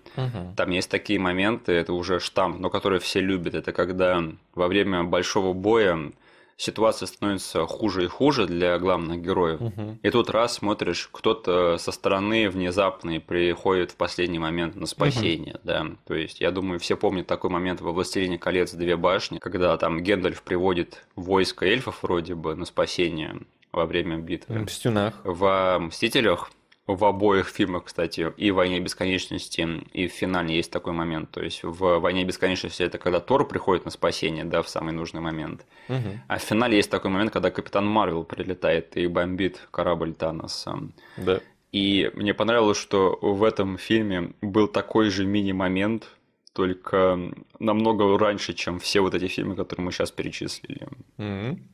там 0.55 0.71
есть 0.71 0.91
такие 0.91 1.19
моменты, 1.19 1.73
это 1.73 1.95
уже 1.95 2.21
штамп, 2.21 2.59
но 2.59 2.69
которые 2.69 3.01
все 3.01 3.21
любят. 3.21 3.55
Это 3.55 3.73
когда 3.73 4.23
во 4.55 4.69
время 4.69 5.03
большого 5.05 5.55
боя 5.55 6.13
ситуация 6.59 7.07
становится 7.07 7.65
хуже 7.67 8.05
и 8.05 8.09
хуже 8.09 8.47
для 8.47 8.79
главных 8.79 9.23
героев. 9.23 9.61
Мгм. 9.61 10.01
И 10.03 10.11
тут 10.11 10.29
раз 10.29 10.55
смотришь, 10.55 11.09
кто-то 11.11 11.79
со 11.79 11.93
стороны 11.93 12.51
внезапно 12.51 13.21
приходит 13.21 13.93
в 13.93 13.97
последний 13.97 14.41
момент 14.41 14.75
на 14.75 14.87
спасение, 14.87 15.59
да. 15.63 15.87
То 16.07 16.15
есть, 16.15 16.41
я 16.41 16.51
думаю, 16.51 16.81
все 16.81 16.97
помнят 16.97 17.27
такой 17.27 17.49
момент 17.49 17.81
во 17.81 17.93
«Властелине 17.93 18.39
колец. 18.39 18.73
Две 18.73 18.97
башни», 18.97 19.39
когда 19.39 19.77
там 19.79 20.03
Гендальф 20.03 20.43
приводит 20.43 21.07
войско 21.15 21.65
эльфов 21.65 22.03
вроде 22.03 22.35
бы 22.35 22.55
на 22.55 22.65
спасение 22.65 23.39
во 23.71 23.87
время 23.87 24.19
битвы. 24.19 24.65
В 24.65 24.71
стенах. 24.71 25.15
В 25.23 25.79
«Мстителях», 25.79 26.51
в 26.89 27.05
обоих 27.05 27.49
фильмах, 27.49 27.85
кстати, 27.85 28.33
и 28.39 28.51
в 28.51 28.55
«Войне 28.55 28.81
бесконечности», 28.81 29.69
и 29.93 30.09
в 30.09 30.13
финале 30.13 30.57
есть 30.57 30.73
такой 30.73 30.95
момент. 30.95 31.31
То 31.31 31.43
есть 31.43 31.63
в 31.63 31.99
«Войне 31.99 32.25
бесконечности» 32.25 32.83
это 32.83 32.97
когда 32.97 33.21
Тор 33.21 33.47
приходит 33.47 33.85
на 33.85 33.91
спасение, 33.91 34.45
да, 34.45 34.63
в 34.63 34.69
самый 34.69 34.95
нужный 34.95 35.21
момент. 35.21 35.67
Мгм. 35.89 36.23
А 36.27 36.39
в 36.39 36.43
финале 36.43 36.77
есть 36.77 36.91
такой 36.91 37.11
момент, 37.11 37.31
когда 37.31 37.51
Капитан 37.51 37.87
Марвел 37.87 38.25
прилетает 38.25 38.97
и 38.97 39.07
бомбит 39.07 39.69
корабль 39.71 40.15
Таноса. 40.15 40.79
Да. 41.19 41.41
И 41.73 42.11
мне 42.15 42.33
понравилось, 42.33 42.79
что 42.79 43.19
в 43.21 43.45
этом 43.45 43.77
фильме 43.77 44.33
был 44.41 44.67
такой 44.67 45.11
же 45.11 45.27
мини-момент, 45.27 46.09
только 46.55 47.21
намного 47.59 48.19
раньше, 48.19 48.55
чем 48.55 48.79
все 48.79 49.01
вот 49.01 49.15
эти 49.15 49.29
фильмы, 49.29 49.55
которые 49.57 49.85
мы 49.85 49.93
сейчас 49.93 50.11
перечислили. 50.11 50.89
Мгм. 51.19 51.69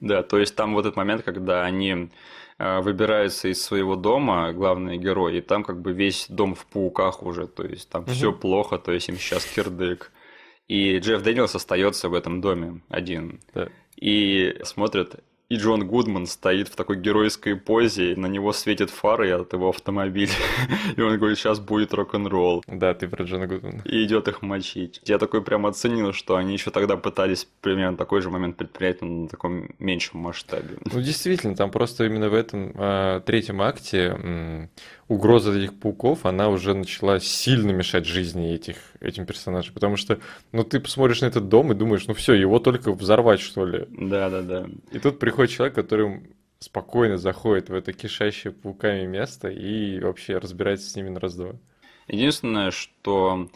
Да, 0.00 0.22
то 0.22 0.38
есть 0.38 0.54
там 0.54 0.74
вот 0.74 0.84
этот 0.84 0.96
момент, 0.96 1.22
когда 1.22 1.64
они 1.64 2.10
э, 2.58 2.80
выбираются 2.80 3.48
из 3.48 3.62
своего 3.62 3.96
дома, 3.96 4.52
главные 4.52 4.98
герои, 4.98 5.38
и 5.38 5.40
там 5.40 5.64
как 5.64 5.80
бы 5.80 5.92
весь 5.92 6.26
дом 6.28 6.54
в 6.54 6.66
пауках 6.66 7.22
уже, 7.22 7.46
то 7.46 7.64
есть 7.64 7.88
там 7.88 8.02
Мгм. 8.02 8.12
все 8.12 8.32
плохо, 8.32 8.78
то 8.78 8.92
есть 8.92 9.08
им 9.08 9.16
сейчас 9.16 9.44
кирдык. 9.44 10.12
И 10.66 10.98
Джефф 10.98 11.22
Дэниелс 11.22 11.54
остается 11.54 12.08
в 12.08 12.14
этом 12.14 12.40
доме 12.40 12.82
один. 12.90 13.40
Да. 13.54 13.68
И 13.96 14.58
смотрят, 14.64 15.24
и 15.48 15.56
Джон 15.56 15.86
Гудман 15.86 16.26
стоит 16.26 16.68
в 16.68 16.76
такой 16.76 16.98
геройской 16.98 17.56
позе, 17.56 18.12
и 18.12 18.16
на 18.16 18.26
него 18.26 18.52
светит 18.52 18.90
фары 18.90 19.30
от 19.30 19.52
его 19.54 19.70
автомобиля. 19.70 20.32
И 20.96 21.00
он 21.00 21.16
говорит, 21.16 21.38
сейчас 21.38 21.58
будет 21.58 21.94
рок-н-ролл. 21.94 22.62
Да, 22.66 22.92
ты 22.92 23.08
про 23.08 23.24
Джона 23.24 23.46
Гудмана. 23.46 23.80
И 23.84 24.04
идет 24.04 24.28
их 24.28 24.42
мочить. 24.42 25.00
Я 25.04 25.18
такой 25.18 25.42
прям 25.42 25.64
оценил, 25.64 26.12
что 26.12 26.36
они 26.36 26.52
еще 26.52 26.70
тогда 26.70 26.96
пытались 26.96 27.48
примерно 27.62 27.96
такой 27.96 28.20
же 28.20 28.30
момент 28.30 28.56
предпринять 28.56 29.00
но 29.00 29.22
на 29.22 29.28
таком 29.28 29.70
меньшем 29.78 30.20
масштабе. 30.20 30.76
Ну, 30.84 31.00
действительно, 31.00 31.56
там 31.56 31.70
просто 31.70 32.04
именно 32.04 32.28
в 32.28 32.34
этом 32.34 32.72
а, 32.74 33.20
третьем 33.20 33.62
акте 33.62 34.68
угроза 35.08 35.58
этих 35.58 35.78
пауков, 35.78 36.26
она 36.26 36.48
уже 36.48 36.74
начала 36.74 37.18
сильно 37.18 37.70
мешать 37.70 38.04
жизни 38.06 38.52
этих, 38.52 38.76
этим 39.00 39.26
персонажам. 39.26 39.74
Потому 39.74 39.96
что, 39.96 40.18
ну, 40.52 40.64
ты 40.64 40.80
посмотришь 40.80 41.22
на 41.22 41.26
этот 41.26 41.48
дом 41.48 41.72
и 41.72 41.74
думаешь, 41.74 42.06
ну 42.06 42.14
все, 42.14 42.34
его 42.34 42.58
только 42.58 42.92
взорвать, 42.92 43.40
что 43.40 43.64
ли. 43.64 43.86
Да, 43.88 44.28
да, 44.28 44.42
да. 44.42 44.66
И 44.92 44.98
тут 44.98 45.18
приходит 45.18 45.50
человек, 45.50 45.74
который 45.74 46.22
спокойно 46.60 47.16
заходит 47.16 47.68
в 47.70 47.74
это 47.74 47.92
кишащее 47.92 48.52
пауками 48.52 49.06
место 49.06 49.48
и 49.48 50.00
вообще 50.00 50.38
разбирается 50.38 50.90
с 50.90 50.96
ними 50.96 51.08
на 51.08 51.20
раз-два. 51.20 51.54
Единственное, 52.08 52.70
что 52.70 53.48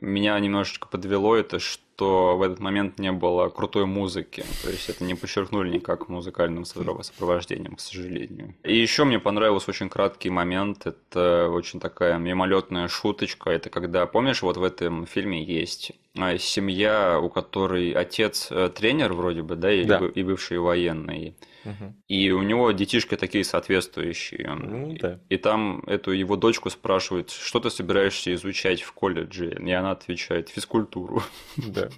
меня 0.00 0.38
немножечко 0.38 0.88
подвело, 0.88 1.36
это 1.36 1.58
что 1.58 1.82
что 2.02 2.36
в 2.36 2.42
этот 2.42 2.58
момент 2.58 2.98
не 2.98 3.12
было 3.12 3.48
крутой 3.48 3.86
музыки. 3.86 4.44
То 4.62 4.70
есть 4.70 4.88
это 4.88 5.04
не 5.04 5.14
подчеркнули 5.14 5.70
никак 5.70 6.08
музыкальным 6.08 6.64
сопровождением, 6.64 7.76
к 7.76 7.80
сожалению. 7.80 8.54
И 8.64 8.76
еще 8.76 9.04
мне 9.04 9.20
понравился 9.20 9.70
очень 9.70 9.88
краткий 9.88 10.30
момент. 10.30 10.86
Это 10.86 11.48
очень 11.48 11.78
такая 11.78 12.18
мимолетная 12.18 12.88
шуточка. 12.88 13.50
Это 13.50 13.70
когда, 13.70 14.06
помнишь, 14.06 14.42
вот 14.42 14.56
в 14.56 14.64
этом 14.64 15.06
фильме 15.06 15.44
есть 15.44 15.92
а, 16.18 16.36
семья, 16.38 17.20
у 17.20 17.30
которой 17.30 17.92
отец 17.92 18.48
э, 18.50 18.68
тренер 18.68 19.12
вроде 19.12 19.42
бы, 19.42 19.56
да, 19.56 19.72
и, 19.72 19.84
Да. 19.84 20.00
и 20.14 20.22
бывший 20.22 20.58
военный. 20.58 21.36
Мгм. 21.64 21.94
И 22.08 22.30
у 22.30 22.42
него 22.42 22.72
детишки 22.72 23.16
такие 23.16 23.44
соответствующие. 23.44 24.52
Ну, 24.54 24.96
да. 25.00 25.20
И 25.28 25.36
там 25.36 25.82
эту 25.86 26.10
его 26.10 26.36
дочку 26.36 26.70
спрашивают, 26.70 27.30
что 27.30 27.60
ты 27.60 27.70
собираешься 27.70 28.34
изучать 28.34 28.82
в 28.82 28.92
колледже? 28.92 29.56
И 29.58 29.70
она 29.70 29.92
отвечает, 29.92 30.48
физкультуру. 30.48 31.22
Да. 31.56 31.88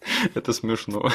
Это 0.34 0.52
смешно. 0.52 1.10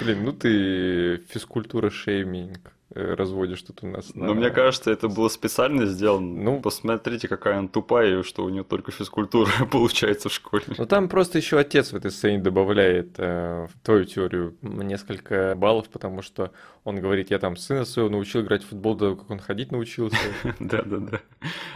Блин, 0.00 0.24
ну 0.24 0.32
ты 0.32 1.18
физкультура 1.28 1.90
шейминг 1.90 2.72
разводишь 2.94 3.62
тут 3.62 3.82
у 3.82 3.86
нас. 3.86 4.10
Но 4.14 4.26
на- 4.28 4.34
мне 4.34 4.50
кажется, 4.50 4.90
это 4.90 5.08
было 5.08 5.28
специально 5.28 5.86
сделано. 5.86 6.42
Ну. 6.42 6.60
посмотрите, 6.60 7.28
какая 7.28 7.58
она 7.58 7.68
тупая, 7.68 8.22
что 8.22 8.44
у 8.44 8.48
нее 8.48 8.64
только 8.64 8.90
физкультура 8.92 9.50
получается 9.70 10.28
в 10.28 10.32
школе. 10.32 10.64
Ну 10.76 10.86
там 10.86 11.08
просто 11.08 11.38
еще 11.38 11.58
отец 11.58 11.92
в 11.92 11.96
этой 11.96 12.10
сцене 12.10 12.38
добавляет 12.38 13.14
э, 13.18 13.66
в 13.66 13.84
твою 13.84 14.04
теорию 14.04 14.56
несколько 14.62 15.54
баллов, 15.56 15.88
потому 15.88 16.22
что 16.22 16.52
он 16.84 16.96
говорит, 17.00 17.30
я 17.30 17.38
там 17.38 17.56
сына 17.56 17.84
своего 17.84 18.10
научил 18.10 18.40
играть 18.40 18.64
в 18.64 18.68
футбол, 18.68 18.94
да 18.96 19.14
как 19.14 19.30
он 19.30 19.38
ходить 19.38 19.70
научился. 19.72 20.16
Да, 20.58 20.82
да, 20.82 20.96
да. 20.98 21.20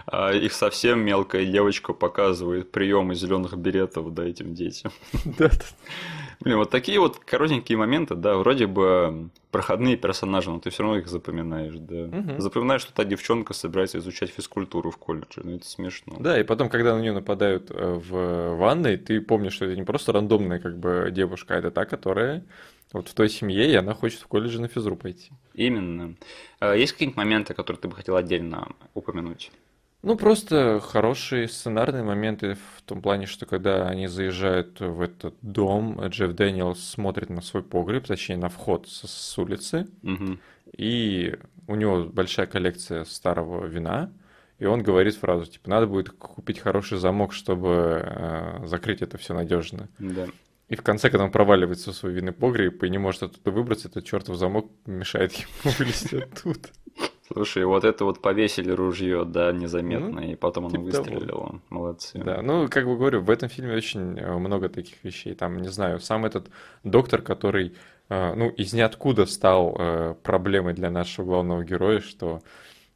А 0.07 0.33
их 0.33 0.53
совсем 0.53 1.01
мелкая 1.01 1.45
девочка 1.47 1.93
показывает 1.93 2.71
приемы 2.73 3.15
зеленых 3.15 3.57
беретов, 3.57 4.13
да, 4.15 4.25
этим 4.25 4.55
детям. 4.55 4.93
Да, 5.39 5.51
Блин, 6.41 6.59
вот 6.59 6.71
такие 6.71 6.99
вот 7.01 7.19
коротенькие 7.19 7.79
моменты, 7.79 8.15
да, 8.15 8.37
вроде 8.37 8.67
бы 8.67 9.31
проходные 9.51 9.97
персонажи, 9.97 10.51
но 10.51 10.59
ты 10.59 10.71
все 10.71 10.83
равно 10.83 10.99
их 10.99 11.09
запоминаешь, 11.09 11.75
да. 11.77 12.17
Мгм. 12.17 12.41
Запоминаешь, 12.41 12.83
что 12.83 12.93
та 12.93 13.05
девчонка 13.05 13.55
собирается 13.55 13.99
изучать 13.99 14.31
физкультуру 14.31 14.91
в 14.91 14.97
колледже, 14.97 15.43
ну 15.45 15.57
это 15.57 15.67
смешно. 15.67 16.17
Да, 16.19 16.39
и 16.39 16.43
потом, 16.43 16.69
когда 16.69 16.97
на 16.97 17.01
нее 17.01 17.13
нападают 17.13 17.71
э, 17.71 17.95
в 17.95 18.57
ванной, 18.57 18.97
ты 18.97 19.21
помнишь, 19.21 19.55
что 19.55 19.67
это 19.67 19.77
не 19.77 19.85
просто 19.85 20.13
рандомная 20.13 20.59
как 20.59 20.79
бы 20.79 21.09
девушка, 21.13 21.55
а 21.55 21.59
это 21.59 21.71
та, 21.71 21.85
которая 21.85 22.45
вот 22.93 23.09
в 23.09 23.15
той 23.15 23.29
семье, 23.29 23.71
и 23.71 23.75
она 23.75 23.93
хочет 23.93 24.21
в 24.21 24.27
колледже 24.29 24.61
на 24.61 24.69
физру 24.69 24.97
пойти. 24.97 25.33
Именно. 25.53 26.15
А 26.61 26.75
Есть 26.75 26.93
какие-нибудь 26.93 27.17
моменты, 27.17 27.53
которые 27.53 27.81
ты 27.81 27.89
бы 27.89 27.95
хотел 27.95 28.17
отдельно 28.17 28.69
упомянуть? 28.95 29.51
Ну, 30.05 30.17
просто 30.17 30.81
хорошие 30.81 31.49
сценарные 31.49 32.03
моменты 32.03 32.57
в 32.77 32.83
том 32.83 33.01
плане, 33.01 33.25
что 33.25 33.47
когда 33.47 33.89
они 33.89 34.07
заезжают 34.07 34.79
в 34.79 35.01
этот 35.01 35.35
дом, 35.41 35.99
Джефф 36.09 36.35
Дэниелс 36.35 36.79
смотрит 36.79 37.31
на 37.31 37.41
свой 37.41 37.63
погреб, 37.63 38.07
точнее, 38.07 38.37
на 38.37 38.51
вход 38.51 38.87
с, 38.87 39.09
с 39.09 39.39
улицы, 39.39 39.89
Мгм. 40.03 40.41
и 40.77 41.35
у 41.67 41.75
него 41.75 42.05
большая 42.05 42.45
коллекция 42.47 43.05
старого 43.05 43.65
вина, 43.65 44.13
и 44.59 44.67
он 44.67 44.83
говорит 44.83 45.15
фразу, 45.17 45.47
типа, 45.51 45.71
надо 45.71 45.87
будет 45.87 46.11
купить 46.11 46.59
хороший 46.59 46.99
замок, 46.99 47.33
чтобы 47.33 48.03
э, 48.05 48.67
закрыть 48.67 49.01
это 49.01 49.17
все 49.17 49.33
надежно. 49.33 49.89
Да. 49.99 50.27
И 50.69 50.77
в 50.77 50.83
конце, 50.83 51.09
когда 51.09 51.25
он 51.25 51.31
проваливается 51.31 51.93
в 51.93 51.97
свой 51.97 52.13
винный 52.13 52.33
погреб 52.33 52.83
и 52.83 52.91
не 52.91 52.99
может 52.99 53.23
оттуда 53.23 53.51
выбраться, 53.53 53.89
этот 53.89 54.05
чертов 54.05 54.37
замок 54.37 54.71
мешает 54.85 55.33
ему 55.33 55.73
вылезти 55.79 56.17
оттуда. 56.17 56.69
Слушай, 57.33 57.65
вот 57.65 57.85
это 57.85 58.05
вот 58.05 58.21
повесили 58.21 58.71
ружье, 58.71 59.25
да, 59.25 59.51
незаметно, 59.51 60.21
Ну, 60.21 60.21
и 60.21 60.35
потом 60.35 60.67
оно 60.67 60.77
типа 60.77 60.91
того. 60.91 61.05
выстрелило. 61.05 61.61
Молодцы. 61.71 62.19
Да, 62.19 62.43
ну, 62.43 62.69
как 62.69 62.85
бы 62.85 62.97
говорю, 62.97 63.23
в 63.23 63.31
этом 63.31 63.49
фильме 63.49 63.75
очень 63.75 64.19
э, 64.19 64.37
много 64.37 64.69
таких 64.69 65.03
вещей. 65.03 65.35
Там, 65.35 65.57
не 65.57 65.69
знаю, 65.69 66.01
сам 66.01 66.27
этот 66.27 66.49
доктор, 66.83 67.23
который, 67.23 67.75
э, 68.11 68.35
ну, 68.35 68.51
из 68.51 68.75
ниоткуда 68.75 69.25
стал 69.25 69.75
э, 69.79 70.15
проблемой 70.23 70.75
для 70.75 70.91
нашего 70.91 71.25
главного 71.25 71.65
героя, 71.65 72.01
что, 72.01 72.43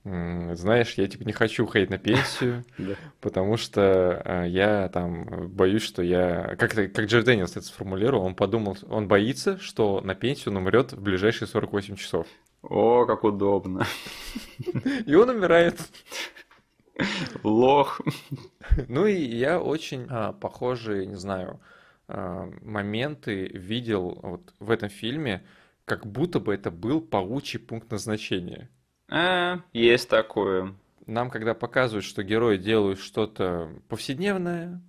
знаешь, 0.05 0.95
я, 0.95 1.07
типа, 1.07 1.25
не 1.25 1.33
хочу 1.33 1.65
уходить 1.65 1.89
на 1.91 1.99
пенсию, 1.99 2.65
потому 3.21 3.57
что 3.57 4.45
я 4.47 4.91
там 4.91 5.49
боюсь, 5.49 5.83
что 5.83 6.03
я... 6.03 6.55
Как, 6.59 6.73
как 6.73 7.05
Джефф 7.07 7.25
Дэниелс 7.25 7.53
это 7.53 7.63
сформулировал, 7.63 8.25
он 8.25 8.35
подумал, 8.35 8.77
он 8.91 9.09
боится, 9.09 9.59
что 9.59 10.03
на 10.03 10.15
пенсию 10.15 10.53
он 10.53 10.59
умрет 10.59 10.93
в 10.93 11.03
ближайшие 11.03 11.49
48 11.49 11.97
часов. 11.97 12.27
О, 12.63 13.07
как 13.07 13.25
удобно. 13.25 13.87
И 15.07 15.15
он 15.15 15.29
умирает. 15.31 15.81
Лох. 17.45 18.01
Ну 18.89 19.07
и 19.07 19.15
я 19.15 19.61
очень 19.61 20.07
а, 20.09 20.33
похожие, 20.33 21.07
не 21.07 21.15
знаю, 21.15 21.61
а, 22.09 22.51
моменты 22.63 23.47
видел 23.47 24.19
вот 24.23 24.55
в 24.59 24.71
этом 24.71 24.89
фильме, 24.89 25.45
как 25.85 26.07
будто 26.07 26.41
бы 26.41 26.55
это 26.55 26.71
был 26.71 27.01
паучий 27.01 27.59
пункт 27.59 27.91
назначения. 27.91 28.69
А, 29.11 29.61
есть 29.73 30.09
такое. 30.09 30.75
Нам, 31.07 31.31
когда 31.31 31.55
показывают, 31.55 32.05
что 32.05 32.23
герои 32.23 32.59
делают 32.59 32.99
что-то 32.99 33.71
повседневное 33.89 34.83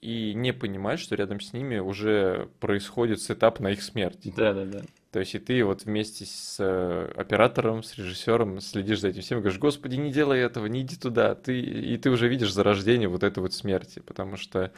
и 0.00 0.34
не 0.34 0.52
понимают, 0.52 1.00
что 1.00 1.16
рядом 1.16 1.40
с 1.40 1.52
ними 1.52 1.78
уже 1.78 2.50
происходит 2.60 3.20
сетап 3.20 3.58
на 3.58 3.70
их 3.70 3.82
смерть. 3.82 4.32
Да-да-да. 4.36 4.82
То 5.14 5.20
есть 5.20 5.32
и 5.36 5.38
ты 5.38 5.64
вот 5.64 5.84
вместе 5.84 6.26
с 6.26 6.56
э, 6.58 7.12
оператором, 7.14 7.84
с 7.84 7.96
режиссером 7.96 8.60
следишь 8.60 8.98
за 8.98 9.10
этим 9.10 9.22
всем 9.22 9.38
и 9.38 9.42
говоришь, 9.42 9.60
господи, 9.60 9.94
не 9.94 10.10
делай 10.10 10.40
этого, 10.40 10.66
не 10.66 10.80
иди 10.80 10.96
туда. 10.96 11.36
Ты, 11.36 11.60
и 11.60 11.96
ты 11.98 12.10
уже 12.10 12.26
видишь 12.26 12.52
зарождение 12.52 13.06
вот 13.08 13.22
этой 13.22 13.38
вот 13.38 13.54
смерти, 13.54 14.00
потому 14.04 14.36
что 14.36 14.72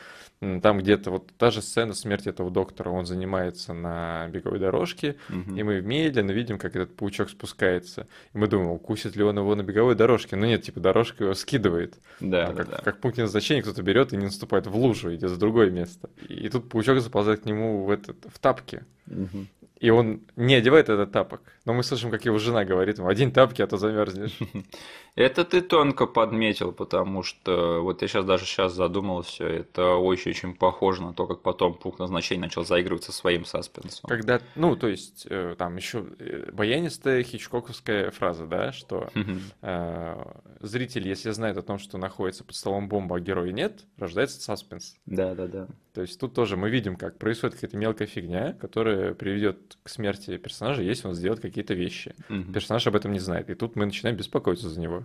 там 0.61 0.81
где-то 0.81 1.11
вот 1.11 1.33
та 1.39 1.51
же 1.51 1.63
сцена 1.63 1.95
смерти 1.95 2.29
этого 2.29 2.51
доктора, 2.51 2.91
он 2.91 3.07
занимается 3.07 3.73
на 3.73 4.29
беговой 4.29 4.59
дорожке, 4.59 5.17
Мгм. 5.31 5.57
и 5.57 5.63
мы 5.63 5.81
медленно 5.81 6.33
видим, 6.33 6.59
как 6.59 6.77
этот 6.77 6.95
паучок 6.95 7.31
спускается. 7.31 8.07
И 8.35 8.37
мы 8.37 8.47
думаем, 8.47 8.73
укусит 8.73 9.17
ли 9.17 9.23
он 9.23 9.39
его 9.39 9.55
на 9.55 9.63
беговой 9.63 9.95
дорожке. 9.95 10.37
Но 10.37 10.45
нет, 10.45 10.65
типа 10.65 10.81
дорожка 10.81 11.25
его 11.25 11.33
скидывает. 11.33 11.95
Да, 12.21 12.49
А 12.49 12.53
да, 12.53 12.55
как, 12.65 12.69
да. 12.69 12.77
как 12.85 13.01
пункт 13.01 13.17
назначения 13.17 13.63
кто-то 13.63 13.83
берет 13.83 14.13
и 14.13 14.19
не 14.19 14.27
наступает 14.27 14.67
в 14.67 14.77
лужу, 14.77 15.15
идет 15.15 15.31
в 15.31 15.39
другое 15.39 15.71
место. 15.71 16.11
И 16.29 16.47
тут 16.51 16.69
паучок 16.69 17.01
заползает 17.01 17.41
к 17.41 17.45
нему 17.47 17.85
в, 17.85 17.91
этот, 17.91 18.19
в 18.31 18.39
тапки. 18.39 18.85
Мгм. 19.07 19.49
И 19.79 19.91
он 19.91 20.23
не 20.37 20.55
одевает 20.55 20.89
этот 20.89 21.13
тапок. 21.13 21.43
Но 21.67 21.75
мы 21.75 21.83
слышим, 21.83 22.11
как 22.11 22.25
его 22.25 22.39
жена 22.39 22.65
говорит 22.65 22.99
ему, 22.99 23.09
один 23.09 23.31
тапки, 23.31 23.61
а 23.61 23.67
то 23.67 23.77
замерзнешь. 23.77 24.39
Это 25.17 25.45
ты 25.45 25.63
тонко 25.63 26.07
подметил, 26.07 26.73
потому 26.73 27.23
что 27.23 27.81
вот 27.83 28.03
я 28.03 28.09
сейчас 28.09 28.27
даже 28.27 28.45
сейчас 28.45 28.75
задумался, 28.75 29.45
это 29.45 29.95
очень-очень 29.95 30.55
похоже 30.55 31.03
на 31.03 31.15
то, 31.15 31.27
как 31.27 31.41
потом 31.41 31.73
пункт 31.73 31.99
назначения 31.99 32.43
начал 32.43 32.67
заигрывать 32.67 33.05
со 33.05 33.13
своим 33.13 33.47
саспенсом. 33.47 34.09
Когда, 34.09 34.43
ну, 34.57 34.77
то 34.77 34.89
есть, 34.89 35.27
э, 35.31 35.55
там 35.57 35.77
еще 35.77 36.05
э, 36.19 36.51
баянистая 36.53 37.23
хичкоковская 37.23 38.11
фраза, 38.11 38.47
да, 38.47 38.73
что 38.73 39.09
э, 39.63 40.33
зритель, 40.61 41.09
если 41.09 41.31
знает 41.31 41.57
о 41.57 41.63
том, 41.63 41.79
что 41.79 41.97
находится 41.97 42.45
под 42.45 42.55
столом 42.55 42.87
бомба, 42.87 43.17
а 43.17 43.21
героя 43.21 43.53
нет, 43.53 43.87
рождается 43.97 44.43
саспенс. 44.43 44.97
Да-да-да. 45.07 45.67
То 45.95 46.03
есть 46.03 46.21
тут 46.21 46.35
тоже 46.35 46.59
мы 46.59 46.69
видим, 46.69 46.97
как 46.97 47.17
происходит 47.17 47.55
какая-то 47.55 47.79
мелкая 47.79 48.07
фигня, 48.07 48.53
которая 48.53 49.15
приведет 49.15 49.66
к 49.83 49.89
смерти 49.89 50.37
персонажа, 50.37 50.83
если 50.83 51.09
он 51.09 51.15
сделает 51.15 51.41
какие-то 51.41 51.75
вещи. 51.75 52.15
Мгм. 52.29 52.53
Персонаж 52.53 52.87
об 52.87 52.97
этом 52.97 53.13
не 53.13 53.19
знает, 53.19 53.51
и 53.51 53.55
тут 53.55 53.77
мы 53.77 53.87
начинаем 53.87 54.17
беспокоиться 54.17 54.69
за 54.69 54.81
него. 54.81 55.05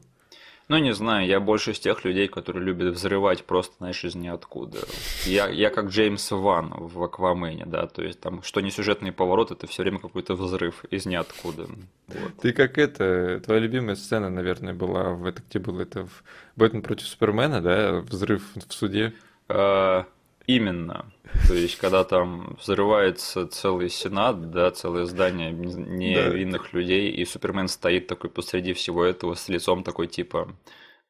Ну, 0.72 0.78
не 0.78 0.94
знаю, 0.94 1.28
я 1.28 1.42
больше 1.42 1.72
из 1.72 1.80
тех 1.80 2.06
людей, 2.06 2.30
которые 2.30 2.64
любят 2.64 2.94
взрывать 2.94 3.44
просто, 3.44 3.76
знаешь, 3.80 4.06
из 4.06 4.16
ниоткуда. 4.16 4.80
Я, 5.26 5.50
я 5.50 5.70
как 5.70 5.90
Джеймс 5.90 6.32
Ван 6.32 6.74
в 6.74 7.04
Аквамене, 7.04 7.66
да, 7.66 7.88
то 7.88 8.02
есть 8.02 8.22
там, 8.22 8.42
что 8.42 8.62
не 8.62 8.72
сюжетный 8.72 9.12
поворот, 9.12 9.52
это 9.52 9.68
все 9.68 9.84
время 9.84 10.00
какой-то 10.00 10.36
взрыв 10.36 10.86
из 10.86 11.06
ниоткуда. 11.06 11.68
Вот. 12.08 12.38
Ты 12.42 12.54
как 12.54 12.78
это, 12.78 13.42
твоя 13.44 13.60
любимая 13.60 13.96
сцена, 13.96 14.30
наверное, 14.30 14.74
была 14.74 15.10
в 15.10 15.26
это, 15.26 15.42
где 15.50 15.60
было 15.60 15.82
это 15.82 16.06
в 16.06 16.24
Бэтмен 16.56 16.84
против 16.84 17.08
Супермена, 17.08 17.60
да, 17.62 18.00
взрыв 18.00 18.44
в 18.56 18.74
суде. 18.74 19.14
А, 19.50 20.06
именно. 20.48 21.12
То 21.48 21.54
есть, 21.54 21.78
когда 21.78 22.04
там 22.04 22.58
взрывается 22.62 23.48
целый 23.48 23.90
сенат, 23.90 24.52
да, 24.52 24.72
целое 24.72 25.06
здание 25.06 25.52
невинных 25.52 26.74
людей, 26.74 27.12
и 27.12 27.26
Супермен 27.26 27.68
стоит 27.68 28.08
такой 28.08 28.30
посреди 28.30 28.74
всего 28.74 29.04
этого 29.06 29.36
с 29.36 29.48
лицом 29.50 29.84
такой 29.84 30.08
типа, 30.08 30.56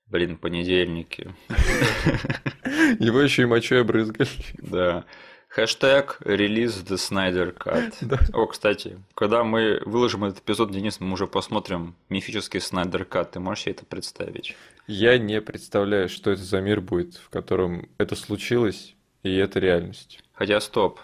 блин, 0.08 0.38
понедельники. 0.38 1.34
Его 3.00 3.22
еще 3.22 3.44
и 3.44 3.46
мочой 3.46 3.82
обрызгали. 3.82 4.30
Да. 4.58 5.06
Хэштег 5.52 6.20
релиз 6.22 6.82
The 6.88 6.96
Snyder 6.96 7.54
Cut. 7.54 7.94
Да. 8.02 8.20
О, 8.34 8.46
кстати, 8.48 8.98
когда 9.16 9.44
мы 9.44 9.82
выложим 9.86 10.24
этот 10.24 10.40
эпизод, 10.40 10.72
Денис, 10.72 11.02
мы 11.02 11.14
уже 11.14 11.28
посмотрим 11.28 11.96
мифический 12.08 12.60
Snyder 12.60 13.08
Cut. 13.08 13.32
Ты 13.34 13.42
можешь 13.42 13.64
себе 13.64 13.74
это 13.74 13.86
представить? 13.86 14.56
Я 14.88 15.18
не 15.18 15.42
представляю, 15.42 16.08
что 16.08 16.32
это 16.32 16.42
за 16.42 16.62
мир 16.62 16.80
будет, 16.80 17.16
в 17.16 17.30
котором 17.30 17.90
это 17.98 18.16
случилось, 18.16 18.96
и 19.24 19.36
это 19.36 19.60
реальность. 19.60 20.24
Хотя, 20.34 20.60
стоп. 20.60 21.00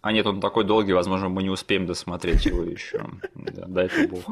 А 0.00 0.12
нет, 0.12 0.26
он 0.26 0.40
такой 0.40 0.64
долгий, 0.64 0.92
возможно, 0.92 1.28
мы 1.28 1.42
не 1.42 1.50
успеем 1.50 1.86
досмотреть 1.86 2.46
его 2.46 2.62
еще. 2.62 3.04
Да, 3.34 3.66
дай-ка 3.66 4.06
бог. 4.08 4.24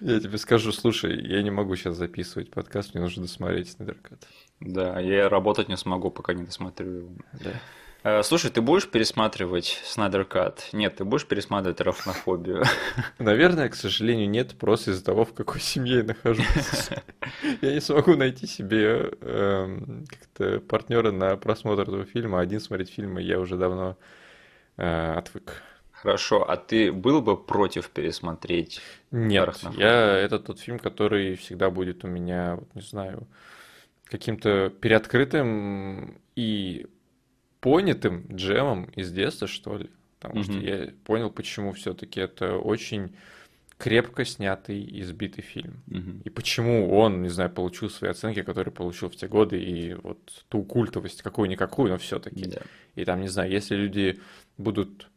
Я 0.00 0.18
тебе 0.18 0.38
скажу, 0.38 0.72
слушай, 0.72 1.20
я 1.26 1.42
не 1.42 1.50
могу 1.50 1.76
сейчас 1.76 1.96
записывать 1.96 2.50
подкаст, 2.50 2.94
мне 2.94 3.02
нужно 3.02 3.22
досмотреть 3.22 3.70
Снайдеркат. 3.70 4.26
Да, 4.60 4.98
я 5.00 5.28
работать 5.28 5.68
не 5.68 5.76
смогу, 5.76 6.10
пока 6.10 6.32
не 6.32 6.44
досмотрю 6.44 6.90
его. 6.90 7.10
Да. 7.44 7.52
Э, 8.04 8.22
слушай, 8.24 8.50
ты 8.50 8.60
будешь 8.60 8.88
пересматривать 8.88 9.80
Снайдер 9.84 10.24
Кат? 10.24 10.68
Нет, 10.72 10.96
ты 10.96 11.04
будешь 11.04 11.26
пересматривать 11.26 11.80
Рафнофобию? 11.80 12.64
Наверное, 13.18 13.68
к 13.68 13.74
сожалению, 13.76 14.28
нет, 14.28 14.56
просто 14.56 14.90
из-за 14.90 15.04
того, 15.04 15.24
в 15.24 15.32
какой 15.32 15.60
семье 15.60 15.98
я 15.98 16.04
нахожусь. 16.04 16.90
Я 17.60 17.72
не 17.72 17.80
смогу 17.80 18.16
найти 18.16 18.46
себе 18.46 19.12
эм, 19.20 20.04
как-то 20.08 20.60
партнера 20.60 21.12
на 21.12 21.36
просмотр 21.36 21.82
этого 21.82 22.04
фильма. 22.04 22.40
Один 22.40 22.60
смотреть 22.60 22.90
фильмы 22.90 23.22
я 23.22 23.38
уже 23.38 23.56
давно 23.56 23.96
э, 24.78 25.14
отвык. 25.14 25.62
Хорошо, 25.92 26.48
а 26.48 26.56
ты 26.56 26.90
был 26.90 27.22
бы 27.22 27.36
против 27.36 27.88
пересмотреть? 27.90 28.80
Нет, 29.12 29.60
я 29.76 30.18
это 30.18 30.40
тот 30.40 30.58
фильм, 30.58 30.80
который 30.80 31.36
всегда 31.36 31.70
будет 31.70 32.04
у 32.04 32.08
меня, 32.08 32.56
вот 32.56 32.74
не 32.74 32.82
знаю, 32.82 33.28
каким-то 34.06 34.70
переоткрытым 34.70 36.18
и 36.34 36.86
понятым 37.62 38.26
джемом 38.30 38.84
из 38.96 39.10
детства, 39.10 39.48
что 39.48 39.78
ли. 39.78 39.88
Потому 40.18 40.40
mm-hmm. 40.40 40.44
что 40.44 40.58
я 40.58 40.90
понял, 41.04 41.30
почему 41.30 41.72
все-таки 41.72 42.20
это 42.20 42.56
очень 42.56 43.14
крепко 43.78 44.24
снятый 44.24 44.80
и 44.82 45.02
сбитый 45.02 45.42
фильм. 45.42 45.82
Mm-hmm. 45.88 46.22
И 46.24 46.30
почему 46.30 46.94
он, 46.96 47.22
не 47.22 47.28
знаю, 47.28 47.50
получил 47.50 47.88
свои 47.88 48.10
оценки, 48.10 48.42
которые 48.42 48.72
получил 48.72 49.08
в 49.08 49.16
те 49.16 49.26
годы, 49.26 49.62
и 49.62 49.94
вот 49.94 50.18
ту 50.48 50.62
культовость, 50.62 51.22
какую-никакую, 51.22 51.90
но 51.90 51.98
все-таки. 51.98 52.42
Yeah. 52.42 52.66
И 52.96 53.04
там, 53.04 53.20
не 53.20 53.28
знаю, 53.28 53.50
если 53.50 53.76
люди 53.76 54.20
будут 54.58 55.08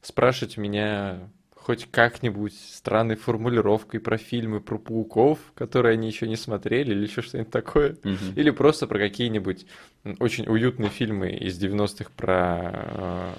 спрашивать 0.00 0.56
меня 0.56 1.28
хоть 1.62 1.86
как-нибудь 1.90 2.54
странной 2.54 3.16
формулировкой 3.16 4.00
про 4.00 4.16
фильмы 4.16 4.60
про 4.60 4.78
пауков, 4.78 5.38
которые 5.54 5.92
они 5.92 6.08
еще 6.08 6.26
не 6.26 6.36
смотрели, 6.36 6.92
или 6.92 7.06
еще 7.06 7.22
что-нибудь 7.22 7.52
такое. 7.52 7.92
Mm-hmm. 7.92 8.34
Или 8.36 8.50
просто 8.50 8.86
про 8.86 8.98
какие-нибудь 8.98 9.66
очень 10.18 10.46
уютные 10.48 10.90
фильмы 10.90 11.30
из 11.30 11.62
90-х 11.62 12.10
про... 12.16 12.72
Э, 12.94 13.34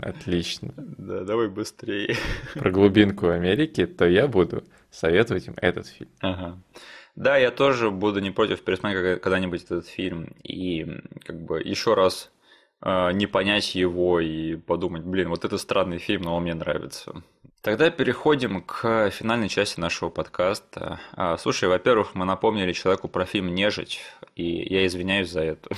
Отлично. 0.00 0.72
Да, 0.76 1.24
давай 1.24 1.48
быстрее. 1.48 2.16
Про 2.54 2.70
глубинку 2.70 3.28
Америки, 3.28 3.86
то 3.86 4.06
я 4.06 4.28
буду 4.28 4.64
советовать 4.90 5.48
им 5.48 5.54
этот 5.56 5.86
фильм. 5.86 6.10
Ага. 6.20 6.58
Да, 7.18 7.36
я 7.36 7.50
тоже 7.50 7.90
буду 7.90 8.20
не 8.20 8.30
против 8.30 8.62
пересмотреть 8.62 9.20
когда-нибудь 9.20 9.64
этот 9.64 9.88
фильм 9.88 10.36
и 10.44 10.86
как 11.24 11.40
бы 11.40 11.60
еще 11.60 11.94
раз 11.94 12.30
э, 12.80 13.10
не 13.10 13.26
понять 13.26 13.74
его 13.74 14.20
и 14.20 14.54
подумать, 14.54 15.02
блин, 15.02 15.28
вот 15.28 15.44
это 15.44 15.58
странный 15.58 15.98
фильм, 15.98 16.22
но 16.22 16.36
он 16.36 16.44
мне 16.44 16.54
нравится. 16.54 17.24
Тогда 17.60 17.90
переходим 17.90 18.62
к 18.62 19.10
финальной 19.10 19.48
части 19.48 19.80
нашего 19.80 20.10
подкаста. 20.10 21.00
А, 21.10 21.36
слушай, 21.38 21.68
во-первых, 21.68 22.14
мы 22.14 22.24
напомнили 22.24 22.72
человеку 22.72 23.08
про 23.08 23.24
фильм 23.24 23.52
«Нежить», 23.52 24.00
и 24.36 24.44
я 24.72 24.86
извиняюсь 24.86 25.28
за 25.28 25.40
это. 25.40 25.70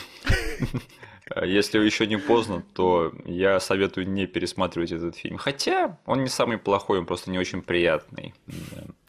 Если 1.45 1.79
еще 1.79 2.07
не 2.07 2.17
поздно, 2.17 2.65
то 2.75 3.13
я 3.25 3.61
советую 3.61 4.09
не 4.09 4.27
пересматривать 4.27 4.93
этот 4.93 5.17
фильм. 5.17 5.37
Хотя 5.37 5.99
он 6.05 6.23
не 6.23 6.29
самый 6.29 6.59
плохой, 6.59 6.99
он 6.99 7.07
просто 7.07 7.31
не 7.31 7.39
очень 7.39 7.63
приятный. 7.63 8.35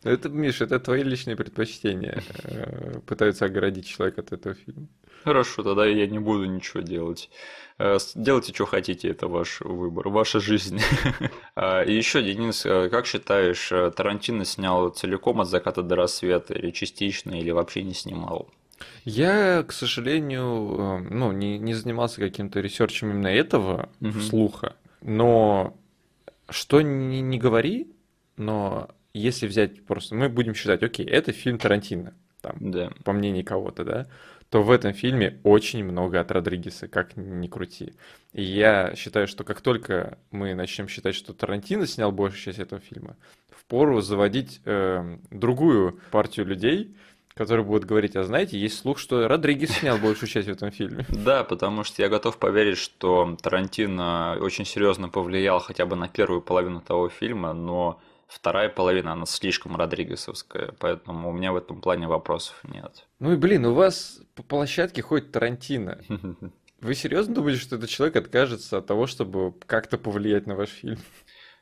Это, 0.03 0.29
Миша, 0.29 0.65
это 0.65 0.79
твои 0.79 1.03
личные 1.03 1.35
предпочтения. 1.35 2.23
Э, 2.43 2.99
пытаются 3.05 3.45
оградить 3.45 3.87
человека 3.87 4.21
от 4.21 4.31
этого 4.33 4.55
фильма. 4.55 4.87
Хорошо, 5.23 5.61
тогда 5.61 5.85
я 5.85 6.07
не 6.07 6.17
буду 6.17 6.45
ничего 6.45 6.81
делать. 6.81 7.29
Э, 7.77 7.97
делайте, 8.15 8.53
что 8.53 8.65
хотите, 8.65 9.09
это 9.09 9.27
ваш 9.27 9.61
выбор, 9.61 10.09
ваша 10.09 10.39
жизнь. 10.39 10.79
А, 11.53 11.83
и 11.83 11.93
еще, 11.93 12.23
Денис, 12.23 12.65
э, 12.65 12.89
как 12.89 13.05
считаешь, 13.05 13.71
Тарантино 13.95 14.45
снял 14.45 14.89
целиком 14.89 15.41
от 15.41 15.49
заката 15.49 15.83
до 15.83 15.95
рассвета, 15.95 16.53
или 16.53 16.71
частично, 16.71 17.39
или 17.39 17.51
вообще 17.51 17.83
не 17.83 17.93
снимал? 17.93 18.49
Я, 19.05 19.63
к 19.63 19.71
сожалению, 19.71 21.05
ну, 21.09 21.31
не, 21.31 21.57
не 21.57 21.73
занимался 21.73 22.21
каким-то 22.21 22.59
ресерчем 22.59 23.11
именно 23.11 23.27
этого 23.27 23.89
угу. 23.99 24.19
слуха, 24.19 24.75
но 25.01 25.77
что 26.49 26.81
не, 26.81 27.21
не 27.21 27.37
говори, 27.37 27.91
но 28.37 28.89
если 29.13 29.47
взять 29.47 29.83
просто, 29.85 30.15
мы 30.15 30.29
будем 30.29 30.53
считать, 30.53 30.83
окей, 30.83 31.05
это 31.05 31.31
фильм 31.31 31.57
Тарантино, 31.57 32.13
там, 32.41 32.55
да. 32.59 32.91
по 33.03 33.13
мнению 33.13 33.45
кого-то, 33.45 33.83
да, 33.83 34.07
то 34.49 34.61
в 34.63 34.69
этом 34.69 34.93
фильме 34.93 35.39
очень 35.43 35.83
много 35.83 36.19
от 36.19 36.29
Родригеса, 36.29 36.89
как 36.89 37.15
ни 37.15 37.47
крути. 37.47 37.93
И 38.33 38.43
я 38.43 38.93
считаю, 38.95 39.27
что 39.27 39.45
как 39.45 39.61
только 39.61 40.17
мы 40.29 40.53
начнем 40.53 40.89
считать, 40.89 41.15
что 41.15 41.33
Тарантино 41.33 41.87
снял 41.87 42.11
большую 42.11 42.41
часть 42.41 42.59
этого 42.59 42.81
фильма, 42.81 43.15
впору 43.49 44.01
заводить 44.01 44.59
э, 44.65 45.17
другую 45.29 46.01
партию 46.11 46.45
людей, 46.45 46.93
которые 47.35 47.65
будут 47.65 47.85
говорить, 47.85 48.15
а 48.15 48.23
знаете, 48.23 48.57
есть 48.57 48.77
слух, 48.77 48.97
что 48.97 49.27
Родригес 49.27 49.71
снял 49.71 49.97
большую 49.97 50.29
часть 50.29 50.47
в 50.47 50.51
этом 50.51 50.71
фильме. 50.71 51.05
Да, 51.21 51.43
потому 51.43 51.83
что 51.83 52.01
я 52.01 52.09
готов 52.09 52.37
поверить, 52.37 52.77
что 52.77 53.37
Тарантино 53.41 54.37
очень 54.41 54.65
серьезно 54.65 55.07
повлиял 55.09 55.59
хотя 55.59 55.85
бы 55.85 55.95
на 55.95 56.07
первую 56.07 56.41
половину 56.41 56.81
того 56.81 57.09
фильма, 57.09 57.53
но 57.53 58.01
вторая 58.27 58.69
половина, 58.69 59.13
она 59.13 59.25
слишком 59.25 59.75
родригесовская, 59.75 60.73
поэтому 60.79 61.29
у 61.29 61.33
меня 61.33 61.51
в 61.51 61.57
этом 61.57 61.81
плане 61.81 62.07
вопросов 62.07 62.59
нет. 62.63 63.05
Ну 63.19 63.33
и 63.33 63.35
блин, 63.35 63.65
у 63.65 63.73
вас 63.73 64.21
по 64.35 64.43
площадке 64.43 65.01
ходит 65.01 65.31
Тарантино. 65.31 65.99
Вы 66.81 66.95
серьезно 66.95 67.35
думаете, 67.35 67.61
что 67.61 67.75
этот 67.75 67.89
человек 67.91 68.15
откажется 68.15 68.79
от 68.79 68.87
того, 68.87 69.05
чтобы 69.05 69.53
как-то 69.67 69.99
повлиять 69.99 70.47
на 70.47 70.55
ваш 70.55 70.69
фильм? 70.69 70.97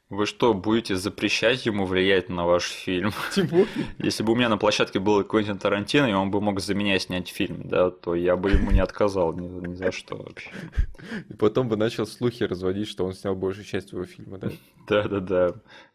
Вы 0.10 0.26
что, 0.26 0.56
будете 0.56 0.96
запрещать 0.96 1.68
ему 1.68 1.86
влиять 1.86 2.30
на 2.30 2.44
ваш 2.44 2.64
фильм? 2.64 3.12
Если 4.00 4.24
бы 4.24 4.34
у 4.34 4.36
меня 4.36 4.50
на 4.50 4.58
площадке 4.58 4.98
был 4.98 5.24
Квентин 5.24 5.60
Тарантино, 5.60 6.08
и 6.08 6.14
он 6.14 6.32
бы 6.32 6.42
мог 6.42 6.60
за 6.62 6.74
меня 6.74 6.98
снять 6.98 7.28
фильм, 7.28 7.68
да, 7.68 7.92
то 7.92 8.16
я 8.16 8.36
бы 8.36 8.50
ему 8.50 8.72
не 8.72 8.80
отказал 8.80 9.34
ни, 9.34 9.46
ни 9.68 9.76
за 9.76 9.92
что 9.92 10.16
вообще. 10.16 10.50
И 11.30 11.36
потом 11.36 11.70
бы 11.70 11.78
начал 11.78 12.08
слухи 12.08 12.42
разводить, 12.42 12.88
что 12.88 13.06
он 13.06 13.14
снял 13.14 13.36
большую 13.36 13.66
часть 13.66 13.92
твоего 13.92 14.08
фильма, 14.08 14.40
да? 14.40 14.50
Да-да-да. 14.88 15.54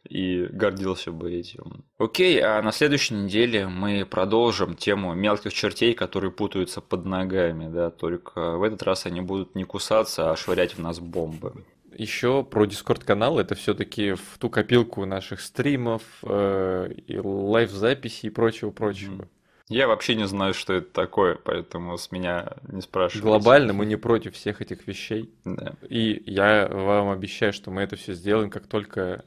И 0.08 0.44
гордился 0.44 1.10
бы 1.10 1.32
этим. 1.32 1.84
Окей, 1.98 2.40
а 2.40 2.62
на 2.62 2.70
следующей 2.70 3.14
неделе 3.14 3.66
мы 3.66 4.06
продолжим 4.06 4.76
тему 4.76 5.12
мелких 5.14 5.52
чертей, 5.52 5.92
которые 5.92 6.30
путаются 6.30 6.80
под 6.80 7.04
ногами, 7.04 7.68
да, 7.68 7.90
только 7.90 8.58
в 8.58 8.62
этот 8.62 8.84
раз 8.84 9.06
они 9.06 9.22
будут 9.22 9.56
не 9.56 9.64
кусаться, 9.64 10.30
а 10.30 10.36
швырять 10.36 10.76
в 10.76 10.78
нас 10.78 11.00
бомбы 11.00 11.64
еще 11.96 12.44
про 12.44 12.66
Discord-канал, 12.66 13.38
это 13.38 13.54
все-таки 13.54 14.12
в 14.12 14.38
ту 14.38 14.50
копилку 14.50 15.04
наших 15.04 15.40
стримов, 15.40 16.02
э, 16.22 16.92
и 17.06 17.18
live-записей 17.18 18.28
и 18.28 18.30
прочего-прочего. 18.30 19.28
Я 19.68 19.88
вообще 19.88 20.14
не 20.14 20.26
знаю, 20.26 20.52
что 20.52 20.74
это 20.74 20.90
такое, 20.92 21.36
поэтому 21.36 21.96
с 21.96 22.12
меня 22.12 22.52
не 22.68 22.82
спрашивайте. 22.82 23.26
Глобально 23.26 23.72
мы 23.72 23.86
не 23.86 23.96
против 23.96 24.34
всех 24.34 24.60
этих 24.60 24.86
вещей. 24.86 25.34
Да. 25.44 25.74
И 25.88 26.22
я 26.26 26.68
вам 26.68 27.08
обещаю, 27.10 27.52
что 27.54 27.70
мы 27.70 27.82
это 27.82 27.96
все 27.96 28.12
сделаем, 28.12 28.50
как 28.50 28.66
только 28.66 29.24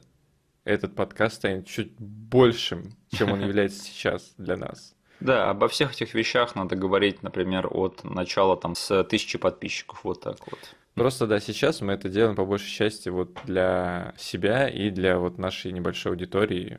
этот 0.64 0.94
подкаст 0.94 1.36
станет 1.36 1.66
чуть 1.66 1.92
большим, 1.98 2.96
чем 3.10 3.32
он 3.32 3.40
является 3.44 3.82
сейчас 3.82 4.34
для 4.38 4.56
нас. 4.56 4.94
Да, 5.20 5.50
обо 5.50 5.66
всех 5.66 5.92
этих 5.92 6.14
вещах 6.14 6.54
надо 6.54 6.76
говорить, 6.76 7.24
например, 7.24 7.66
от 7.68 8.04
начала 8.04 8.56
там 8.56 8.76
с 8.76 9.02
тысячи 9.04 9.38
подписчиков, 9.38 10.04
вот 10.04 10.20
так 10.20 10.38
вот. 10.48 10.76
Просто 10.98 11.26
да, 11.26 11.40
сейчас 11.40 11.80
мы 11.80 11.94
это 11.94 12.08
делаем 12.08 12.36
по 12.36 12.44
большей 12.44 12.70
части 12.70 13.08
вот 13.08 13.38
для 13.44 14.14
себя 14.16 14.68
и 14.68 14.90
для 14.90 15.18
вот 15.18 15.38
нашей 15.38 15.72
небольшой 15.72 16.12
аудитории. 16.12 16.78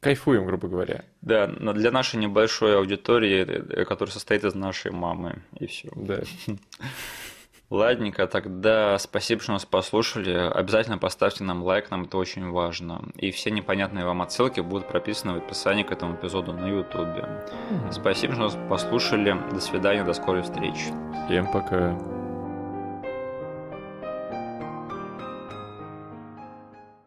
Кайфуем, 0.00 0.44
грубо 0.44 0.68
говоря. 0.68 1.02
Да, 1.22 1.46
но 1.46 1.72
для 1.72 1.90
нашей 1.90 2.16
небольшой 2.16 2.76
аудитории, 2.76 3.40
э, 3.46 3.84
которая 3.86 4.12
состоит 4.12 4.44
из 4.44 4.54
нашей 4.54 4.90
мамы, 4.90 5.42
и 5.58 5.66
все. 5.66 5.88
Да. 5.96 6.20
Ладненько, 7.70 8.26
тогда 8.26 8.98
спасибо, 8.98 9.40
что 9.40 9.52
нас 9.52 9.64
послушали. 9.64 10.32
Обязательно 10.32 10.98
поставьте 10.98 11.42
нам 11.42 11.62
лайк, 11.62 11.90
нам 11.90 12.04
это 12.04 12.18
очень 12.18 12.50
важно. 12.50 13.02
И 13.16 13.30
все 13.30 13.50
непонятные 13.50 14.04
вам 14.04 14.20
отсылки 14.20 14.60
будут 14.60 14.88
прописаны 14.88 15.32
в 15.32 15.36
описании 15.38 15.82
к 15.82 15.90
этому 15.90 16.14
эпизоду 16.16 16.52
на 16.52 16.68
YouTube. 16.68 17.24
Спасибо, 17.90 18.34
что 18.34 18.42
нас 18.42 18.58
послушали. 18.68 19.34
До 19.50 19.60
свидания, 19.60 20.04
до 20.04 20.12
скорой 20.12 20.42
встречи. 20.42 20.92
Всем 21.26 21.50
пока. 21.50 22.23